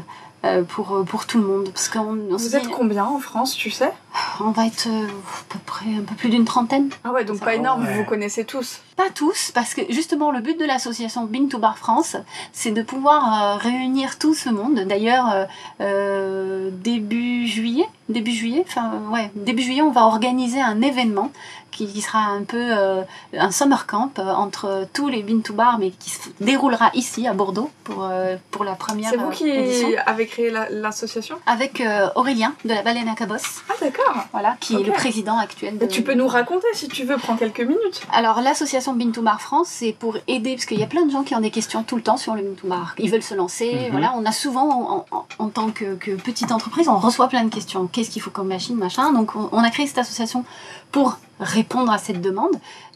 pour, 0.69 1.03
pour 1.07 1.25
tout 1.25 1.39
le 1.39 1.43
monde 1.47 1.69
parce 1.73 1.89
qu'on 1.89 2.19
on 2.29 2.37
se 2.37 2.43
Vous 2.43 2.49
dit, 2.49 2.55
êtes 2.57 2.69
combien 2.69 3.03
en 3.05 3.17
France, 3.17 3.55
tu 3.55 3.71
sais? 3.71 3.91
On 4.39 4.51
va 4.51 4.65
être 4.67 4.87
euh, 4.87 5.07
à 5.07 5.43
peu 5.53 5.59
près 5.65 5.85
un 5.97 6.03
peu 6.03 6.15
plus 6.15 6.29
d'une 6.29 6.45
trentaine 6.45 6.89
Ah 7.03 7.11
ouais, 7.11 7.23
donc 7.25 7.37
Ça 7.37 7.45
pas 7.45 7.51
va, 7.51 7.57
énorme, 7.57 7.83
ouais. 7.85 7.91
vous 7.93 7.99
vous 7.99 8.05
connaissez 8.05 8.45
tous. 8.45 8.79
Pas 8.95 9.09
tous, 9.13 9.51
parce 9.53 9.73
que 9.73 9.81
justement 9.89 10.31
le 10.31 10.39
but 10.39 10.57
de 10.59 10.65
l'association 10.65 11.25
Bin 11.25 11.47
to 11.47 11.57
Bar 11.57 11.77
France, 11.77 12.15
c'est 12.53 12.71
de 12.71 12.81
pouvoir 12.81 13.43
euh, 13.43 13.55
réunir 13.57 14.17
tout 14.17 14.33
ce 14.33 14.49
monde. 14.49 14.79
D'ailleurs, 14.87 15.47
euh, 15.81 16.69
début 16.71 17.45
juillet, 17.47 17.87
début 18.09 18.31
juillet, 18.31 18.63
enfin 18.67 18.91
ouais, 19.11 19.31
début 19.35 19.61
juillet, 19.63 19.81
on 19.81 19.91
va 19.91 20.05
organiser 20.05 20.61
un 20.61 20.81
événement 20.81 21.31
qui, 21.71 21.99
sera 22.01 22.19
un 22.19 22.43
peu 22.43 22.57
euh, 22.57 23.01
un 23.37 23.51
summer 23.51 23.85
camp 23.85 24.17
euh, 24.17 24.31
entre 24.31 24.87
tous 24.93 25.09
les 25.09 25.23
Bin 25.23 25.41
to 25.41 25.53
Bar, 25.53 25.77
mais 25.77 25.91
qui 25.91 26.09
se 26.09 26.29
déroulera 26.39 26.89
ici 26.93 27.27
à 27.27 27.33
Bordeaux 27.33 27.69
pour 27.83 28.05
euh, 28.09 28.37
pour 28.49 28.63
la 28.63 28.75
première 28.75 29.09
C'est 29.09 29.17
vous 29.17 29.29
qui 29.29 29.49
édition. 29.49 29.89
avez 30.05 30.25
créé 30.25 30.51
la- 30.51 30.69
l'association? 30.69 31.35
Avec 31.45 31.81
euh, 31.81 32.07
Aurélien 32.15 32.53
de 32.63 32.69
la 32.73 32.81
Baleine 32.81 33.09
à 33.09 33.15
Cabosse, 33.15 33.61
Ah 33.69 33.73
d'accord. 33.81 34.04
Voilà, 34.31 34.55
qui 34.59 34.75
est 34.75 34.83
le 34.83 34.91
président 34.91 35.37
actuel. 35.37 35.77
De, 35.77 35.85
Tu 35.85 36.01
peux 36.03 36.13
nous 36.13 36.27
raconter 36.27 36.67
si 36.73 36.87
tu 36.87 37.03
veux, 37.03 37.17
prends 37.17 37.35
quelques 37.35 37.61
minutes. 37.61 38.01
Alors 38.11 38.41
l'association 38.41 38.93
Bintoumar 38.93 39.41
France, 39.41 39.67
c'est 39.69 39.93
pour 39.93 40.17
aider, 40.27 40.53
parce 40.55 40.65
qu'il 40.65 40.79
y 40.79 40.83
a 40.83 40.87
plein 40.87 41.05
de 41.05 41.11
gens 41.11 41.23
qui 41.23 41.35
ont 41.35 41.39
des 41.41 41.51
questions 41.51 41.83
tout 41.83 41.95
le 41.95 42.01
temps 42.01 42.17
sur 42.17 42.35
le 42.35 42.41
Bintoumar. 42.41 42.95
Ils 42.99 43.09
veulent 43.11 43.23
se 43.23 43.33
lancer, 43.35 43.73
Mhm. 43.73 43.91
voilà. 43.91 44.13
On 44.15 44.25
a 44.25 44.31
souvent, 44.31 45.05
en, 45.11 45.15
en- 45.17 45.25
en 45.39 45.49
tant 45.49 45.69
que, 45.71 45.95
que 45.95 46.11
petite 46.11 46.51
entreprise, 46.51 46.87
on 46.89 46.97
reçoit 46.97 47.27
plein 47.27 47.43
de 47.43 47.53
questions. 47.53 47.87
Qu'est-ce 47.87 48.09
qu'il 48.09 48.21
faut 48.21 48.31
comme 48.31 48.47
machine, 48.47 48.75
machin? 48.75 49.11
Donc 49.13 49.35
on, 49.35 49.49
on 49.51 49.63
a 49.63 49.69
créé 49.69 49.87
cette 49.87 49.97
association 49.99 50.45
pour 50.91 51.17
répondre 51.39 51.91
à 51.91 51.97
cette 51.97 52.21
demande. 52.21 52.51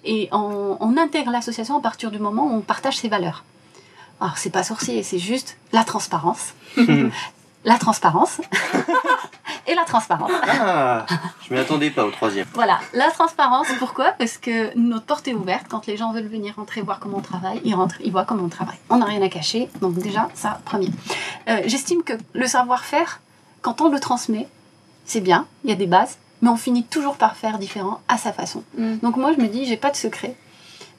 Et 0.05 0.29
on, 0.31 0.77
on 0.79 0.97
intègre 0.97 1.31
l'association 1.31 1.77
à 1.77 1.81
partir 1.81 2.09
du 2.11 2.19
moment 2.19 2.45
où 2.47 2.55
on 2.55 2.61
partage 2.61 2.97
ses 2.97 3.09
valeurs. 3.09 3.43
Alors 4.21 4.37
c'est 4.37 4.49
pas 4.49 4.63
sorcier, 4.63 5.03
c'est 5.03 5.19
juste 5.19 5.57
la 5.73 5.83
transparence. 5.83 6.53
la 7.65 7.77
transparence. 7.77 8.39
Et 9.69 9.75
la 9.75 9.85
transparence. 9.85 10.31
Ah, 10.47 11.05
je 11.47 11.53
m'y 11.53 11.59
attendais 11.59 11.91
pas 11.91 12.03
au 12.03 12.09
troisième. 12.09 12.47
Voilà, 12.55 12.79
la 12.93 13.11
transparence, 13.11 13.67
pourquoi? 13.77 14.13
Parce 14.17 14.39
que 14.39 14.75
notre 14.75 15.05
porte 15.05 15.27
est 15.27 15.35
ouverte. 15.35 15.67
Quand 15.69 15.85
les 15.85 15.95
gens 15.95 16.11
veulent 16.11 16.27
venir 16.27 16.55
rentrer 16.55 16.81
voir 16.81 16.99
comment 16.99 17.17
on 17.17 17.21
travaille, 17.21 17.61
ils 17.63 17.75
rentrent, 17.75 18.01
ils 18.03 18.11
voient 18.11 18.25
comment 18.25 18.45
on 18.45 18.49
travaille. 18.49 18.79
On 18.89 18.97
n'a 18.97 19.05
rien 19.05 19.21
à 19.21 19.29
cacher, 19.29 19.69
donc 19.79 19.93
déjà, 19.93 20.27
ça, 20.33 20.59
premier. 20.65 20.89
Euh, 21.49 21.61
J'estime 21.65 22.01
que 22.01 22.13
le 22.33 22.47
savoir-faire, 22.47 23.21
quand 23.61 23.79
on 23.81 23.89
le 23.89 23.99
transmet, 23.99 24.47
c'est 25.05 25.21
bien, 25.21 25.45
il 25.63 25.69
y 25.69 25.73
a 25.73 25.75
des 25.75 25.85
bases, 25.85 26.17
mais 26.41 26.49
on 26.49 26.57
finit 26.57 26.83
toujours 26.83 27.17
par 27.17 27.35
faire 27.35 27.59
différent 27.59 27.99
à 28.07 28.17
sa 28.17 28.33
façon. 28.33 28.63
Donc 29.03 29.17
moi, 29.17 29.33
je 29.33 29.41
me 29.41 29.47
dis, 29.47 29.65
j'ai 29.65 29.77
pas 29.77 29.91
de 29.91 29.95
secret. 29.95 30.35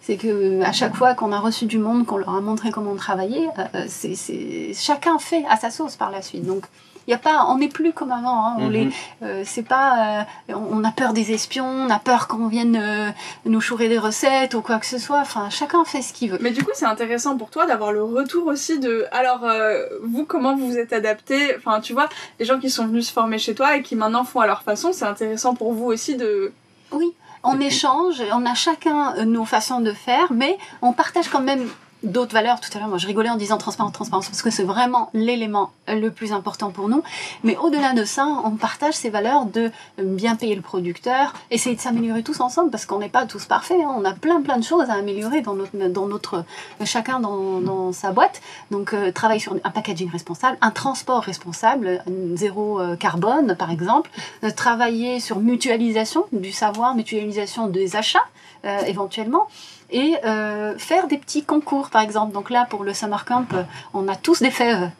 C'est 0.02 0.16
que 0.16 0.62
à 0.62 0.72
chaque 0.72 0.94
fois 0.94 1.14
qu'on 1.14 1.32
a 1.32 1.38
reçu 1.40 1.66
du 1.66 1.78
monde, 1.78 2.06
qu'on 2.06 2.18
leur 2.18 2.34
a 2.34 2.40
montré 2.40 2.70
comment 2.70 2.92
on 2.92 2.96
travaillait, 2.96 3.48
euh, 3.74 3.84
c'est 3.88 4.72
chacun 4.74 5.18
fait 5.18 5.44
à 5.48 5.56
sa 5.56 5.70
sauce 5.70 5.96
par 5.96 6.10
la 6.10 6.22
suite. 6.22 6.44
Donc 6.46 6.64
y 7.10 7.14
a 7.14 7.18
pas, 7.18 7.44
on 7.48 7.58
n'est 7.58 7.68
plus 7.68 7.92
comme 7.92 8.12
avant. 8.12 8.46
hein. 8.46 8.56
On 8.58 8.66
Mhm. 8.66 8.72
les, 8.72 8.88
euh, 9.22 9.42
c'est 9.44 9.62
pas, 9.62 10.20
euh, 10.48 10.54
on 10.54 10.80
on 10.80 10.84
a 10.84 10.92
peur 10.92 11.12
des 11.12 11.32
espions, 11.32 11.66
on 11.66 11.90
a 11.90 11.98
peur 11.98 12.26
qu'on 12.28 12.46
vienne 12.48 12.76
euh, 12.80 13.10
nous 13.44 13.60
chourer 13.60 13.88
des 13.88 13.98
recettes 13.98 14.54
ou 14.54 14.62
quoi 14.62 14.78
que 14.78 14.86
ce 14.86 14.98
soit. 14.98 15.20
Enfin, 15.20 15.50
chacun 15.50 15.84
fait 15.84 16.00
ce 16.02 16.12
qu'il 16.12 16.30
veut. 16.30 16.38
Mais 16.40 16.50
du 16.52 16.62
coup, 16.64 16.70
c'est 16.74 16.86
intéressant 16.86 17.36
pour 17.36 17.50
toi 17.50 17.66
d'avoir 17.66 17.92
le 17.92 18.02
retour 18.02 18.46
aussi 18.46 18.78
de. 18.78 19.06
Alors, 19.12 19.44
euh, 19.44 19.84
vous, 20.02 20.24
comment 20.24 20.56
vous 20.56 20.68
vous 20.68 20.78
êtes 20.78 20.92
adapté? 20.92 21.54
Enfin, 21.58 21.80
tu 21.80 21.92
vois, 21.92 22.08
les 22.38 22.44
gens 22.46 22.58
qui 22.58 22.70
sont 22.70 22.86
venus 22.86 23.08
se 23.08 23.12
former 23.12 23.38
chez 23.38 23.54
toi 23.54 23.76
et 23.76 23.82
qui 23.82 23.96
maintenant 23.96 24.24
font 24.24 24.40
à 24.40 24.46
leur 24.46 24.62
façon, 24.62 24.92
c'est 24.92 25.04
intéressant 25.04 25.54
pour 25.54 25.72
vous 25.72 25.86
aussi 25.86 26.16
de. 26.16 26.52
Oui, 26.92 27.12
on 27.42 27.58
échange, 27.60 28.22
on 28.32 28.44
a 28.46 28.54
chacun 28.54 29.24
nos 29.24 29.44
façons 29.44 29.80
de 29.80 29.92
faire, 29.92 30.32
mais 30.32 30.56
on 30.82 30.92
partage 30.92 31.28
quand 31.28 31.40
même 31.40 31.66
d'autres 32.02 32.32
valeurs. 32.32 32.60
Tout 32.60 32.70
à 32.74 32.78
l'heure, 32.78 32.88
moi, 32.88 32.98
je 32.98 33.06
rigolais 33.06 33.30
en 33.30 33.36
disant 33.36 33.58
transparence, 33.58 33.92
transparence, 33.92 34.28
parce 34.28 34.42
que 34.42 34.50
c'est 34.50 34.62
vraiment 34.64 35.10
l'élément 35.14 35.70
le 35.88 36.10
plus 36.10 36.32
important 36.32 36.70
pour 36.70 36.88
nous. 36.88 37.02
Mais 37.44 37.56
au-delà 37.56 37.92
de 37.92 38.04
ça, 38.04 38.26
on 38.44 38.52
partage 38.52 38.94
ces 38.94 39.10
valeurs 39.10 39.46
de 39.46 39.70
bien 39.98 40.36
payer 40.36 40.54
le 40.54 40.62
producteur, 40.62 41.34
essayer 41.50 41.76
de 41.76 41.80
s'améliorer 41.80 42.22
tous 42.22 42.40
ensemble, 42.40 42.70
parce 42.70 42.86
qu'on 42.86 42.98
n'est 42.98 43.08
pas 43.08 43.26
tous 43.26 43.44
parfaits. 43.44 43.80
hein. 43.80 43.94
On 43.96 44.04
a 44.04 44.12
plein, 44.12 44.40
plein 44.42 44.58
de 44.58 44.64
choses 44.64 44.88
à 44.88 44.94
améliorer 44.94 45.40
dans 45.40 45.54
notre, 45.54 45.76
dans 45.88 46.06
notre 46.06 46.44
chacun 46.84 47.20
dans, 47.20 47.60
dans 47.60 47.92
sa 47.92 48.12
boîte. 48.12 48.40
Donc, 48.70 48.94
euh, 48.94 49.12
travailler 49.12 49.40
sur 49.40 49.54
un 49.62 49.70
packaging 49.70 50.10
responsable, 50.10 50.56
un 50.60 50.70
transport 50.70 51.22
responsable, 51.22 52.02
zéro 52.34 52.80
euh, 52.80 52.96
carbone, 52.96 53.56
par 53.56 53.70
exemple. 53.70 54.10
Euh, 54.44 54.50
travailler 54.50 55.20
sur 55.20 55.38
mutualisation 55.40 56.26
du 56.32 56.52
savoir, 56.52 56.94
mutualisation 56.94 57.66
des 57.66 57.96
achats, 57.96 58.18
euh, 58.64 58.80
éventuellement 58.86 59.48
et 59.92 60.16
euh, 60.24 60.76
faire 60.78 61.06
des 61.06 61.18
petits 61.18 61.44
concours 61.44 61.90
par 61.90 62.02
exemple. 62.02 62.32
Donc 62.32 62.50
là 62.50 62.66
pour 62.68 62.84
le 62.84 62.94
summer 62.94 63.24
camp, 63.24 63.46
euh, 63.52 63.62
on 63.94 64.08
a 64.08 64.16
tous 64.16 64.40
des 64.40 64.50
fèves 64.50 64.90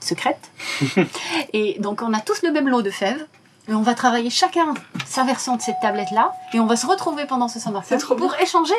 secrètes. 0.00 0.50
Et 1.52 1.76
donc 1.78 2.02
on 2.02 2.12
a 2.12 2.20
tous 2.20 2.42
le 2.42 2.52
même 2.52 2.68
lot 2.68 2.82
de 2.82 2.90
fèves. 2.90 3.26
Et 3.68 3.74
on 3.74 3.82
va 3.82 3.94
travailler 3.94 4.30
chacun 4.30 4.74
sa 5.06 5.22
version 5.22 5.56
de 5.56 5.62
cette 5.62 5.76
tablette 5.80 6.10
là 6.10 6.32
et 6.54 6.60
on 6.60 6.66
va 6.66 6.76
se 6.76 6.86
retrouver 6.86 7.26
pendant 7.26 7.46
ce 7.46 7.60
summer 7.60 7.86
camp 7.86 8.16
pour 8.16 8.34
échanger. 8.40 8.74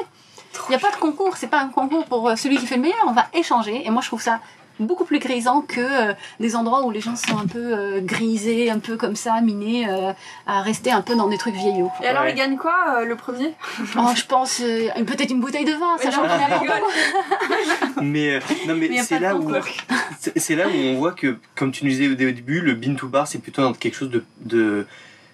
Il 0.68 0.72
n'y 0.72 0.76
a 0.76 0.80
pas 0.80 0.92
de 0.92 0.98
concours, 0.98 1.38
c'est 1.38 1.48
pas 1.48 1.62
un 1.62 1.70
concours 1.70 2.06
pour 2.06 2.28
euh, 2.28 2.36
celui 2.36 2.58
qui 2.58 2.66
fait 2.66 2.76
le 2.76 2.82
meilleur, 2.82 2.98
on 3.08 3.14
va 3.14 3.28
échanger. 3.34 3.86
Et 3.86 3.90
moi 3.90 4.02
je 4.02 4.08
trouve 4.08 4.22
ça 4.22 4.40
beaucoup 4.86 5.06
plus 5.06 5.20
grisant 5.20 5.62
que 5.62 5.80
euh, 6.10 6.14
des 6.40 6.56
endroits 6.56 6.84
où 6.86 6.92
les 6.92 7.02
gens 7.02 7.16
sont 7.16 7.38
un 7.38 7.48
peu 7.48 7.60
euh, 7.78 8.00
grisés, 8.02 8.70
un 8.70 8.80
peu 8.80 8.98
comme 8.98 9.16
ça, 9.16 9.42
minés, 9.42 9.88
euh, 9.90 10.12
à 10.48 10.62
rester 10.62 10.92
un 10.92 11.02
peu 11.02 11.16
dans 11.16 11.28
des 11.28 11.38
trucs 11.38 11.56
vieillots. 11.56 11.92
Et 12.04 12.08
alors, 12.08 12.24
Ouais. 12.24 12.32
il 12.32 12.36
gagne 12.36 12.58
quoi 12.58 12.76
euh, 13.00 13.06
le 13.06 13.16
premier? 13.16 13.54
Oh, 13.98 14.10
je 14.16 14.26
pense 14.26 14.62
euh, 14.62 14.90
peut-être 15.06 15.32
une 15.32 15.40
bouteille 15.42 15.66
de 15.66 15.74
vin, 15.74 15.96
Mais 15.98 16.04
sachant 16.04 16.24
non, 16.24 16.30
qu'on. 16.60 18.02
Mais 18.04 18.36
euh, 18.36 18.40
non, 18.68 18.76
mais, 18.76 19.02
c'est 19.04 19.20
là 19.20 19.36
où 19.36 19.52
c'est 20.36 20.56
là 20.56 20.68
où 20.68 20.72
on 20.72 20.96
voit 20.98 21.12
que, 21.14 21.38
comme 21.56 21.72
tu 21.72 21.84
nous 21.86 21.92
disais 21.92 22.08
au 22.08 22.14
dé- 22.16 22.28
au 22.28 22.32
début, 22.32 22.62
le 22.62 22.74
bin 22.74 22.96
to 22.96 23.08
bar 23.08 23.28
c'est 23.28 23.40
plutôt 23.40 23.72
quelque 23.74 23.96
chose 23.96 24.10
de, 24.10 24.24
de, 24.42 24.86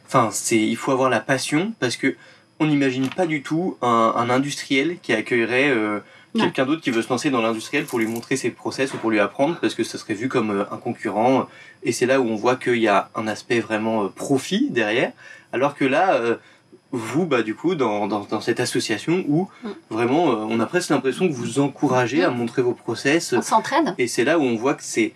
enfin 0.08 0.30
c'est, 0.32 0.58
il 0.58 0.76
faut 0.78 0.92
avoir 0.92 1.10
la 1.10 1.20
passion 1.20 1.74
parce 1.80 1.98
que 1.98 2.16
on 2.60 2.66
n'imagine 2.66 3.08
pas 3.10 3.26
du 3.28 3.42
tout 3.44 3.78
un, 3.82 4.14
un 4.16 4.30
industriel 4.30 4.98
qui 5.02 5.14
accueillerait 5.14 5.70
euh. 5.70 6.00
Quelqu'un 6.36 6.66
d'autre 6.66 6.82
qui 6.82 6.92
veut 6.92 7.02
se 7.02 7.10
lancer 7.10 7.30
dans 7.30 7.42
l'industriel 7.42 7.86
pour 7.86 8.00
lui 8.00 8.08
montrer 8.08 8.36
ses 8.36 8.50
process 8.52 8.94
ou 8.94 8.98
pour 8.98 9.10
lui 9.12 9.20
apprendre 9.20 9.58
parce 9.60 9.74
que 9.76 9.84
ça 9.84 9.98
serait 9.98 10.14
vu 10.14 10.28
comme 10.30 10.52
euh, 10.52 10.64
un 10.72 10.78
concurrent 10.78 11.48
et 11.84 11.92
c'est 11.92 12.06
là 12.06 12.20
où 12.22 12.26
on 12.28 12.36
voit 12.36 12.56
qu'il 12.58 12.78
y 12.78 12.88
a 12.88 13.10
un 13.16 13.28
aspect 13.28 13.60
vraiment 13.60 14.04
euh, 14.04 14.08
profit 14.10 14.70
derrière 14.70 15.12
alors 15.54 15.74
que 15.76 15.86
là 15.86 16.14
euh, 16.16 16.36
vous 16.92 17.26
bah 17.26 17.42
du 17.44 17.56
coup 17.56 17.76
dans, 17.76 18.08
dans, 18.08 18.22
dans 18.26 18.42
cette 18.42 18.60
association 18.60 19.24
où 19.28 19.50
Mm. 19.64 19.70
vraiment 19.90 20.24
on 20.26 20.60
a 20.60 20.66
presque 20.68 20.90
l'impression 20.90 21.28
que 21.28 21.34
vous 21.34 21.60
encouragez 21.60 22.24
à 22.24 22.30
montrer 22.30 22.62
vos 22.62 22.74
process 22.74 23.34
On 23.34 23.42
s'entraide. 23.42 23.96
et 23.98 24.08
c'est 24.08 24.24
là 24.24 24.38
où 24.38 24.44
on 24.44 24.56
voit 24.56 24.74
que 24.76 24.84
c'est 24.84 25.14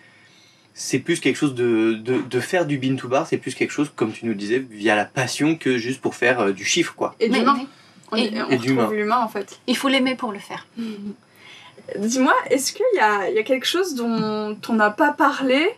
c'est 0.74 1.00
plus 1.00 1.20
quelque 1.20 1.36
chose 1.36 1.54
de, 1.54 1.94
de, 1.94 2.22
de 2.22 2.40
faire 2.40 2.66
du 2.66 2.78
bin 2.78 2.96
to 2.96 3.10
bar, 3.10 3.28
c'est 3.28 3.38
plus 3.38 3.56
quelque 3.56 3.72
chose, 3.72 3.92
comme 3.94 4.14
tu 4.14 4.26
nous 4.26 4.34
disais, 4.34 4.58
via 4.60 4.96
la 4.96 5.04
passion 5.04 5.56
que 5.58 5.78
juste 5.78 6.00
pour 6.00 6.16
faire 6.16 6.40
euh, 6.40 6.52
du 6.54 6.64
chiffre, 6.64 6.96
quoi. 6.96 7.14
Et 7.20 7.28
Mais- 7.28 7.42
demain 7.42 7.56
mais- 7.58 7.66
On, 8.12 8.16
Et- 8.18 8.32
on 8.42 8.50
Et 8.50 8.58
retrouve 8.58 8.94
l'humain 8.94 9.20
en 9.20 9.28
fait. 9.30 9.60
Il 9.68 9.78
faut 9.78 9.88
l'aimer 9.90 10.16
pour 10.16 10.32
le 10.32 10.40
faire. 10.40 10.66
Dis-moi, 11.98 12.34
est-ce 12.50 12.74
qu'il 12.74 12.86
y 12.96 13.00
a, 13.00 13.30
il 13.30 13.36
y 13.36 13.40
a 13.40 13.44
quelque 13.44 13.66
chose 13.66 13.96
dont 13.96 14.58
on 14.70 14.74
n'a 14.74 14.92
pas 14.92 15.12
parlé 15.12 15.70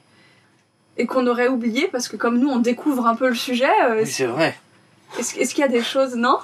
et 0.98 1.06
qu'on 1.06 1.26
aurait 1.28 1.48
oublié? 1.48 1.88
Parce 1.92 2.08
que 2.08 2.18
comme 2.18 2.38
nous 2.40 2.50
on 2.50 2.60
découvre 2.60 3.08
un 3.08 3.16
peu 3.16 3.28
le 3.30 3.36
sujet, 3.36 3.70
euh, 3.86 4.02
Oui, 4.02 4.08
c'est 4.08 4.26
vrai. 4.26 4.56
est-ce 5.18 5.34
qu'il 5.54 5.60
y 5.62 5.64
a 5.64 5.68
des 5.70 5.82
choses, 5.84 6.16
non? 6.16 6.38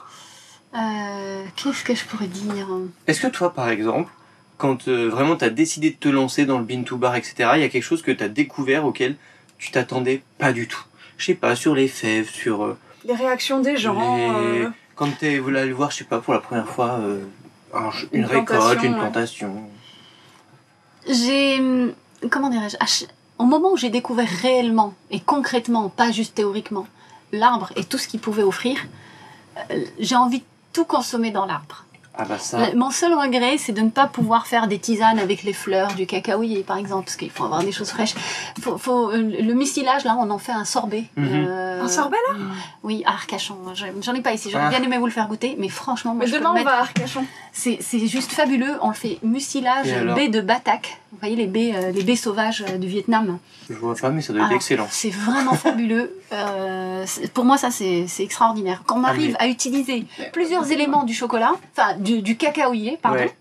Euh, 0.75 1.43
Qu'est-ce 1.55 1.83
que 1.83 1.93
je 1.95 2.05
pourrais 2.05 2.27
dire? 2.27 2.67
Est-ce 3.07 3.21
que 3.21 3.27
toi, 3.27 3.53
par 3.53 3.69
exemple, 3.69 4.11
quand 4.57 4.87
euh, 4.87 5.07
vraiment 5.07 5.35
tu 5.35 5.45
as 5.45 5.49
décidé 5.49 5.91
de 5.91 5.95
te 5.95 6.09
lancer 6.09 6.45
dans 6.45 6.57
le 6.59 6.63
bean 6.63 6.83
to 6.83 6.97
bar, 6.97 7.15
etc., 7.15 7.51
il 7.55 7.61
y 7.61 7.63
a 7.63 7.69
quelque 7.69 7.83
chose 7.83 8.01
que 8.01 8.11
tu 8.11 8.23
as 8.23 8.29
découvert 8.29 8.85
auquel 8.85 9.15
tu 9.57 9.71
t'attendais 9.71 10.21
pas 10.37 10.51
du 10.53 10.67
tout? 10.67 10.83
Je 11.17 11.25
sais 11.25 11.33
pas, 11.35 11.55
sur 11.55 11.75
les 11.75 11.87
fèves, 11.87 12.29
sur 12.29 12.63
euh, 12.63 12.77
Les 13.05 13.13
réactions 13.15 13.59
des 13.59 13.77
gens. 13.77 14.15
les... 14.17 14.67
Quand 14.99 15.17
tu 15.17 15.39
voulu 15.39 15.57
aller 15.57 15.71
voir, 15.71 15.91
je 15.91 15.97
sais 15.99 16.03
pas, 16.03 16.19
pour 16.19 16.33
la 16.33 16.41
première 16.41 16.67
fois, 16.67 16.99
euh, 16.99 17.23
un- 17.73 17.89
une, 18.11 18.19
Une 18.19 18.25
récolte, 18.25 18.47
plantation, 18.49 18.83
une 18.83 18.93
ouais. 18.95 18.99
plantation. 18.99 19.69
J'ai. 21.07 21.57
hum, 21.59 21.93
Comment 22.29 22.49
dirais-je 22.49 23.05
Au 23.37 23.45
moment 23.45 23.71
où 23.71 23.77
j'ai 23.77 23.89
découvert 23.89 24.27
réellement 24.27 24.93
et 25.09 25.21
concrètement, 25.21 25.87
pas 25.87 26.11
juste 26.11 26.35
théoriquement, 26.35 26.85
l'arbre 27.31 27.71
et 27.77 27.85
tout 27.85 27.97
ce 27.97 28.09
qu'il 28.09 28.19
pouvait 28.19 28.43
offrir, 28.43 28.77
euh, 29.71 29.85
j'ai 29.99 30.17
envie 30.17 30.39
de 30.39 30.45
tout 30.73 30.83
consommer 30.83 31.31
dans 31.31 31.45
l'arbre. 31.45 31.85
Ah 32.21 32.25
bah 32.27 32.37
ça. 32.37 32.57
Mon 32.75 32.91
seul 32.91 33.13
regret, 33.13 33.57
c'est 33.57 33.71
de 33.71 33.79
ne 33.79 33.89
pas 33.89 34.05
pouvoir 34.07 34.45
faire 34.45 34.67
des 34.67 34.77
tisanes 34.77 35.19
avec 35.19 35.43
les 35.43 35.53
fleurs 35.53 35.93
du 35.93 36.05
cacaoyer, 36.05 36.63
par 36.63 36.77
exemple, 36.77 37.05
parce 37.05 37.15
qu'il 37.15 37.29
faut 37.29 37.45
avoir 37.45 37.63
des 37.63 37.71
choses 37.71 37.91
fraîches. 37.91 38.13
Faut, 38.61 38.77
faut, 38.77 39.09
euh, 39.11 39.21
le 39.41 39.53
mucilage, 39.53 40.03
là, 40.03 40.17
on 40.19 40.29
en 40.29 40.37
fait 40.37 40.51
un 40.51 40.65
sorbet. 40.65 41.05
Mhm. 41.15 41.45
Euh, 41.47 41.81
Un 41.83 41.87
sorbet 41.87 42.17
là? 42.29 42.35
Oui, 42.83 43.03
à 43.05 43.11
Arcachon. 43.11 43.55
J'en 44.01 44.13
ai 44.13 44.21
pas 44.21 44.33
ici. 44.33 44.49
J'aurais 44.51 44.65
Ah. 44.65 44.69
bien 44.69 44.83
aimé 44.83 44.97
vous 44.97 45.05
le 45.05 45.13
faire 45.13 45.29
goûter, 45.29 45.55
mais 45.57 45.69
franchement, 45.69 46.13
moi, 46.13 46.25
Mais 46.25 46.27
je 46.27 46.33
peux 46.33 46.39
demain 46.39 46.49
le 46.49 46.59
on 46.59 46.63
mettre- 46.65 46.69
va 46.71 46.77
à 46.77 46.81
Arcachon. 46.81 47.23
c'est 47.53 47.79
juste 48.05 48.33
fabuleux. 48.33 48.75
On 48.81 48.89
le 48.89 48.93
fait 48.95 49.17
mucilage 49.23 49.87
baie 50.13 50.27
de 50.27 50.41
batak. 50.41 50.99
Vous 51.11 51.17
voyez 51.19 51.35
les 51.35 51.47
baies, 51.47 51.73
euh, 51.75 51.91
les 51.91 52.03
baies 52.03 52.15
sauvages 52.15 52.63
euh, 52.69 52.77
du 52.77 52.87
Vietnam. 52.87 53.39
Je 53.69 53.73
vois 53.75 53.95
pas, 53.95 54.09
mais 54.11 54.21
ça 54.21 54.31
doit 54.31 54.43
être 54.43 54.49
Ah, 54.51 54.55
excellent. 54.55 54.87
C'est 54.91 55.09
vraiment 55.09 55.53
fabuleux. 55.65 56.15
Euh, 56.31 57.03
c'est- 57.07 57.31
pour 57.33 57.45
moi, 57.45 57.57
ça, 57.57 57.71
c'est 57.71 58.05
c'est 58.07 58.23
extraordinaire. 58.23 58.83
Quand 58.85 58.99
on 58.99 59.03
Ah, 59.03 59.09
arrive 59.09 59.35
à 59.39 59.47
utiliser 59.47 60.05
plusieurs 60.33 60.71
éléments 60.71 61.03
du 61.03 61.13
chocolat, 61.15 61.53
enfin 61.71 61.97
du, 61.97 62.21
du 62.21 62.37
cacaoyer, 62.37 62.97
pardon, 63.01 63.19
Ouais. 63.19 63.35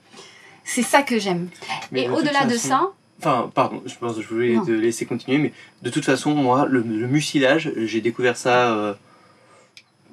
c'est 0.65 0.83
ça 0.83 1.03
que 1.03 1.19
j'aime. 1.19 1.49
Mais 1.93 2.05
Et 2.05 2.09
au-delà 2.11 2.45
de 2.47 2.53
façon- 2.55 2.69
ça, 2.69 2.91
Enfin, 3.21 3.51
pardon, 3.53 3.83
je 3.85 3.97
pense 3.97 4.15
que 4.15 4.23
je 4.23 4.29
voulais 4.29 4.55
Non. 4.55 4.65
te 4.65 4.71
laisser 4.71 5.05
continuer, 5.05 5.39
mais 5.39 5.53
de 5.83 5.91
toute 5.91 6.05
façon, 6.05 6.35
moi, 6.37 6.67
le, 6.69 6.81
le 6.83 7.09
mucilage, 7.09 7.73
j'ai 7.77 8.01
découvert 8.01 8.37
ça 8.37 8.71
euh, 8.73 8.95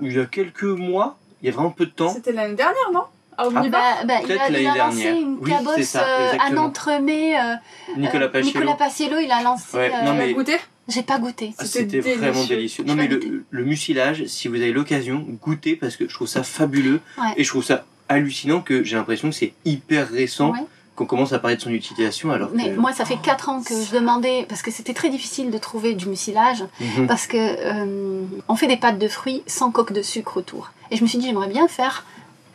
il 0.01 0.11
y 0.11 0.19
a 0.19 0.25
quelques 0.25 0.63
mois, 0.63 1.15
il 1.41 1.45
y 1.45 1.49
a 1.49 1.51
vraiment 1.53 1.69
peu 1.69 1.85
de 1.85 1.91
temps. 1.91 2.09
C'était 2.09 2.31
l'année 2.31 2.55
dernière, 2.55 2.91
non? 2.91 3.03
Ah, 3.37 3.49
bah, 3.49 3.61
bah, 4.05 4.13
il 4.25 4.31
a, 4.31 4.49
il 4.49 4.67
a 4.67 4.75
lancé 4.75 4.97
dernière. 5.03 5.15
une 5.15 5.37
Oui, 5.41 5.49
cabosse, 5.51 5.81
ça, 5.83 6.03
euh, 6.03 6.31
un 6.39 6.55
euh, 6.55 7.55
Nicolas 7.97 8.25
euh, 8.25 8.29
Paciello. 8.29 8.59
Nicolas 8.59 8.73
Paciello, 8.75 9.17
il 9.19 9.31
a 9.31 9.41
lancé. 9.43 9.75
Ouais, 9.77 9.89
non, 10.03 10.11
euh, 10.11 10.13
mais- 10.17 10.33
Goûter 10.33 10.57
J'ai 10.87 11.03
pas 11.03 11.17
goûté. 11.19 11.53
Ah, 11.57 11.65
C'était 11.65 11.99
vraiment 11.99 12.43
délicieux. 12.45 12.83
Non, 12.85 12.95
mais 12.95 13.07
le, 13.07 13.43
le 13.49 13.63
mucilage, 13.65 14.25
si 14.27 14.47
vous 14.47 14.55
avez 14.55 14.71
l'occasion, 14.71 15.25
goûtez 15.41 15.75
parce 15.75 15.95
que 15.95 16.07
je 16.07 16.13
trouve 16.13 16.27
ça 16.27 16.43
fabuleux 16.43 17.01
Ouais. 17.17 17.33
et 17.37 17.43
je 17.43 17.49
trouve 17.49 17.63
ça 17.63 17.85
hallucinant 18.07 18.61
que 18.61 18.83
j'ai 18.83 18.95
l'impression 18.95 19.29
que 19.29 19.35
c'est 19.35 19.53
hyper 19.65 20.09
récent 20.09 20.51
Ouais. 20.51 20.59
qu'on 20.95 21.05
commence 21.07 21.33
à 21.33 21.39
parler 21.39 21.57
de 21.57 21.61
son 21.61 21.71
utilisation 21.71 22.31
alors 22.31 22.51
Mais 22.53 22.69
que. 22.69 22.79
moi, 22.79 22.93
ça 22.93 23.03
fait 23.03 23.17
4 23.17 23.49
ans 23.49 23.61
que 23.63 23.73
je 23.73 23.91
demandais, 23.95 24.45
parce 24.47 24.61
que 24.61 24.69
c'était 24.71 24.93
très 24.93 25.09
difficile 25.09 25.49
de 25.51 25.57
trouver 25.57 25.93
du 25.95 26.07
mucilage, 26.07 26.63
Mhm. 26.79 27.07
parce 27.07 27.25
que 27.27 27.35
euh, 27.37 28.21
on 28.47 28.55
fait 28.55 28.67
des 28.67 28.77
pâtes 28.77 28.99
de 28.99 29.07
fruits 29.07 29.41
sans 29.47 29.71
coque 29.71 29.91
de 29.91 30.01
sucre 30.03 30.37
autour. 30.37 30.71
Et 30.91 30.97
je 30.97 31.01
me 31.03 31.07
suis 31.07 31.17
dit, 31.17 31.25
j'aimerais 31.25 31.47
bien 31.49 31.67
faire 31.67 32.05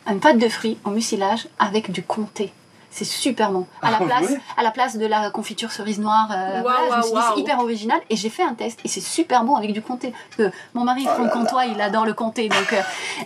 une 0.07 0.19
pâte 0.19 0.37
de 0.37 0.49
fruits 0.49 0.77
en 0.83 0.91
mucilage 0.91 1.47
avec 1.59 1.91
du 1.91 2.03
comté. 2.03 2.51
C'est 2.93 3.05
super 3.05 3.51
bon. 3.51 3.65
À 3.81 3.89
la, 3.89 3.99
Ah 4.01 4.03
place, 4.03 4.33
à 4.57 4.63
la 4.63 4.71
place 4.71 4.97
de 4.97 5.05
la 5.05 5.29
confiture 5.29 5.71
cerise 5.71 5.97
noire, 5.99 6.27
euh, 6.29 6.59
voilà, 6.61 6.79
je 6.91 6.97
me 6.97 7.01
suis 7.03 7.11
dit, 7.13 7.19
c'est 7.33 7.39
hyper 7.39 7.59
original. 7.59 8.01
Et 8.09 8.17
j'ai 8.17 8.27
fait 8.29 8.43
un 8.43 8.53
test, 8.53 8.81
et 8.83 8.89
c'est 8.89 8.99
super 8.99 9.45
bon 9.45 9.55
avec 9.55 9.71
du 9.71 9.81
comté. 9.81 10.13
Parce 10.35 10.49
que 10.51 10.55
mon 10.73 10.83
mari, 10.83 11.05
Oh 11.07 11.13
Franck 11.13 11.31
Comtois, 11.31 11.67
il 11.67 11.79
adore 11.79 12.05
le 12.05 12.13
comté. 12.13 12.49
Donc, 12.49 12.73
euh, 12.73 12.81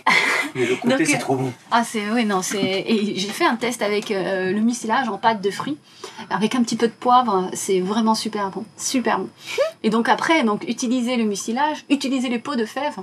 Mais 0.54 0.66
le 0.66 0.76
comté, 0.76 1.04
c'est 1.04 1.18
trop 1.18 1.34
bon. 1.34 1.52
ah, 1.72 1.82
c'est 1.82 2.08
oui, 2.10 2.24
non, 2.24 2.42
c'est 2.42 2.62
et 2.62 3.16
j'ai 3.16 3.28
fait 3.28 3.44
un 3.44 3.56
test 3.56 3.82
avec 3.82 4.12
euh, 4.12 4.52
le 4.52 4.60
mucilage 4.60 5.08
en 5.08 5.18
pâte 5.18 5.40
de 5.40 5.50
fruits 5.50 5.78
avec 6.30 6.54
un 6.54 6.62
petit 6.62 6.76
peu 6.76 6.86
de 6.86 6.92
poivre, 6.92 7.50
c'est 7.52 7.80
vraiment 7.80 8.14
super 8.14 8.50
bon, 8.50 8.64
super 8.76 9.18
bon. 9.18 9.28
Et 9.82 9.90
donc 9.90 10.08
après, 10.08 10.44
donc 10.44 10.64
utiliser 10.68 11.16
le 11.16 11.24
mucilage, 11.24 11.84
utiliser 11.90 12.28
les 12.28 12.38
pots 12.38 12.56
de 12.56 12.64
fèves 12.64 12.98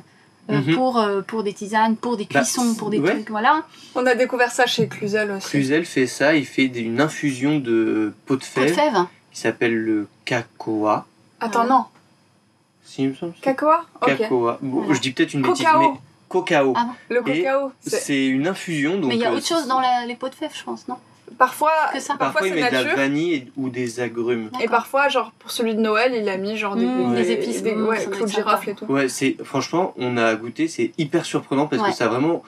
euh, 0.50 0.60
Mhm. 0.62 0.76
pour 0.76 0.98
euh, 1.00 1.22
pour 1.22 1.44
des 1.44 1.54
tisanes, 1.54 1.96
pour 1.96 2.18
des 2.18 2.28
Bah, 2.32 2.42
cuissons, 2.42 2.76
pour 2.76 2.90
des 2.90 3.00
ouais. 3.00 3.12
trucs, 3.12 3.30
voilà. 3.30 3.64
On 3.96 4.06
a 4.06 4.14
découvert 4.16 4.52
ça 4.52 4.66
chez 4.66 4.88
Cluzel 4.88 5.32
aussi. 5.32 5.48
Cluzel 5.50 5.86
fait 5.86 6.08
ça, 6.08 6.36
il 6.36 6.46
fait 6.46 6.66
une 6.66 7.00
infusion 7.00 7.60
de 7.60 8.14
pot 8.26 8.36
de 8.36 8.40
Pots 8.40 8.62
de 8.62 8.66
fèves 8.68 8.76
fèves. 8.76 9.06
qui 9.32 9.40
s'appelle 9.40 9.76
le 9.76 10.08
cacoa. 10.26 11.06
Attends, 11.40 11.66
non. 11.66 11.86
Si, 12.84 13.04
il 13.04 13.10
me 13.10 13.16
semble. 13.16 13.34
Cacoa 13.42 13.86
Ok. 14.02 14.18
Cacoa. 14.18 14.60
Bon, 14.62 14.80
Voilà. 14.82 14.94
je 14.96 15.00
dis 15.00 15.12
peut-être 15.12 15.34
une 15.34 15.42
bêtise, 15.42 15.64
Cacao. 15.66 15.80
mais 15.82 16.00
cacao. 16.30 16.74
Ah, 16.76 16.88
Le 17.10 17.22
cacao. 17.24 17.72
c'est- 17.82 17.98
C'est 18.00 18.26
une 18.26 18.48
infusion. 18.48 18.98
Donc, 19.00 19.10
Mais 19.10 19.16
il 19.16 19.22
y 19.22 19.26
a 19.26 19.32
euh, 19.32 19.38
autre 19.38 19.48
chose 19.48 19.68
dans 19.68 19.80
la- 19.80 20.06
les 20.06 20.16
pots 20.16 20.30
de 20.30 20.36
fèves, 20.36 20.52
je 20.54 20.64
pense, 20.64 20.88
non? 20.88 20.98
Parfois, 21.38 21.72
Que 21.94 22.00
ça. 22.00 22.16
Parfois, 22.16 22.42
parfois 22.42 22.48
il 22.48 22.54
met 22.54 22.70
de 22.70 22.76
la 22.76 22.84
nature. 22.84 22.96
vanille 22.98 23.34
et- 23.34 23.52
ou 23.58 23.70
des 23.70 24.00
agrumes. 24.00 24.50
Et 24.62 24.68
parfois, 24.68 25.10
genre 25.10 25.32
pour 25.40 25.52
celui 25.52 25.76
de 25.76 25.80
Noël, 25.82 26.14
il 26.16 26.28
a 26.30 26.38
mis 26.38 26.58
genre 26.58 26.76
des, 26.76 26.86
Mmh, 26.86 27.16
des 27.16 27.32
épices, 27.32 27.64
des- 27.64 27.76
mmh, 27.76 27.88
ouais, 27.88 28.06
clous 28.12 28.26
de 28.26 28.32
girafe 28.32 28.68
et 28.68 28.76
tout. 28.76 28.86
Ouais, 28.86 29.10
c'est 29.10 29.38
franchement, 29.44 29.94
on 29.98 30.18
a 30.18 30.36
goûté, 30.36 30.68
c'est 30.68 30.92
hyper 30.98 31.26
surprenant 31.26 31.68
parce 31.68 31.82
Ouais. 31.82 31.90
que 31.92 31.96
ça 31.96 32.06
a 32.06 32.08
vraiment 32.10 32.44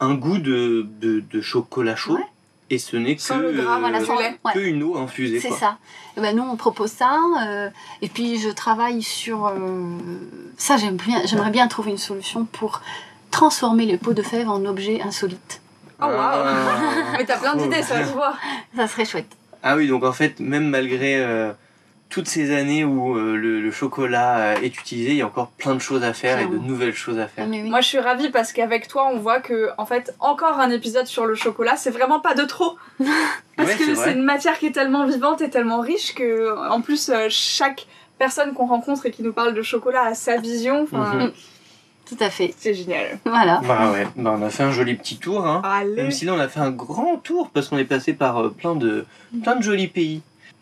un 0.00 0.14
goût 0.14 0.38
de, 0.38 0.86
de, 1.00 1.20
de 1.20 1.40
chocolat 1.40 1.94
chaud 1.96 2.14
Ouais. 2.14 2.24
et 2.70 2.78
ce 2.78 2.96
n'est 2.96 3.16
que, 3.16 3.32
euh, 3.32 3.62
Voilà, 3.78 3.98
ouais. 4.00 4.36
que 4.54 4.58
une 4.60 4.82
eau 4.82 4.96
infusée. 4.96 5.40
C'est 5.40 5.50
ça. 5.50 5.76
Et 6.16 6.20
ben 6.20 6.34
nous 6.34 6.42
on 6.42 6.56
propose 6.56 6.90
ça 6.90 7.18
euh, 7.46 7.68
et 8.02 8.08
puis 8.08 8.38
je 8.38 8.48
travaille 8.48 9.02
sur 9.02 9.46
euh, 9.46 9.54
ça 10.56 10.76
j'aime 10.76 10.96
bien 10.96 11.20
j'aimerais 11.26 11.50
bien 11.50 11.68
trouver 11.68 11.90
une 11.92 11.98
solution 11.98 12.46
pour 12.46 12.80
transformer 13.30 13.86
les 13.86 13.96
pots 13.96 14.12
de 14.14 14.22
fèves 14.22 14.48
en 14.48 14.64
objets 14.64 15.00
insolites. 15.02 15.60
Oh 16.02 16.06
waouh. 16.06 16.44
Mais 17.18 17.24
t'as 17.24 17.38
plein 17.38 17.54
d'idées, 17.56 17.82
ça 17.82 18.04
se 18.04 18.12
voit. 18.12 18.34
Ça 18.76 18.86
serait 18.86 19.04
chouette. 19.04 19.30
Ah 19.62 19.76
oui, 19.76 19.88
donc 19.88 20.04
en 20.04 20.12
fait, 20.12 20.40
même 20.40 20.68
malgré 20.68 21.16
euh, 21.22 21.52
toutes 22.08 22.26
ces 22.28 22.54
années 22.56 22.82
où 22.84 23.16
euh, 23.16 23.36
le, 23.36 23.60
le 23.60 23.70
chocolat 23.70 24.38
euh, 24.38 24.54
est 24.62 24.74
utilisé, 24.78 25.10
il 25.10 25.16
y 25.16 25.22
a 25.22 25.26
encore 25.26 25.48
plein 25.50 25.74
de 25.74 25.80
choses 25.80 26.02
à 26.02 26.12
faire 26.14 26.38
et 26.40 26.46
de 26.46 26.56
nouvelles 26.58 26.94
choses 26.94 27.18
à 27.18 27.26
faire. 27.28 27.46
Oui. 27.48 27.62
Moi, 27.62 27.80
je 27.82 27.88
suis 27.88 27.98
ravie 27.98 28.30
parce 28.30 28.52
qu'avec 28.52 28.88
toi, 28.88 29.08
on 29.12 29.18
voit 29.18 29.40
que, 29.40 29.68
en 29.76 29.84
fait, 29.84 30.14
encore 30.18 30.58
un 30.58 30.70
épisode 30.70 31.06
sur 31.06 31.26
le 31.26 31.34
chocolat, 31.34 31.76
c'est 31.76 31.90
vraiment 31.90 32.20
pas 32.20 32.34
de 32.34 32.44
trop. 32.44 32.76
Parce 33.56 33.68
Ouais, 33.72 33.76
que 33.76 33.94
c'est 33.94 34.12
une 34.14 34.22
matière 34.24 34.58
qui 34.58 34.66
est 34.66 34.72
tellement 34.72 35.04
vivante 35.06 35.42
et 35.42 35.50
tellement 35.50 35.80
riche 35.80 36.14
que, 36.14 36.56
en 36.70 36.80
plus, 36.80 37.10
euh, 37.10 37.26
chaque 37.28 37.86
personne 38.18 38.54
qu'on 38.54 38.64
rencontre 38.66 39.04
et 39.04 39.10
qui 39.10 39.22
nous 39.22 39.34
parle 39.34 39.52
de 39.52 39.60
chocolat 39.60 40.04
a 40.04 40.14
sa 40.14 40.38
vision. 40.38 40.84
Enfin, 40.90 41.14
Mhm. 41.16 41.32
Tout 42.10 42.22
à 42.24 42.28
fait. 42.28 42.52
c'est 42.58 42.74
génial. 42.74 43.18
Voilà. 43.24 43.60
Bah 43.66 43.92
ouais, 43.92 44.06
bah, 44.16 44.34
on 44.38 44.42
a 44.42 44.50
fait 44.50 44.64
un 44.64 44.72
joli 44.72 44.94
petit 44.96 45.16
tour. 45.16 45.46
Hein. 45.46 45.62
Allez. 45.64 45.94
Même 45.94 46.10
si 46.10 46.24
là, 46.24 46.34
on 46.34 46.38
a 46.38 46.48
fait 46.48 46.60
un 46.60 46.70
grand 46.72 47.16
tour 47.16 47.50
parce 47.54 47.68
qu'on 47.68 47.78
est 47.78 47.84
passé 47.84 48.12
par 48.12 48.38
euh, 48.38 48.48
plein, 48.50 48.74
de, 48.74 49.06
plein 49.42 49.56
de 49.56 49.62
jolis 49.62 49.86
pays. 49.88 50.20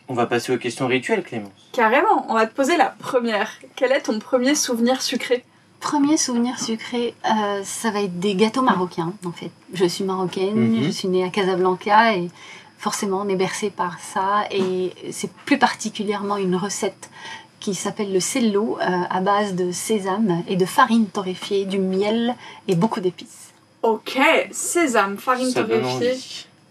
On 0.09 0.15
va 0.15 0.27
passer 0.27 0.53
aux 0.53 0.59
questions 0.59 0.87
rituelles, 0.87 1.23
Clémence. 1.23 1.51
Carrément, 1.73 2.27
on 2.29 2.35
va 2.35 2.47
te 2.47 2.55
poser 2.55 2.77
la 2.77 2.87
première. 2.99 3.51
Quel 3.77 3.93
est 3.93 4.01
ton 4.03 4.19
premier 4.19 4.55
souvenir 4.55 5.03
sucré? 5.03 5.45
Premier 5.81 6.17
souvenir 6.17 6.59
sucré, 6.59 7.15
euh, 7.25 7.61
ça 7.65 7.91
va 7.91 8.01
être 8.03 8.19
des 8.19 8.35
gâteaux 8.35 8.63
marocains 8.63 9.13
en 9.25 9.31
fait. 9.33 9.51
Je 9.75 9.85
suis 9.85 10.03
marocaine, 10.05 10.57
Mhm. 10.77 10.83
je 10.83 10.91
suis 10.91 11.09
née 11.09 11.23
à 11.25 11.29
Casablanca 11.29 12.15
et 12.17 12.31
forcément 12.79 13.23
on 13.25 13.29
est 13.29 13.37
bercé 13.37 13.71
par 13.71 13.99
ça 14.01 14.45
et 14.51 14.93
c'est 15.13 15.31
plus 15.45 15.57
particulièrement 15.59 16.37
une 16.37 16.57
recette 16.57 17.11
qui 17.61 17.75
s'appelle 17.75 18.13
le 18.13 18.21
cello 18.21 18.79
euh, 18.81 18.85
à 19.11 19.21
base 19.21 19.55
de 19.55 19.73
sésame 19.73 20.43
et 20.49 20.57
de 20.57 20.65
farine 20.65 21.07
torréfiée, 21.07 21.65
du 21.65 21.79
miel 21.79 22.35
et 22.69 22.75
beaucoup 22.75 23.01
d'épices. 23.01 23.51
Ok, 23.83 24.19
sésame, 24.53 25.19
farine 25.19 25.51
Ça 25.51 25.65
torréfiée. 25.65 26.17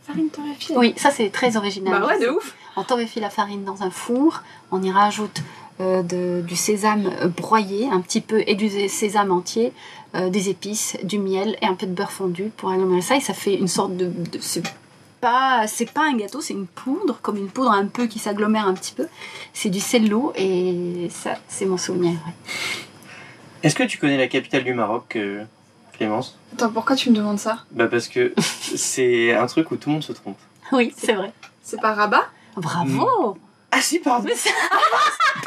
Farine 0.06 0.30
torréfiée 0.30 0.78
Oui, 0.78 0.94
ça 0.98 1.12
c'est 1.12 1.30
très 1.30 1.58
original. 1.58 2.00
Bah 2.02 2.08
ouais, 2.08 2.20
de 2.20 2.30
ouf. 2.30 2.56
On 2.76 2.84
torréfie 2.84 3.20
la 3.20 3.30
farine 3.30 3.64
dans 3.66 3.84
un 3.84 3.90
four, 3.90 4.44
on 4.72 4.82
y 4.84 4.92
rajoute 4.92 5.42
euh, 5.82 6.02
de- 6.04 6.42
du 6.46 6.56
sésame 6.56 7.12
euh, 7.22 7.28
broyé, 7.28 7.88
un 7.92 8.02
petit 8.02 8.22
peu, 8.22 8.44
et 8.48 8.56
du 8.56 8.88
sésame 8.90 9.32
entier, 9.32 9.74
euh, 10.16 10.30
des 10.30 10.50
épices, 10.50 10.96
du 11.04 11.20
miel 11.20 11.58
et 11.62 11.66
un 11.66 11.74
peu 11.76 11.86
de 11.86 11.92
beurre 11.94 12.12
fondu 12.12 12.52
pour 12.58 12.72
agglomérer 12.72 13.02
ça. 13.02 13.16
Et 13.16 13.22
ça 13.22 13.34
fait 13.34 13.56
une 13.56 13.68
sorte 13.68 13.96
de. 13.98 14.06
de- 14.06 14.40
pas, 15.28 15.68
c'est 15.68 15.92
pas 15.92 16.06
un 16.06 16.16
gâteau, 16.16 16.40
c'est 16.40 16.54
une 16.54 16.68
poudre, 16.68 17.20
comme 17.22 17.36
une 17.38 17.50
poudre 17.50 17.72
un 17.72 17.88
peu 17.88 18.08
qui 18.08 18.18
s'agglomère 18.18 18.66
un 18.66 18.74
petit 18.74 18.94
peu. 18.94 19.08
C'est 19.54 19.70
du 19.70 19.82
cello 19.82 20.32
et 20.36 21.10
ça, 21.12 21.36
c'est 21.50 21.66
mon 21.66 21.78
souvenir. 21.78 22.12
ouais. 22.14 22.34
Est-ce 23.64 23.76
que 23.76 23.84
tu 23.84 23.98
connais 23.98 24.18
la 24.18 24.28
capitale 24.28 24.64
du 24.64 24.74
Maroc, 24.74 25.18
euh, 25.18 25.44
Clémence? 25.94 26.38
Attends, 26.54 26.72
pourquoi 26.72 26.96
tu 26.96 27.10
me 27.10 27.16
demandes 27.16 27.40
ça? 27.40 27.66
Bah 27.72 27.88
parce 27.88 28.08
que 28.08 28.34
c'est 28.62 29.34
un 29.36 29.48
truc 29.48 29.70
où 29.72 29.76
tout 29.76 29.90
le 29.90 29.94
monde 29.96 30.04
se 30.04 30.14
trompe. 30.14 30.38
Oui, 30.72 30.94
c'est 30.96 31.14
vrai. 31.14 31.34
C'est 31.62 31.82
pas 31.82 31.94
Rabat? 31.94 32.26
Bravo 32.56 33.38
Ah 33.72 33.82
si, 33.82 34.00
pardon 34.00 34.30
Mais 34.30 34.34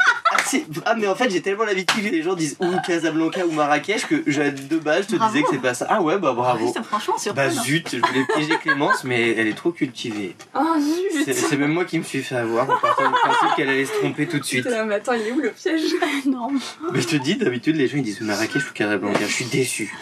Ah 0.53 0.91
Ah, 0.91 0.95
mais 0.97 1.07
en 1.07 1.15
fait, 1.15 1.29
j'ai 1.29 1.41
tellement 1.41 1.63
l'habitude 1.63 2.03
que 2.03 2.09
les 2.09 2.21
gens 2.23 2.33
disent 2.35 2.57
ou 2.59 2.67
Casablanca 2.85 3.45
ou 3.45 3.51
Marrakech 3.51 4.05
que 4.07 4.15
de 4.15 4.77
base, 4.77 5.03
je 5.03 5.11
te 5.11 5.15
Bravo. 5.15 5.31
disais 5.33 5.43
que 5.43 5.49
c'est 5.51 5.61
pas 5.61 5.73
ça. 5.73 5.87
Ah 5.89 6.01
ouais, 6.01 6.17
bah 6.17 6.33
bravo. 6.33 6.71
C'est 6.73 6.83
franchement 6.83 7.15
Bah 7.35 7.49
surprenant. 7.49 7.63
zut, 7.63 7.89
je 7.93 7.97
voulais 8.05 8.25
piéger 8.35 8.57
Clémence, 8.61 9.03
mais 9.03 9.31
elle 9.31 9.47
est 9.47 9.53
trop 9.57 9.71
cultivée. 9.71 10.35
Oh 10.55 10.59
C'est 11.25 11.33
zut 11.33 11.45
c'est 11.49 11.57
même 11.57 11.71
moi 11.73 11.85
qui 11.85 11.97
me 11.97 12.03
suis 12.03 12.21
fait 12.23 12.35
avoir 12.35 12.69
en 12.69 12.77
partant 12.77 13.07
du 13.07 13.13
principe 13.13 13.49
qu'elle 13.55 13.69
allait 13.69 13.85
se 13.85 13.93
tromper 13.93 14.27
tout 14.27 14.39
de 14.39 14.43
suite. 14.45 14.63
Putain, 14.65 14.85
mais 14.85 14.95
attends, 14.95 15.13
il 15.13 15.21
est 15.27 15.31
où 15.31 15.39
le 15.39 15.51
piège? 15.51 15.81
Non. 16.25 16.49
Mais 16.93 17.01
je 17.01 17.07
te 17.07 17.15
dis, 17.15 17.35
d'habitude, 17.35 17.75
les 17.77 17.87
gens 17.87 17.97
ils 17.97 18.03
disent 18.03 18.21
Marrakech 18.21 18.69
ou 18.69 18.73
Casablanca. 18.73 19.19
Je 19.21 19.33
suis 19.33 19.45
déçu. 19.45 19.93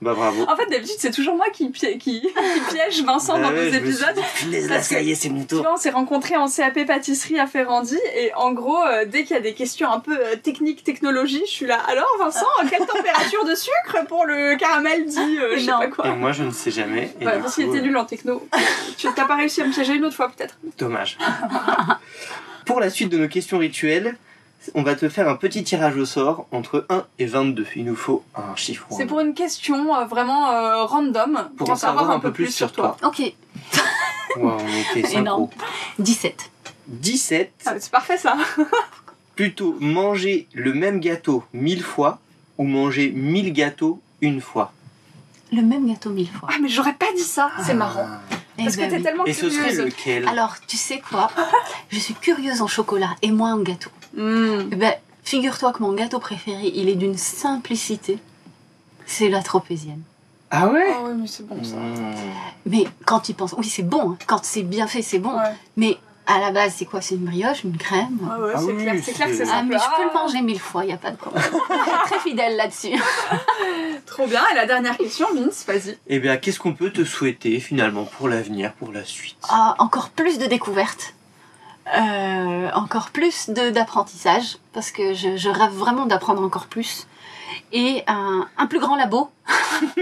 Bah 0.00 0.14
bravo. 0.14 0.44
En 0.48 0.54
fait, 0.56 0.66
d'habitude, 0.66 0.94
c'est 0.98 1.10
toujours 1.10 1.34
moi 1.34 1.46
qui, 1.52 1.70
pi- 1.70 1.98
qui, 1.98 2.20
qui 2.22 2.74
piège 2.74 3.02
Vincent 3.04 3.34
Bah 3.34 3.48
dans 3.48 3.48
ouais, 3.50 3.64
nos 3.64 3.68
suis 3.68 3.76
épisodes. 3.78 4.14
Punaise, 4.36 4.70
là, 4.70 4.80
ça 4.80 5.00
y 5.00 5.10
est, 5.10 5.14
c'est 5.16 5.28
mon 5.28 5.44
Tu 5.44 5.56
vois, 5.56 5.74
on 5.74 5.76
s'est 5.76 5.90
rencontrés 5.90 6.36
en 6.36 6.46
CAP 6.48 6.86
pâtisserie 6.86 7.40
à 7.40 7.48
Ferrandi 7.48 7.98
et 8.16 8.32
en 8.36 8.52
gros, 8.52 8.80
euh, 8.84 9.04
dès 9.06 9.24
qu'il 9.24 9.34
y 9.34 9.38
a 9.38 9.42
des 9.42 9.54
questions 9.54 9.90
un 9.90 9.98
peu 9.98 10.16
euh, 10.16 10.36
techniques, 10.36 10.84
technologie, 10.84 11.42
je 11.46 11.50
suis 11.50 11.66
là. 11.66 11.80
Alors 11.88 12.06
Vincent, 12.20 12.46
quelle 12.70 12.86
température 12.86 13.44
de 13.44 13.56
sucre 13.56 14.04
pour 14.06 14.24
le 14.24 14.56
caramel 14.56 15.04
dit 15.06 15.18
euh, 15.40 15.54
je 15.56 15.60
sais 15.64 15.70
Non. 15.72 15.78
pas 15.78 15.86
Et 15.86 15.90
quoi 15.90 16.10
moi, 16.12 16.30
je 16.30 16.44
ne 16.44 16.52
sais 16.52 16.70
jamais. 16.70 17.12
Et 17.20 17.26
Ouais, 17.26 17.34
du 17.36 17.42
parce 17.42 17.56
qu'il 17.56 17.64
coup, 17.66 17.72
était 17.74 17.80
euh, 17.82 17.86
nul 17.88 17.96
en 17.96 18.04
techno. 18.04 18.46
tu 18.96 19.08
t'as 19.16 19.24
pas 19.24 19.34
réussi 19.34 19.62
à 19.62 19.66
me 19.66 19.72
piéger 19.72 19.94
une 19.94 20.04
autre 20.04 20.14
fois 20.14 20.28
peut-être 20.30 20.58
Dommage. 20.78 21.18
Pour 22.66 22.80
la 22.80 22.90
suite 22.90 23.08
de 23.08 23.18
nos 23.18 23.28
questions 23.28 23.58
rituelles, 23.58 24.16
on 24.74 24.82
va 24.82 24.94
te 24.94 25.08
faire 25.08 25.28
un 25.28 25.36
petit 25.36 25.64
tirage 25.64 25.96
au 25.96 26.04
sort 26.04 26.46
entre 26.52 26.86
1 26.88 27.04
et 27.18 27.26
22. 27.26 27.66
Il 27.76 27.84
nous 27.84 27.96
faut 27.96 28.24
un 28.34 28.54
chiffre. 28.56 28.86
C'est 28.90 29.06
pour 29.06 29.20
une 29.20 29.34
question 29.34 29.94
euh, 29.94 30.04
vraiment 30.04 30.50
euh, 30.50 30.84
random 30.84 31.48
pour, 31.56 31.70
en 31.70 31.76
savoir 31.76 32.10
un 32.10 32.20
peu 32.20 32.32
plus 32.32 32.54
sur 32.54 32.72
toi. 32.72 32.96
Ok. 33.02 33.22
Wow, 34.36 34.58
synchro. 34.94 35.18
Énorme. 35.18 35.48
17. 35.98 36.50
17. 36.88 37.52
Ah, 37.66 37.74
c'est 37.78 37.90
parfait 37.90 38.18
ça. 38.18 38.36
Plutôt 39.36 39.76
manger 39.80 40.48
le 40.52 40.74
même 40.74 41.00
gâteau 41.00 41.44
mille 41.52 41.82
fois 41.82 42.18
ou 42.58 42.64
manger 42.64 43.10
mille 43.10 43.52
gâteaux 43.52 44.00
une 44.20 44.40
fois. 44.40 44.72
Le 45.52 45.62
même 45.62 45.88
gâteau 45.88 46.10
mille 46.10 46.28
fois. 46.30 46.48
Ah 46.52 46.56
mais 46.60 46.68
j'aurais 46.68 46.94
pas 46.94 47.12
dit 47.16 47.22
ça. 47.22 47.50
C'est 47.64 47.74
marrant. 47.74 48.06
Ah. 48.06 48.20
Eh 48.58 48.64
Parce 48.64 48.76
que 48.76 48.80
ben 48.82 48.90
t'es 48.90 48.96
oui. 48.96 49.02
tellement 49.02 49.24
Et 49.24 49.32
ce 49.32 49.48
serait 49.48 49.68
curieuse. 49.68 49.84
lequel? 49.86 50.28
Alors, 50.28 50.56
tu 50.66 50.76
sais 50.76 50.98
quoi? 50.98 51.30
Je 51.90 51.98
suis 52.00 52.14
curieuse 52.14 52.60
en 52.60 52.66
chocolat 52.66 53.14
et 53.22 53.30
moi 53.30 53.50
en 53.50 53.58
gâteau. 53.58 53.90
Hmm. 54.18 54.68
Eh 54.72 54.76
ben, 54.76 54.92
figure-toi 55.24 55.72
que 55.72 55.82
mon 55.82 55.92
gâteau 55.92 56.18
préféré, 56.18 56.70
il 56.74 56.88
est 56.88 56.96
d'une 56.96 57.16
simplicité. 57.16 58.18
C'est 59.06 59.28
la 59.28 59.42
tropézienne. 59.42 60.02
Ah 60.50 60.68
ouais 60.68 60.86
Ah 60.92 61.00
oui 61.04 61.12
mais 61.20 61.26
c'est 61.26 61.46
bon 61.46 61.62
ça. 61.62 61.76
Mmh. 61.76 62.14
Mais 62.66 62.84
quand 63.06 63.20
tu 63.20 63.34
penses, 63.34 63.54
oui, 63.56 63.66
c'est 63.68 63.82
bon. 63.82 64.12
hein. 64.12 64.18
Quand 64.26 64.44
c'est 64.44 64.62
bien 64.62 64.86
fait, 64.86 65.02
c'est 65.02 65.18
bon. 65.18 65.34
Ouais. 65.36 65.54
Mais 65.76 65.96
à 66.26 66.38
la 66.40 66.50
base, 66.50 66.74
c'est 66.76 66.84
quoi? 66.84 67.00
C'est 67.00 67.14
une 67.14 67.24
brioche, 67.24 67.64
une 67.64 67.76
crème? 67.78 68.18
Ah 68.30 68.40
ouais, 68.40 68.52
Ah 68.54 68.58
c'est 68.58 68.72
oui, 68.72 68.82
clair, 68.82 68.94
c'est 69.02 69.12
clair 69.12 69.28
que 69.28 69.34
c'est 69.34 69.44
c'est- 69.46 69.50
Ah, 69.54 69.62
mais 69.62 69.76
je 69.78 69.96
peux 69.96 70.08
le 70.08 70.12
manger 70.12 70.42
mille 70.42 70.58
fois, 70.60 70.84
il 70.84 70.88
n'y 70.88 70.92
a 70.92 70.98
pas 70.98 71.10
de 71.10 71.16
problème. 71.16 71.42
Très 72.04 72.18
fidèle 72.20 72.56
là-dessus. 72.56 72.98
Trop 74.06 74.26
bien. 74.26 74.42
Et 74.52 74.54
la 74.54 74.66
dernière 74.66 74.96
question, 74.96 75.26
Vince, 75.34 75.64
vas-y. 75.66 75.96
Eh 76.06 76.18
bien, 76.18 76.36
qu'est-ce 76.36 76.58
qu'on 76.58 76.74
peut 76.74 76.90
te 76.90 77.04
souhaiter 77.04 77.60
finalement 77.60 78.04
pour 78.04 78.28
l'avenir, 78.28 78.72
pour 78.74 78.92
la 78.92 79.04
suite? 79.04 79.36
Ah, 79.48 79.74
encore 79.78 80.10
plus 80.10 80.38
de 80.38 80.46
découvertes. 80.46 81.14
Euh, 81.96 82.70
encore 82.74 83.10
plus 83.10 83.48
de- 83.50 83.70
d'apprentissage, 83.70 84.58
parce 84.72 84.90
que 84.90 85.14
je, 85.14 85.36
je 85.36 85.48
rêve 85.48 85.72
vraiment 85.72 86.06
d'apprendre 86.06 86.42
encore 86.42 86.66
plus. 86.66 87.06
Et 87.72 88.02
un, 88.06 88.46
un 88.58 88.66
plus 88.66 88.78
grand 88.80 88.96
labo. 88.96 89.30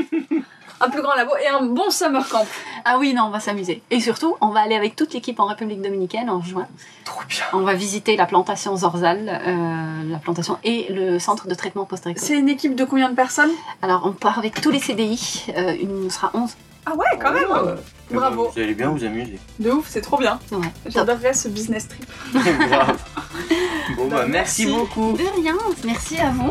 Un 0.78 0.90
plus 0.90 1.00
grand 1.00 1.14
labo 1.14 1.32
et 1.42 1.46
un 1.48 1.62
bon 1.64 1.88
summer 1.88 2.28
camp. 2.28 2.44
Ah 2.84 2.98
oui, 2.98 3.14
non, 3.14 3.22
on 3.24 3.30
va 3.30 3.40
s'amuser. 3.40 3.82
Et 3.90 3.98
surtout, 3.98 4.36
on 4.42 4.48
va 4.48 4.60
aller 4.60 4.74
avec 4.74 4.94
toute 4.94 5.14
l'équipe 5.14 5.40
en 5.40 5.46
République 5.46 5.80
Dominicaine 5.80 6.28
en 6.28 6.42
juin. 6.42 6.66
Trop 7.06 7.22
bien. 7.26 7.44
On 7.54 7.60
va 7.62 7.72
visiter 7.72 8.14
la 8.14 8.26
plantation 8.26 8.76
Zorzal, 8.76 9.26
euh, 9.46 10.02
la 10.10 10.18
plantation 10.18 10.58
et 10.64 10.92
le 10.92 11.18
centre 11.18 11.48
de 11.48 11.54
traitement 11.54 11.86
post-récolte. 11.86 12.22
C'est 12.22 12.36
une 12.36 12.50
équipe 12.50 12.74
de 12.74 12.84
combien 12.84 13.08
de 13.08 13.14
personnes? 13.14 13.52
Alors, 13.80 14.02
on 14.04 14.12
part 14.12 14.38
avec 14.38 14.60
tous 14.60 14.70
les 14.70 14.78
CDI, 14.78 15.46
euh, 15.56 15.74
une, 15.80 16.04
on 16.08 16.10
sera 16.10 16.30
11. 16.34 16.50
Ah 16.86 16.94
ouais, 16.94 17.18
quand 17.20 17.32
même. 17.32 17.48
Oh, 17.50 18.14
Bravo. 18.14 18.50
Vous 18.54 18.60
allez 18.60 18.74
bien 18.74 18.90
vous 18.90 19.02
amuser. 19.04 19.38
De 19.58 19.70
ouf, 19.72 19.86
c'est 19.88 20.00
trop 20.00 20.18
bien. 20.18 20.38
Ouais, 20.52 20.60
top. 20.84 20.92
J'adorerais 20.92 21.34
ce 21.34 21.48
business 21.48 21.88
trip. 21.88 22.06
Bravo. 22.68 22.92
Bon 23.96 24.08
bah 24.08 24.16
Bah, 24.18 24.26
merci 24.28 24.66
merci. 24.66 24.78
beaucoup. 24.78 25.16
De 25.16 25.40
rien, 25.40 25.56
merci 25.84 26.18
à 26.18 26.30
vous. 26.30 26.50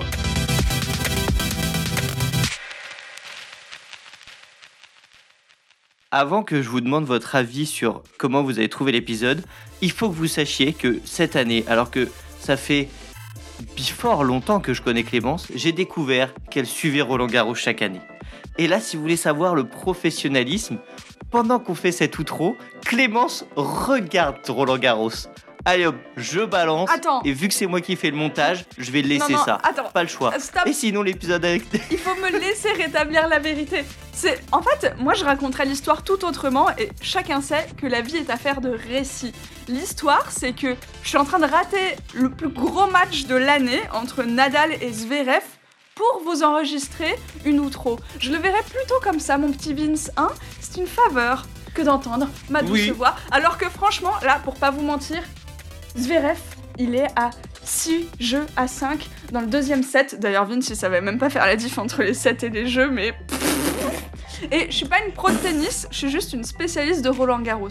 Avant 6.11 6.43
que 6.43 6.61
je 6.61 6.69
vous 6.69 6.81
demande 6.81 7.05
votre 7.05 7.35
avis 7.35 7.65
sur 7.65 8.01
comment 8.17 8.43
vous 8.43 8.57
avez 8.59 8.69
trouvé 8.69 8.91
l'épisode, 8.91 9.43
il 9.81 9.91
faut 9.91 10.09
que 10.09 10.15
vous 10.15 10.27
sachiez 10.27 10.73
que 10.73 10.99
cette 11.03 11.35
année, 11.35 11.65
alors 11.67 11.91
que 11.91 12.09
ça 12.39 12.55
fait 12.57 12.87
fort 13.77 14.23
longtemps 14.23 14.59
que 14.59 14.73
je 14.73 14.81
connais 14.81 15.03
Clémence, 15.03 15.47
j'ai 15.53 15.71
découvert 15.71 16.33
qu'elle 16.51 16.67
suivait 16.67 17.01
Roland 17.01 17.27
Garros 17.27 17.55
chaque 17.55 17.81
année. 17.81 18.01
Et 18.57 18.67
là, 18.67 18.79
si 18.79 18.95
vous 18.95 19.01
voulez 19.01 19.17
savoir 19.17 19.55
le 19.55 19.65
professionnalisme, 19.65 20.77
pendant 21.29 21.59
qu'on 21.59 21.75
fait 21.75 21.91
cet 21.91 22.17
outro, 22.19 22.55
Clémence 22.85 23.45
regarde 23.55 24.37
Roland 24.47 24.77
Garros. 24.77 25.11
Allez 25.67 25.87
hop, 25.87 25.95
je 26.15 26.41
balance. 26.41 26.89
Attends. 26.91 27.23
Et 27.23 27.33
vu 27.33 27.47
que 27.47 27.53
c'est 27.53 27.65
moi 27.65 27.81
qui 27.81 27.95
fais 27.95 28.11
le 28.11 28.15
montage, 28.15 28.65
je 28.77 28.91
vais 28.91 29.01
laisser 29.01 29.33
non, 29.33 29.39
non, 29.39 29.45
ça. 29.45 29.57
attends. 29.63 29.89
Pas 29.91 30.03
le 30.03 30.07
choix. 30.07 30.31
Stop. 30.39 30.67
Et 30.67 30.73
sinon, 30.73 31.01
l'épisode 31.01 31.43
avec. 31.43 31.63
Il 31.89 31.97
faut 31.97 32.13
me 32.21 32.29
laisser 32.39 32.71
rétablir 32.77 33.27
la 33.27 33.39
vérité. 33.39 33.83
C'est 34.13 34.39
en 34.51 34.61
fait, 34.61 34.93
moi 34.99 35.15
je 35.15 35.25
raconterai 35.25 35.65
l'histoire 35.65 36.03
tout 36.03 36.23
autrement 36.23 36.69
et 36.77 36.89
chacun 37.01 37.41
sait 37.41 37.67
que 37.75 37.87
la 37.87 38.01
vie 38.01 38.17
est 38.17 38.29
affaire 38.29 38.61
de 38.61 38.69
récit. 38.69 39.33
L'histoire, 39.67 40.31
c'est 40.31 40.53
que 40.53 40.75
je 41.01 41.09
suis 41.09 41.17
en 41.17 41.25
train 41.25 41.39
de 41.39 41.45
rater 41.45 41.95
le 42.13 42.29
plus 42.29 42.49
gros 42.49 42.87
match 42.87 43.25
de 43.25 43.35
l'année 43.35 43.81
entre 43.91 44.23
Nadal 44.23 44.71
et 44.81 44.93
Zverev 44.93 45.41
pour 45.95 46.21
vous 46.25 46.43
enregistrer 46.43 47.15
une 47.45 47.59
outro. 47.59 47.97
Je 48.19 48.31
le 48.31 48.37
verrais 48.37 48.63
plutôt 48.63 48.99
comme 49.01 49.19
ça, 49.19 49.37
mon 49.37 49.51
petit 49.51 49.73
Vince, 49.73 50.11
hein 50.17 50.29
C'est 50.59 50.79
une 50.81 50.87
faveur 50.87 51.45
que 51.73 51.81
d'entendre 51.81 52.27
ma 52.49 52.61
douce 52.61 52.71
Oui. 52.71 52.89
voix. 52.91 53.15
Alors 53.31 53.57
que 53.57 53.69
franchement, 53.69 54.11
là, 54.21 54.39
pour 54.43 54.55
pas 54.55 54.71
vous 54.71 54.81
mentir, 54.81 55.21
Zverev, 55.97 56.37
il 56.77 56.95
est 56.95 57.07
à 57.15 57.29
6 57.63 58.07
jeux 58.19 58.45
à 58.57 58.67
5 58.67 59.07
dans 59.31 59.39
le 59.41 59.47
deuxième 59.47 59.83
set. 59.83 60.19
D'ailleurs, 60.19 60.45
Vince, 60.45 60.67
il 60.69 60.75
savait 60.75 61.01
même 61.01 61.17
pas 61.17 61.29
faire 61.29 61.45
la 61.45 61.55
diff 61.55 61.77
entre 61.77 62.03
les 62.03 62.13
sets 62.13 62.37
et 62.43 62.49
les 62.49 62.67
jeux, 62.67 62.91
mais. 62.91 63.13
Et 64.51 64.67
je 64.69 64.75
suis 64.75 64.85
pas 64.85 64.97
une 65.05 65.13
pro 65.13 65.29
de 65.29 65.35
tennis, 65.37 65.87
je 65.91 65.97
suis 65.97 66.09
juste 66.11 66.33
une 66.33 66.43
spécialiste 66.43 67.01
de 67.01 67.09
Roland 67.09 67.39
Garros. 67.39 67.69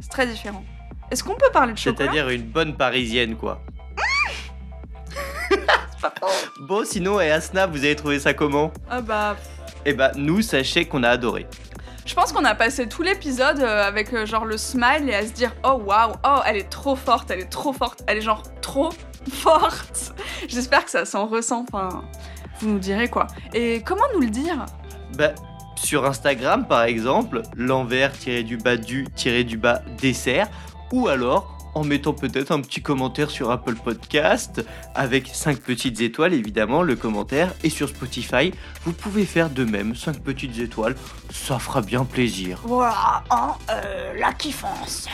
C'est 0.00 0.08
très 0.10 0.26
différent. 0.26 0.64
Est-ce 1.10 1.24
qu'on 1.24 1.34
peut 1.34 1.50
parler 1.52 1.72
de 1.72 1.78
chocolat? 1.78 2.10
C'est-à-dire 2.10 2.28
une 2.30 2.42
bonne 2.46 2.76
parisienne, 2.76 3.36
quoi. 3.36 3.60
bon, 6.60 6.84
sinon, 6.84 7.20
et 7.20 7.30
Asna, 7.30 7.66
vous 7.66 7.78
avez 7.78 7.96
trouvé 7.96 8.18
ça 8.18 8.34
comment? 8.34 8.72
Ah 8.90 9.00
bah. 9.00 9.36
Eh 9.84 9.94
bah, 9.94 10.12
nous, 10.16 10.42
sachez 10.42 10.84
qu'on 10.84 11.02
a 11.02 11.08
adoré. 11.08 11.46
Je 12.04 12.14
pense 12.14 12.32
qu'on 12.32 12.44
a 12.44 12.54
passé 12.54 12.88
tout 12.88 13.02
l'épisode 13.02 13.60
euh, 13.60 13.86
avec 13.86 14.12
euh, 14.12 14.26
genre 14.26 14.44
le 14.44 14.56
smile 14.56 15.08
et 15.08 15.14
à 15.14 15.24
se 15.24 15.32
dire 15.32 15.54
oh 15.64 15.80
waouh, 15.86 16.12
oh 16.24 16.40
elle 16.44 16.56
est 16.56 16.68
trop 16.68 16.96
forte, 16.96 17.30
elle 17.30 17.40
est 17.40 17.50
trop 17.50 17.72
forte, 17.72 18.02
elle 18.08 18.18
est 18.18 18.22
genre 18.22 18.42
trop 18.60 18.90
forte. 19.30 20.12
J'espère 20.48 20.84
que 20.84 20.90
ça 20.90 21.04
s'en 21.04 21.26
ressent, 21.26 21.64
enfin 21.72 22.02
vous 22.58 22.70
nous 22.70 22.78
direz 22.80 23.08
quoi. 23.08 23.28
Et 23.54 23.82
comment 23.82 24.04
nous 24.14 24.20
le 24.20 24.30
dire? 24.30 24.66
Bah, 25.16 25.32
sur 25.76 26.04
Instagram, 26.04 26.66
par 26.66 26.82
exemple, 26.82 27.42
l'envers 27.56 28.12
tiré 28.12 28.42
du 28.42 28.56
bas 28.56 28.76
du 28.76 29.06
tiré 29.14 29.44
du 29.44 29.56
bas 29.56 29.82
dessert, 29.98 30.48
ou 30.90 31.06
alors 31.06 31.51
en 31.74 31.84
mettant 31.84 32.12
peut-être 32.12 32.50
un 32.52 32.60
petit 32.60 32.82
commentaire 32.82 33.30
sur 33.30 33.50
Apple 33.50 33.76
Podcast. 33.76 34.64
Avec 34.94 35.28
5 35.28 35.58
petites 35.60 36.00
étoiles 36.00 36.34
évidemment 36.34 36.82
le 36.82 36.96
commentaire 36.96 37.54
et 37.62 37.70
sur 37.70 37.88
Spotify. 37.88 38.52
Vous 38.84 38.92
pouvez 38.92 39.24
faire 39.24 39.50
de 39.50 39.64
même 39.64 39.94
5 39.94 40.20
petites 40.20 40.58
étoiles 40.58 40.94
ça 41.30 41.58
fera 41.58 41.80
bien 41.80 42.04
plaisir. 42.04 42.60
Voilà, 42.64 43.24
hein, 43.30 43.54
euh, 43.70 44.12
la 44.18 44.32
kiffance. 44.32 45.08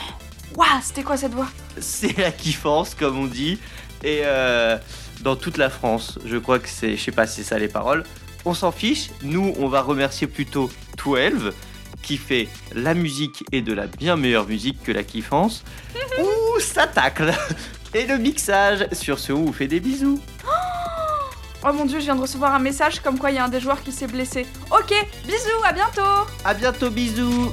Waouh, 0.55 0.67
c'était 0.81 1.03
quoi 1.03 1.17
cette 1.17 1.33
voix? 1.33 1.47
C'est 1.79 2.17
la 2.17 2.31
kiffance 2.31 2.95
comme 2.95 3.17
on 3.17 3.25
dit. 3.25 3.59
Et 4.03 4.21
euh, 4.23 4.77
dans 5.21 5.35
toute 5.35 5.57
la 5.57 5.69
France 5.69 6.19
je 6.25 6.37
crois 6.37 6.59
que 6.59 6.69
c'est 6.69 6.95
je 6.95 7.03
sais 7.03 7.11
pas 7.11 7.27
si 7.27 7.37
c'est 7.37 7.49
ça 7.49 7.59
les 7.59 7.67
paroles. 7.67 8.03
On 8.45 8.53
s'en 8.53 8.71
fiche. 8.71 9.09
Nous 9.23 9.53
on 9.59 9.67
va 9.67 9.81
remercier 9.81 10.27
plutôt 10.27 10.69
12 11.03 11.53
qui 12.01 12.17
fait 12.17 12.47
la 12.73 12.93
musique 12.93 13.43
et 13.51 13.61
de 13.61 13.73
la 13.73 13.87
bien 13.87 14.15
meilleure 14.15 14.47
musique 14.47 14.81
que 14.83 14.91
la 14.91 15.03
kiffance 15.03 15.63
ouh 16.19 16.59
ça 16.59 16.87
tacle. 16.87 17.33
Et 17.93 18.05
le 18.05 18.17
mixage 18.17 18.87
sur 18.91 19.17
ce 19.19 19.33
on 19.33 19.45
vous 19.45 19.53
fait 19.53 19.67
des 19.67 19.79
bisous. 19.79 20.19
Oh 21.67 21.73
mon 21.73 21.85
dieu, 21.85 21.99
je 21.99 22.05
viens 22.05 22.15
de 22.15 22.21
recevoir 22.21 22.53
un 22.53 22.59
message 22.59 23.01
comme 23.01 23.19
quoi 23.19 23.31
il 23.31 23.35
y 23.35 23.37
a 23.37 23.43
un 23.43 23.49
des 23.49 23.59
joueurs 23.59 23.83
qui 23.83 23.91
s'est 23.91 24.07
blessé. 24.07 24.45
Ok, 24.71 24.93
bisous, 25.25 25.63
à 25.65 25.73
bientôt. 25.73 26.25
À 26.45 26.53
bientôt 26.53 26.89
bisous 26.89 27.51